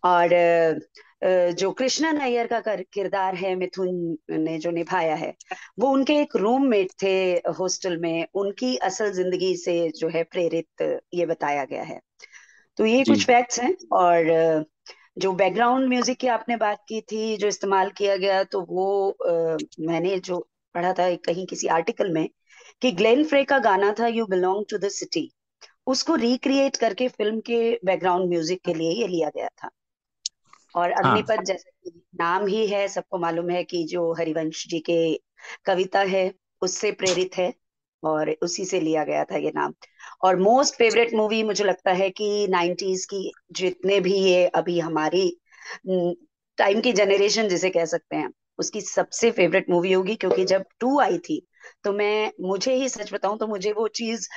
और 0.05 0.29
जो 1.53 1.71
कृष्णा 1.71 2.11
नायर 2.11 2.47
का 2.47 2.59
किरदार 2.65 3.35
है 3.35 3.55
मिथुन 3.55 4.17
ने 4.31 4.57
जो 4.59 4.71
निभाया 4.71 5.15
है 5.15 5.33
वो 5.79 5.89
उनके 5.89 6.19
एक 6.21 6.35
रूममेट 6.35 6.91
थे 7.03 7.15
हॉस्टल 7.59 7.97
में 7.97 8.27
उनकी 8.35 8.75
असल 8.85 9.11
ज़िंदगी 9.11 9.55
से 9.57 9.77
जो 9.97 10.09
है 10.09 10.23
प्रेरित 10.23 10.81
ये 11.13 11.25
बताया 11.25 11.63
गया 11.65 11.83
है। 11.83 11.99
तो 12.77 12.85
ये 12.85 13.03
कुछ 13.03 13.25
फैक्ट्स 13.25 13.59
हैं 13.59 13.75
और 13.93 14.65
जो 15.17 15.31
बैकग्राउंड 15.33 15.89
म्यूज़िक 15.89 16.17
की 16.17 16.27
आपने 16.27 16.55
बात 16.57 16.83
की 16.89 17.01
थी 17.01 17.37
जो 17.37 17.47
इस्तेमाल 17.47 17.89
किया 17.89 18.15
गया 18.17 18.43
तो 18.43 18.61
वो 18.61 19.09
आ, 19.09 19.57
मैंने 19.79 20.17
जो 20.19 20.39
पढ़ा 20.75 20.93
था 20.93 21.15
कहीं 21.15 21.45
किसी 21.45 21.67
आर्टिकल 21.67 22.11
में 22.13 22.27
कि 22.81 22.91
ग्लेन 22.91 23.23
फ्रे 23.23 23.43
का 23.43 23.59
गाना 23.59 23.93
था 23.99 24.07
you 24.07 24.25
belong 24.25 24.65
to 24.69 24.77
the 24.77 24.89
city 24.89 25.29
उसको 25.87 26.15
रिक्रिएट 26.15 26.75
करके 26.75 27.07
फ़िल्म 27.07 27.39
के 27.39 27.79
बैकग्राउंड 27.85 28.29
म्यूज़िक 28.29 28.61
के 28.65 28.73
लिए 28.73 28.91
ये 28.91 29.07
लिया 29.07 29.29
गया 29.29 29.47
था। 29.47 29.69
और 30.75 30.91
हाँ। 30.91 30.99
अग्निपथ 30.99 31.43
जैसे 31.43 31.89
नाम 32.19 32.47
ही 32.47 32.67
है 32.67 32.87
सबको 32.87 33.17
मालूम 33.17 33.49
है 33.49 33.63
कि 33.63 33.83
जो 33.83 34.11
हरिवंश 34.13 34.67
जी 34.67 34.79
के 34.79 34.97
कविता 35.65 35.99
है 35.99 36.31
उससे 36.61 36.91
प्रेरित 36.91 37.37
है। 37.37 37.53
और 38.07 38.35
उसी 38.43 38.65
से 38.65 38.79
लिया 38.79 39.03
गया 39.03 39.23
था 39.25 39.37
ये 39.37 39.51
नाम। 39.55 39.73
और 40.23 40.39
मोस्ट 40.39 40.75
फेवरेट 40.75 41.13
मूवी 41.13 41.41
मुझे 41.43 41.63
लगता 41.63 41.91
है 41.93 42.09
कि 42.11 42.47
नाइन्टीज 42.49 43.05
की 43.05 43.31
जितने 43.53 43.99
भी 43.99 44.13
ये 44.15 44.45
अभी 44.55 44.79
हमारी 44.79 45.29
टाइम 46.57 46.81
की 46.81 46.91
जनरेशन 46.93 47.47
जिसे 47.49 47.69
कह 47.69 47.85
सकते 47.87 48.15
हैं, 48.15 48.29
उसकी 48.59 48.81
सबसे 48.81 49.31
फेवरेट 49.31 49.69
मूवी 49.69 49.91
होगी 49.93 50.15
क्योंकि 50.15 50.45
जब 50.45 50.63
टू 50.79 50.99
आई 50.99 51.17
थी 51.19 51.41
तो 51.83 51.91
मैं, 51.93 52.31
मुझे 52.41 52.73
ही 52.75 52.87
सच 52.89 53.13
बताऊँ 53.13 53.37
तो 53.37 53.47
मुझे 53.47 53.71
वो 53.73 53.87
चीज़ 53.89 54.27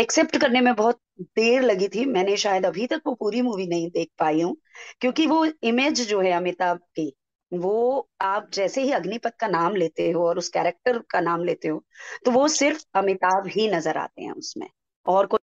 एक्सेप्ट 0.00 0.36
करने 0.36 0.60
में 0.60 0.74
बहुत 0.74 1.00
देर 1.36 1.62
लगी 1.62 1.88
थी। 1.88 2.04
मैंने 2.06 2.36
शायद 2.36 2.66
अभी 2.66 2.86
तक 2.86 3.00
वो 3.06 3.14
पूरी 3.14 3.42
मूवी 3.42 3.66
नहीं 3.66 3.88
देख 3.90 4.08
पाई 4.18 4.40
हूँ, 4.42 4.56
क्योंकि 5.00 5.26
वो 5.26 5.44
इमेज 5.64 6.06
जो 6.08 6.20
है 6.20 6.32
अमिताभ 6.32 6.78
की 6.96 7.12
वो 7.52 8.08
आप 8.20 8.50
जैसे 8.54 8.82
ही 8.82 8.92
अग्निपथ 8.92 9.36
का 9.40 9.48
नाम 9.48 9.76
लेते 9.76 10.10
हो 10.10 10.26
और 10.28 10.38
उस 10.38 10.48
कैरेक्टर 10.48 10.98
का 11.10 11.20
नाम 11.20 11.44
लेते 11.44 11.68
हो 11.68 11.82
तो 12.24 12.30
वो 12.30 12.46
सिर्फ़ 12.48 12.84
अमिताभ 12.94 13.46
ही 13.48 13.68
नज़र 13.70 13.96
आते 13.98 14.22
हैं 14.22 14.32
उसमें। 14.32 14.68
और 15.06 15.26
कोई 15.26 15.38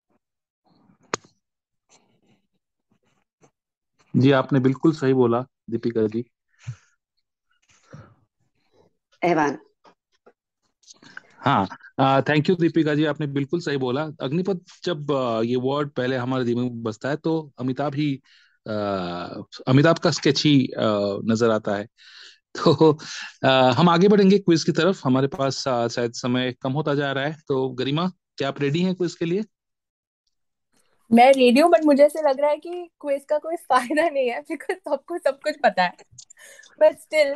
जी 4.14 4.32
आपने 4.32 4.60
बिल्कुल 4.60 4.94
सही 4.94 5.14
बोला 5.14 5.46
दीपिका 5.70 6.08
जी। 6.08 6.24
एहवान। 9.22 9.58
हाँ 11.40 12.22
थैंक 12.22 12.50
यू 12.50 12.56
दीपिका 12.56 12.94
जी 12.96 13.06
आपने 13.06 13.28
बिल्कुल 13.28 13.60
सही 13.60 13.78
बोला। 13.78 14.04
अग्निपथ 14.22 14.60
जब 14.84 15.12
ये 15.46 15.56
वर्ड 15.64 15.90
पहले 15.92 16.16
हमारे 16.18 16.44
दिमाग 16.46 16.64
में 16.66 16.82
बसता 16.84 17.10
है 17.10 17.16
तो 17.18 17.34
अमिताभ 17.60 17.96
ही 17.96 18.08
अमिताभ 18.65 19.97
का 19.97 20.12
स्केच 20.12 20.43
ही 20.45 20.56
नज़र 20.78 21.52
आता 21.52 21.76
है। 21.76 21.86
तो 22.56 22.91
आ, 23.45 23.71
हम 23.71 23.89
आगे 23.89 24.08
बढ़ेंगे 24.08 24.38
क्विज 24.39 24.63
की 24.63 24.71
तरफ़। 24.71 25.02
हमारे 25.06 25.28
पास 25.30 25.63
शायद 25.63 26.13
समय 26.13 26.54
कम 26.62 26.71
होता 26.74 26.95
जा 26.95 27.12
रहा 27.12 27.26
है। 27.26 27.36
तो 27.47 27.67
गरिमा 27.71 28.08
क्या 28.38 28.47
आप 28.47 28.62
रेडी 28.62 28.82
हैं 28.82 28.95
क्विज 28.95 29.15
के 29.15 29.26
लिए? 29.26 29.43
मैं 31.12 31.32
रेडी 31.34 31.60
हूँ 31.60 31.69
बट 31.71 31.84
मुझे 31.86 32.04
ऐसे 32.04 32.21
लग 32.21 32.39
रहा 32.41 32.50
है 32.50 32.58
कि 32.58 32.89
क्विज 33.02 33.24
का 33.30 33.38
कोई 33.38 33.56
फ़ायदा 33.56 34.08
नहीं 34.10 34.30
है 34.30 34.39
बिकॉज़ 34.41 34.78
सबको 34.80 35.17
सब 35.17 35.39
कुछ 35.43 35.56
पता 35.63 35.84
है। 35.84 35.93
But 36.82 37.00
still 37.00 37.34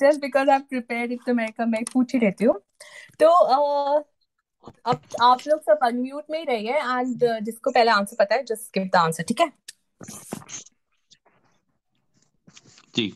just 0.00 0.20
because 0.20 0.50
I 0.50 0.58
prepare 0.60 1.16
तो 1.26 1.34
मैं 1.34 1.50
का 1.52 1.66
मैं 1.66 1.82
पूछ 1.92 2.14
ही 2.14 2.20
लेती 2.20 2.44
हूँ। 2.44 2.54
तो 3.20 3.28
अब 3.28 4.04
आप 5.22 5.38
लोग 5.48 5.60
सब 5.62 5.78
अनम्यूट 5.84 6.24
में 6.30 6.38
ही 6.38 6.44
रहिए 6.44 6.72
एंड 6.72 7.24
जिसको 7.44 7.70
पहले 7.70 7.90
आंसर 7.90 8.16
पता 8.18 8.34
है 8.34 8.44
जस्ट 8.44 8.74
गिव 8.74 8.88
द 8.92 8.96
आंसर 8.96 9.24
ठीक 9.28 9.40
है? 9.40 9.50
जी। 12.94 13.06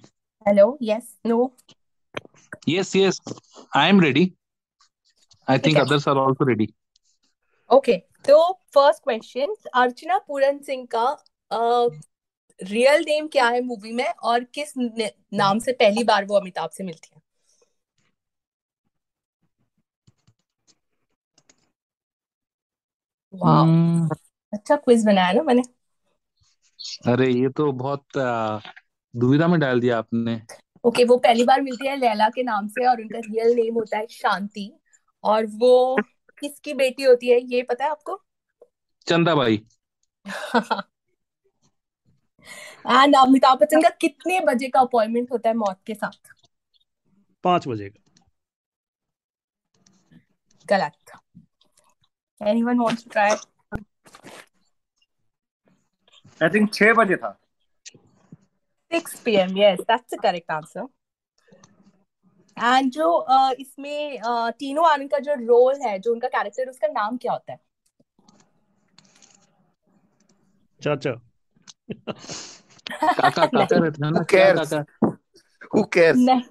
Hello 0.47 0.65
yes 0.83 1.11
no 1.27 1.39
yes 2.69 2.95
yes 2.97 3.21
I 3.77 3.89
am 3.89 4.01
ready 4.01 4.25
I 5.49 5.59
think 5.67 5.79
others 5.81 6.09
are 6.09 6.19
also 6.19 6.49
ready 6.49 6.67
okay 7.71 7.97
तो 8.25 8.37
फ़र्स्ट 8.75 9.03
क्वेश्चन 9.05 9.55
अर्चना 9.75 10.19
पूरन 10.19 10.59
सिंह 10.63 10.87
का 10.95 11.07
रियल 12.61 13.05
नेम 13.05 13.29
क्या 13.29 13.49
है 13.49 13.61
मूवी 13.63 13.93
में 13.93 14.07
और 14.25 14.45
किस 14.55 14.73
नाम 14.77 15.59
से 15.59 15.73
पहली 15.75 16.05
बार 16.05 16.25
वो 16.25 16.37
अमिताभ 16.37 16.71
से 16.71 16.85
मिलती 16.85 17.09
है? 17.15 17.21
वाह 23.35 23.65
अच्छा 24.53 24.77
क्विज 24.77 25.05
बनाया 25.07 25.33
ना 25.33 25.43
मैंने। 25.43 25.63
अरे 27.09 27.33
ये 27.33 27.49
तो 27.49 27.73
बहुत 27.73 28.05
दुविधा 29.15 29.47
में 29.49 29.61
डाल 29.61 29.81
दिया 29.81 29.99
आपने। 29.99 30.35
ओके 30.35 30.89
okay, 30.89 31.09
वो 31.09 31.17
पहली 31.17 31.45
बार 31.45 31.63
मिलती 31.63 31.89
है 31.89 31.97
लैला 31.97 32.29
के 32.29 32.43
नाम 32.43 32.69
से 32.69 32.87
और 32.87 33.01
उनका 33.01 33.19
रियल 33.19 33.55
नेम 33.55 33.75
होता 33.75 33.99
है 33.99 34.07
शांति। 34.07 34.73
और 35.25 35.47
वो 35.47 35.97
किसकी 36.41 36.75
बेटी 36.75 37.03
होती 37.03 37.29
है 37.29 37.41
ये 37.41 37.63
पता 37.63 37.85
है 37.85 37.91
आपको? 37.91 38.23
चंदा 39.07 39.35
भाई 39.35 39.57
एंड 42.87 43.17
अमिताभ 43.21 43.59
बच्चन 43.59 43.83
का 43.83 43.89
कितने 43.89 44.41
बजे 44.41 44.69
का 44.69 44.81
अपॉइंटमेंट 44.81 45.33
होता 45.33 45.49
है 45.49 45.55
मौत 45.55 45.81
के 45.87 45.95
साथ? 45.95 46.33
पाँच 47.45 47.69
बजे 47.69 47.89
का। 47.89 48.03
गलत। 50.69 51.21
Anyone 52.41 52.79
wants 52.79 53.05
to 53.05 53.11
try 53.11 53.37
I 56.43 56.49
think 56.49 56.75
छह 56.75 56.93
बजे 56.93 57.17
था। 57.17 57.39
6 58.93 59.21
PM 59.25 59.59
yes 59.59 59.81
that's 59.81 60.15
the 60.15 60.21
correct 60.21 60.51
answer 60.51 60.89
and 62.59 62.91
जो 62.91 63.27
uh, 63.31 63.55
इसमें 63.59 64.19
uh, 64.19 64.53
टीनो 64.59 64.83
आनंद 64.83 65.11
का 65.11 65.19
जो 65.19 65.35
रोल 65.35 65.81
है 65.83 65.99
जो 65.99 66.13
उनका 66.13 66.29
कैरेक्टर 66.29 66.69
उसका 66.69 66.89
नाम 66.89 67.17
क्या 67.17 67.33
होता 67.33 67.53
है? 67.53 67.59
चाचा। 70.83 71.11
काका 72.93 73.47
काका 73.47 73.77
रहता 73.77 74.07
है 74.07 74.13
ना 74.13 74.23
काका? 74.23 74.85
हु 75.75 75.85
केयर्स 75.85 76.19
नहीं 76.19 76.43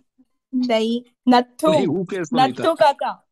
नहीं 0.54 1.02
नत्थु। 1.28 1.72
नहीं 1.72 1.88
हु 1.88 2.04
केयर्स 2.04 2.30
तो 2.62 2.76
काका। 2.76 3.25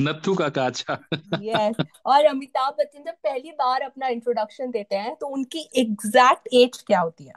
नत्थू 0.00 0.34
काका 0.34 0.66
अच्छा 0.66 0.98
यस 1.40 1.76
और 2.06 2.24
अमिताभ 2.24 2.74
बच्चन 2.78 3.02
जब 3.02 3.14
पहली 3.22 3.50
बार 3.52 3.82
अपना 3.82 4.08
इंट्रोडक्शन 4.08 4.70
देते 4.70 4.96
हैं 4.96 5.14
तो 5.16 5.26
उनकी 5.26 5.68
एग्जैक्ट 5.76 6.48
एज 6.54 6.82
क्या 6.86 7.00
होती 7.00 7.24
है? 7.24 7.32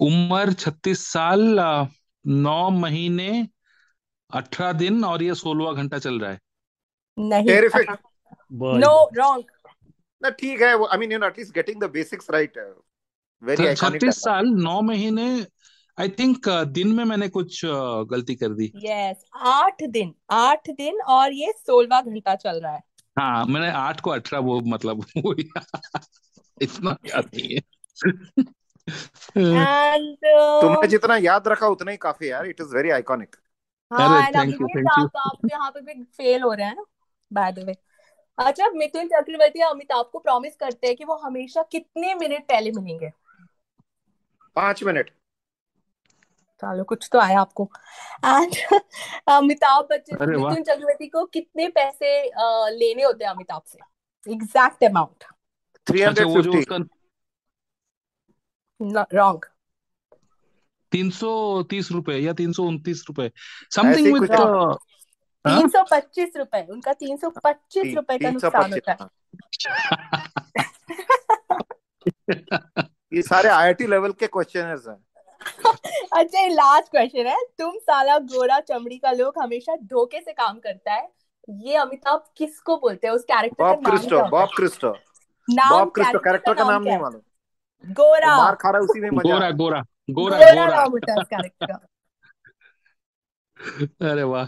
उम्र 0.00 0.52
छत्तीस 0.52 1.06
साल 1.06 1.42
नौ 2.24 2.70
महीने 2.70 3.30
अठारह 4.30 4.72
दिन 4.72 5.04
और 5.04 5.22
ये 5.22 5.34
सोलवा 5.34 5.72
घंटा 5.72 5.98
चल 5.98 6.18
रहा 6.20 6.30
है। 6.30 6.40
नहीं 7.18 7.60
नो 8.80 8.92
रॉन्ग 9.14 9.44
ना 10.22 10.30
ठीक 10.30 10.60
है 10.62 10.72
I 10.86 10.98
mean 10.98 11.12
you 11.12 11.18
know 11.18 11.26
at least 11.26 11.54
getting 11.54 11.80
the 11.80 11.90
basics 11.90 12.30
right 12.30 12.58
very 13.42 13.74
छत्तीस 13.74 14.20
साल 14.22 14.46
नौ 14.62 14.80
महीने 14.82 15.28
आई 16.00 16.08
थिंक 16.08 16.48
uh, 16.48 16.66
दिन 16.66 16.88
में 16.88 17.04
मैंने 17.04 17.28
कुछ 17.28 17.64
आ, 17.64 18.02
गलती 18.02 18.34
कर 18.34 18.48
दी। 18.48 18.72
यस 18.76 19.16
yes, 19.16 19.24
आठ 19.36 19.82
दिन 19.82 20.14
आठ 20.30 20.70
दिन 20.70 21.00
और 21.00 21.32
ये 21.32 21.52
सोलवा 21.52 22.00
घंटा 22.00 22.34
चल 22.34 22.60
रहा 22.60 22.72
है। 22.72 22.82
हाँ 23.18 23.44
मैंने 23.44 23.70
आठ 23.70 24.00
को 24.00 24.10
अठारह 24.10 24.42
वो 24.42 24.60
मतलब 24.60 24.96
वो 25.18 25.34
इतना 26.62 26.96
याद 27.06 27.30
नहीं 27.34 27.54
है 27.54 27.60
एंड 29.36 30.16
तुमने 30.62 30.86
जितना 30.88 31.16
याद 31.16 31.48
रखा 31.48 31.66
उतना 31.66 31.90
ही 31.90 31.96
काफ़ी 31.96 32.30
यार 32.30 32.46
इट 32.46 32.60
इज़ 32.60 32.76
वेरी 32.76 32.90
आइकॉनिक 32.90 33.36
हाँ 33.92 34.22
अरे 34.22 34.38
थैंक 34.38 34.60
यू 34.60 34.66
थैंक 34.66 34.90
यू 34.98 35.04
आप 35.04 35.16
आप 35.16 35.38
यहाँ 35.52 35.70
पे 35.70 35.80
भी 35.80 36.04
फेल 36.04 36.42
हो 36.42 36.52
रहे 36.52 36.66
हैं 36.66 36.74
ना 36.74 36.84
बाय 37.32 37.52
द 37.52 37.58
वे 37.58 37.76
अच्छा 38.38 38.70
मिथुन 38.70 39.06
चक्रवर्ती 39.06 39.60
अमिताभ 39.60 40.10
को 40.12 40.18
प्रॉमिस 40.18 40.56
करते 40.56 40.86
हैं 40.86 40.96
कि 40.96 41.04
वो 41.04 41.16
हमेशा 41.16 41.62
कितने 41.62 42.14
मिनट 42.14 42.42
पहले 42.42 42.70
मिलेंगे? 42.70 43.10
पाँच 44.56 44.84
मिनट 44.84 45.10
चलो 46.62 46.84
कुछ 46.84 47.08
तो 47.12 47.18
आया 47.18 47.40
आपको। 47.40 47.70
एंड 48.24 48.54
अमिताभ 49.28 49.88
बच्चन 49.90 50.16
अरे 50.16 50.36
वाह। 50.36 50.50
मिथुन 50.50 50.64
चक्रवर्ती 50.64 51.06
को 51.06 51.24
कितने 51.24 51.68
पैसे 51.68 52.10
लेने 52.78 53.02
होते 53.02 53.24
हैं 53.24 53.30
अमिताभ 53.30 53.62
से? 53.66 53.78
एग्जैक्ट 54.32 54.84
अमाउंट 54.84 55.24
थ्री 55.86 56.00
अच्छा 56.02 56.08
हंड्रेड 56.08 56.26
वो 56.26 56.42
जो 56.42 56.52
फिफ्टी 56.52 56.58
उसका 56.58 56.76
रॉन्ग 59.12 59.44
तीन 60.92 61.10
सौ 61.10 61.62
तीस 61.62 61.90
रुपए 61.92 62.16
या 62.18 62.32
तीन 62.32 62.52
सौ 62.52 62.62
उनतीस 62.64 63.04
रुपए। 63.08 63.24
ऐसे 63.24 63.74
समथिंग 63.74 64.06
ही 64.06 64.12
विथ 64.12 64.20
कुछ 64.20 64.30
रॉन्ग 64.30 64.78
हाँ? 65.44 65.58
तीन 65.58 65.68
सौ 65.68 65.82
पच्चीस 65.90 66.36
रुपए। 66.36 66.66
उनका 66.70 66.92
तीन 66.92 67.16
सौ 67.16 67.30
पच्चीस 67.44 67.82
तीन 67.82 67.96
रुपए 67.96 68.18
का 68.18 68.30
तीन 68.30 68.38
सौ 68.38 68.46
नुकसान 68.46 68.70
पच्चीस 68.70 68.82
होता 68.88 68.92
है। 68.92 68.98
हाँ। 69.00 69.10
ये 73.12 73.22
सारे 73.22 73.48
आईआईटी 73.48 73.86
लेवल 73.86 74.12
के 74.12 74.26
क्वेश्चनर्स 74.26 74.88
हैं। 74.88 74.96
अच्छा 76.12 76.40
ये 76.40 76.48
लास्ट 76.48 76.90
क्वेश्चन 76.90 77.26
है। 77.26 77.36
तुम 77.58 77.76
साला 77.78 78.18
गोरा 78.32 78.58
चमड़ी 78.60 78.98
का 78.98 79.10
लोग 79.12 79.38
हमेशा 79.38 79.76
धोखे 79.84 80.20
से 80.20 80.32
काम 80.32 80.58
करता 80.58 80.92
है। 80.92 81.08
ये 81.48 81.76
अमिताभ 81.76 82.24
किसको 82.36 82.76
बोलते 82.76 83.06
हैं? 83.06 83.14
उस 83.14 83.24
कैरेक्टर 83.24 83.64
का 83.64 83.72
बॉब 83.72 83.82
नाम 83.82 83.90
Christo 83.90 84.28
Bob 84.30 84.48
Christo. 84.56 84.90
Bob 85.48 85.90
Christo 85.94 86.18
character 86.18 86.54
का 86.54 86.64
नाम 86.64 86.82
नहीं 86.82 86.98
मालूम। 86.98 87.20
गोरा। 87.84 88.36
मार 88.36 88.54
खा 88.54 88.70
रहा 88.70 88.80
उसी 88.80 89.00
में 89.00 89.10
मज़ा 89.10 89.30
गोरा 89.30 89.50
गोरा 89.50 89.82
गोरा 90.10 90.38
गोरा 90.38 90.66
नाम 90.66 90.90
होता 90.90 91.12
है 91.12 91.18
उस 91.18 91.26
कैरेक्टर 91.26 91.66
का। 91.66 91.78
अरे 94.10 94.22
वाह। 94.22 94.46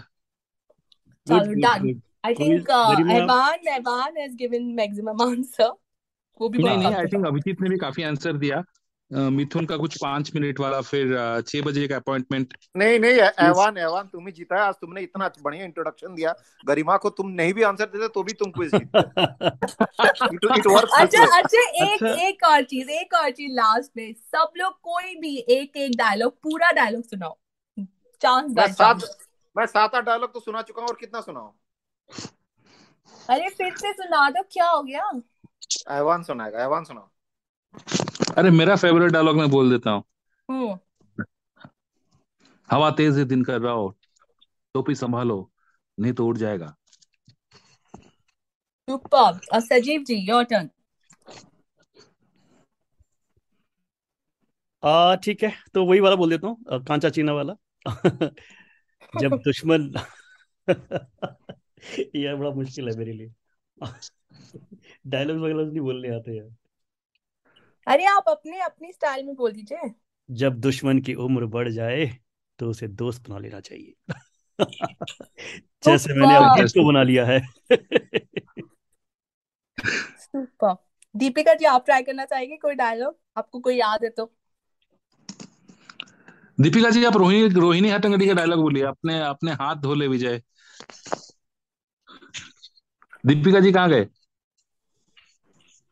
चलो 1.26 1.52
done 1.54 2.00
I 2.26 2.34
think 2.34 2.70
Evan 2.70 3.68
Evan 3.68 4.16
has 4.16 4.34
given 4.36 4.62
maximum 4.74 5.22
answer 5.22 5.72
वो 6.40 6.48
भी 6.48 6.62
नहीं 6.62 6.78
नहीं 6.78 6.94
आई 6.94 7.06
थिंक 7.06 7.26
अभिजीत 7.26 7.60
ने 7.60 7.68
भी 7.68 7.76
काफ़ी 7.78 8.02
आंसर 8.02 8.36
दिया। 8.36 8.62
मिथुन 9.10 9.66
का 9.66 9.76
कुछ 9.76 9.96
पाँच 10.02 10.30
मिनट 10.34 10.60
वाला 10.60 10.80
फिर 10.80 11.42
छह 11.48 11.62
बजे 11.62 11.86
का 11.88 11.96
अपॉइंटमेंट 11.96 12.54
नहीं 12.76 12.98
नहीं 13.00 13.12
एवान 13.46 13.78
एवान 13.78 14.06
तुम 14.06 14.26
ही 14.26 14.32
जीता 14.32 14.56
है। 14.56 14.62
आज 14.62 14.74
तुमने 14.74 15.00
इतना 15.00 15.30
बढ़िया 15.42 15.64
इंट्रोडक्शन 15.64 16.14
दिया। 16.14 16.34
गरिमा 16.66 16.96
को 16.96 17.10
तुम 17.10 17.28
नहीं 17.30 17.54
भी 17.54 17.62
आंसर 17.62 17.84
देते 17.84 18.08
तो 18.08 18.22
भी 18.22 18.32
तुम 18.32 18.50
क्विज 18.50 18.74
अच्छा 20.94 21.24
अच्छा 21.38 21.60
एक 21.60 22.02
अच्छा। 22.02 22.12
एक 22.26 22.44
और 22.44 22.62
चीज़ 22.62 22.90
एक 22.90 23.14
और 23.14 23.30
चीज़ 23.30 23.52
लास्ट 23.52 23.90
में। 23.96 24.12
सब 24.12 24.52
लोग 24.56 24.72
कोई 24.82 25.14
भी 25.14 25.36
एक 25.50 25.76
एक 25.76 25.96
डायलॉग 25.96 26.32
पूरा 26.42 26.70
डायलॉग 26.72 27.02
सुनाओ। 27.04 27.36
चांस 28.22 28.52
मैं 28.56 28.72
सात 28.72 29.04
मैं 29.56 29.66
सात 29.66 29.94
आठ 29.94 30.04
डायलॉग 30.04 30.32
तो 30.34 30.40
सुना 30.40 30.62
चुका 30.62 30.82
हूँ 30.82 30.88
और 30.88 30.96
कितना 31.00 31.20
सुनाऊं? 31.20 31.50
अरे 33.28 33.48
फिर 33.48 33.76
से 33.76 33.92
सुना 33.92 34.28
दो 34.30 34.42
क्या 34.52 34.68
हो 34.68 34.82
गया? 34.82 35.10
एवान 35.98 36.22
सुनाएगा 36.22 36.62
एवान 36.62 36.84
सुनाओ। 36.84 37.10
अरे 38.38 38.50
मेरा 38.50 38.76
फेवरेट 38.76 39.12
डायलॉग 39.12 39.36
मैं 39.36 39.50
बोल 39.50 39.70
देता 39.70 39.90
हूँ। 39.90 40.78
हवा 42.68 42.90
तेज 42.90 43.18
है 43.18 43.24
दिन 43.24 43.44
कर 43.44 43.60
रहा 43.60 43.72
हो 43.72 43.88
टोपी 44.74 44.94
संभालो 44.94 45.50
नहीं 45.98 46.12
तो 46.12 46.26
उड़ 46.26 46.36
जाएगा। 46.38 46.74
सजीव 49.60 50.02
जी 50.02 50.14
योर 50.14 50.44
टर्न 50.44 50.68
आ 54.82 55.14
ठीक 55.14 55.42
है 55.42 55.52
तो 55.74 55.84
वही 55.84 56.00
वाला 56.00 56.16
बोल 56.16 56.30
देता 56.30 56.48
हूँ 56.48 56.84
कांचा 56.84 57.08
चीना 57.10 57.32
वाला। 57.32 57.54
जब 59.20 59.36
दुश्मन 59.38 59.92
यार 62.16 62.36
बड़ा 62.36 62.50
मुश्किल 62.50 62.88
है 62.88 62.96
मेरे 62.96 63.12
लिए। 63.12 63.32
डायलॉग 65.06 65.38
वगैरह 65.38 65.64
नहीं 65.66 65.80
बोलने 65.80 66.14
आते 66.16 66.36
यार। 66.36 66.48
अरे 67.86 68.04
आप 68.04 68.24
अपने 68.28 68.60
अपनी 68.60 68.92
स्टाइल 68.92 69.26
में 69.26 69.34
बोल 69.34 69.52
दीजिए। 69.52 69.90
जब 70.30 70.60
दुश्मन 70.60 70.98
की 70.98 71.14
उम्र 71.14 71.46
बढ़ 71.46 71.68
जाए 71.68 72.18
तो 72.58 72.70
उसे 72.70 72.88
दोस्त 72.88 73.28
बना 73.28 73.38
लेना 73.38 73.60
चाहिए। 73.60 73.94
जैसे 75.84 76.14
मैंने 76.14 76.34
अभिजीत 76.36 76.70
को 76.70 76.88
बना 76.88 77.02
लिया 77.02 77.26
है। 77.26 77.40
सुपर। 80.18 80.76
दीपिका 81.16 81.54
जी 81.54 81.64
आप 81.64 81.84
ट्राई 81.84 82.02
करना 82.02 82.24
चाहेंगे 82.24 82.56
कोई 82.56 82.74
डायलॉग 82.74 83.18
आपको 83.36 83.60
कोई 83.60 83.76
याद 83.76 84.04
है 84.04 84.10
तो। 84.10 84.32
दीपिका 86.60 86.90
जी 86.90 87.04
आप 87.04 87.16
रोहिणी 87.16 87.48
रोहिणी 87.54 87.88
हट्टंगडी 87.88 88.26
का 88.26 88.32
डायलॉग 88.32 88.60
बोलिए। 88.60 88.82
अपने 88.82 89.20
अपने 89.20 89.52
हाथ 89.52 89.76
धो 89.76 89.94
ले 89.94 90.08
विजय। 90.08 90.42
दीपिका 93.26 93.60
जी 93.60 93.72
कहाँ 93.72 93.90
गए? 93.90 94.08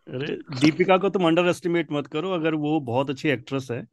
अरे 0.08 0.34
दीपिका 0.60 0.96
को 0.98 1.08
तुम 1.08 1.26
अंडर 1.26 1.46
एस्टिमेट 1.48 1.92
मत 1.92 2.06
करो 2.06 2.30
अगर 2.32 2.54
वो 2.56 2.78
बहुत 2.82 3.10
अच्छी 3.10 3.28
एक्ट्रेस 3.28 3.68
है। 3.70 3.86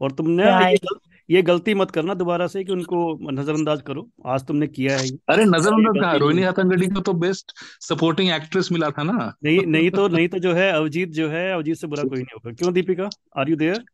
और 0.00 0.12
तुमने 0.12 0.44
ये 0.44 0.76
गल, 0.76 0.98
ये 1.28 1.42
गलती 1.42 1.74
मत 1.74 1.90
करना 1.90 2.14
दोबारा 2.14 2.46
से 2.46 2.62
कि 2.64 2.72
उनको 2.72 3.30
नजरअंदाज 3.32 3.82
करो। 3.82 4.06
आज 4.26 4.44
तुमने 4.46 4.66
किया 4.68 4.96
है 4.96 5.08
अरे 5.28 5.44
नजरअंदाज 5.44 6.00
कहा? 6.00 6.12
रोहिणी 6.14 6.42
हट्टंगडी 6.42 6.86
को 6.86 7.00
तो 7.00 7.12
बेस्ट 7.14 7.52
सपोर्टिंग 7.80 8.30
एक्ट्रेस 8.30 8.68
मिला 8.72 8.90
था 8.90 9.02
ना। 9.02 9.32
नहीं 9.44 9.66
नहीं 9.66 9.90
तो 9.90 10.06
नहीं 10.08 10.28
तो 10.28 10.38
जो 10.38 10.52
है 10.54 10.70
अवजीत 10.72 11.08
जो 11.10 11.28
है 11.28 11.52
अभिजीत 11.54 11.76
से 11.76 11.86
बुरा 11.86 12.02
कोई 12.02 12.18
नहीं 12.18 12.34
होगा। 12.34 12.52
क्यों 12.52 12.72
दीपिका? 12.74 13.08
आर 13.38 13.50
यू 13.50 13.56
देयर 13.56 13.84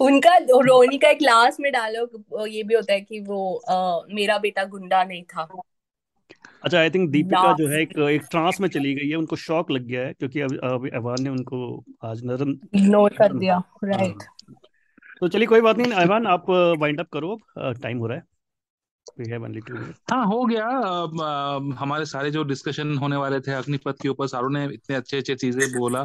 उनका 0.00 0.36
रोहिणी 0.38 0.98
का 0.98 1.08
एक 1.08 1.22
लास्ट 1.22 1.60
में 1.60 1.70
डायलॉग 1.72 2.48
ये 2.48 2.62
भी 2.62 2.74
होता 2.74 2.92
है 2.92 3.00
कि 3.00 3.20
वो 3.20 3.54
अ, 3.54 4.06
मेरा 4.14 4.38
बेटा 4.38 4.64
गुंडा 4.66 5.04
नहीं 5.04 5.22
था। 5.24 5.46
अच्छा 6.64 6.78
आई 6.78 6.90
थिंक 6.90 7.08
दीपिका 7.10 7.52
जो 7.58 7.68
है 7.68 7.80
एक 7.82 7.98
एक 8.00 8.26
ट्रांस 8.30 8.60
में 8.60 8.68
चली 8.68 8.94
गई 8.94 9.08
है 9.08 9.16
उनको 9.16 9.36
शॉक 9.44 9.70
लग 9.70 9.86
गया 9.86 10.06
है 10.06 10.12
क्योंकि 10.12 10.40
अब 10.40 10.58
अब 10.64 10.88
अहवान 10.92 11.22
ने 11.22 11.30
उनको 11.30 11.62
आज 12.04 12.20
नज़र 12.26 12.48
इग्नोर 12.74 13.14
कर 13.18 13.32
दिया 13.38 13.54
हाँ। 13.54 13.90
राइट 13.90 14.22
तो 15.20 15.28
चलिए 15.28 15.46
कोई 15.46 15.60
बात 15.60 15.78
नहीं 15.78 15.92
अहवान 15.92 16.26
आप 16.26 16.50
वाइंड 16.80 17.00
अप 17.00 17.08
करो 17.12 17.38
अब 17.58 17.80
टाइम 17.82 17.98
हो 17.98 18.06
रहा 18.06 18.16
है। 18.16 18.24
We 19.18 19.30
have 19.30 19.44
only 19.44 19.60
two 19.60 19.74
minute 19.74 20.12
हाँ 20.12 20.24
हो 20.26 20.44
गया। 20.46 20.66
हमारे 21.78 22.04
सारे 22.06 22.30
जो 22.30 22.42
डिस्कशन 22.44 22.96
होने 22.98 23.16
वाले 23.16 23.40
थे 23.40 23.52
अग्निपथ 23.52 24.02
के 24.02 24.08
ऊपर 24.08 24.26
सारों 24.26 24.50
ने 24.50 24.64
इतने 24.74 24.96
अच्छे 24.96 25.16
अच्छे 25.18 25.34
चीज़ें 25.34 25.66
बोला। 25.72 26.04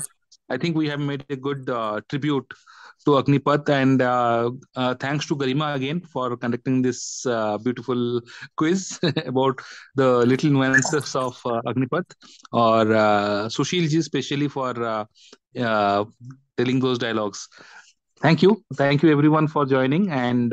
I 0.51 0.57
think 0.57 0.77
we 0.77 0.87
have 0.87 0.99
made 1.01 1.23
a 1.31 1.35
good 1.47 1.65
tribute 2.09 2.53
to 3.05 3.11
Agnipath. 3.11 3.69
And 3.69 4.01
uh, 4.01 4.51
uh, 4.75 4.95
thanks 4.95 5.25
to 5.27 5.35
Garima 5.35 5.75
again 5.75 6.01
for 6.01 6.35
conducting 6.37 6.81
this 6.81 7.25
uh, 7.25 7.57
beautiful 7.57 8.21
quiz 8.55 8.99
about 9.25 9.61
the 9.95 10.25
little 10.25 10.49
nuances 10.49 11.15
of 11.15 11.39
uh, 11.45 11.61
Agnipath, 11.65 12.11
or 12.51 12.93
uh, 12.93 13.47
Sushilji, 13.47 13.99
especially 13.99 14.47
for 14.47 14.83
uh, 14.83 15.05
telling 16.57 16.79
those 16.79 16.97
dialogues. 16.97 17.47
Thank 18.19 18.41
you. 18.41 18.63
Thank 18.73 19.03
you, 19.03 19.11
everyone, 19.11 19.47
for 19.47 19.65
joining. 19.65 20.09
And 20.09 20.51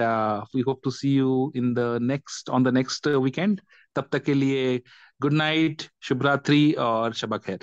we 0.53 0.62
hope 0.62 0.82
to 0.82 0.90
see 0.90 1.11
you 1.11 1.51
in 1.55 1.74
the 1.74 1.99
next 2.01 2.51
on 2.51 2.62
the 2.62 2.72
next 2.72 3.07
weekend. 3.07 3.62
Tab 3.95 4.11
tak 4.11 4.24
ke 4.24 4.34
liye, 4.34 4.82
good 5.20 5.32
night, 5.32 5.88
Shubhratri, 6.03 6.76
or 6.76 7.11
Shabakher. 7.11 7.62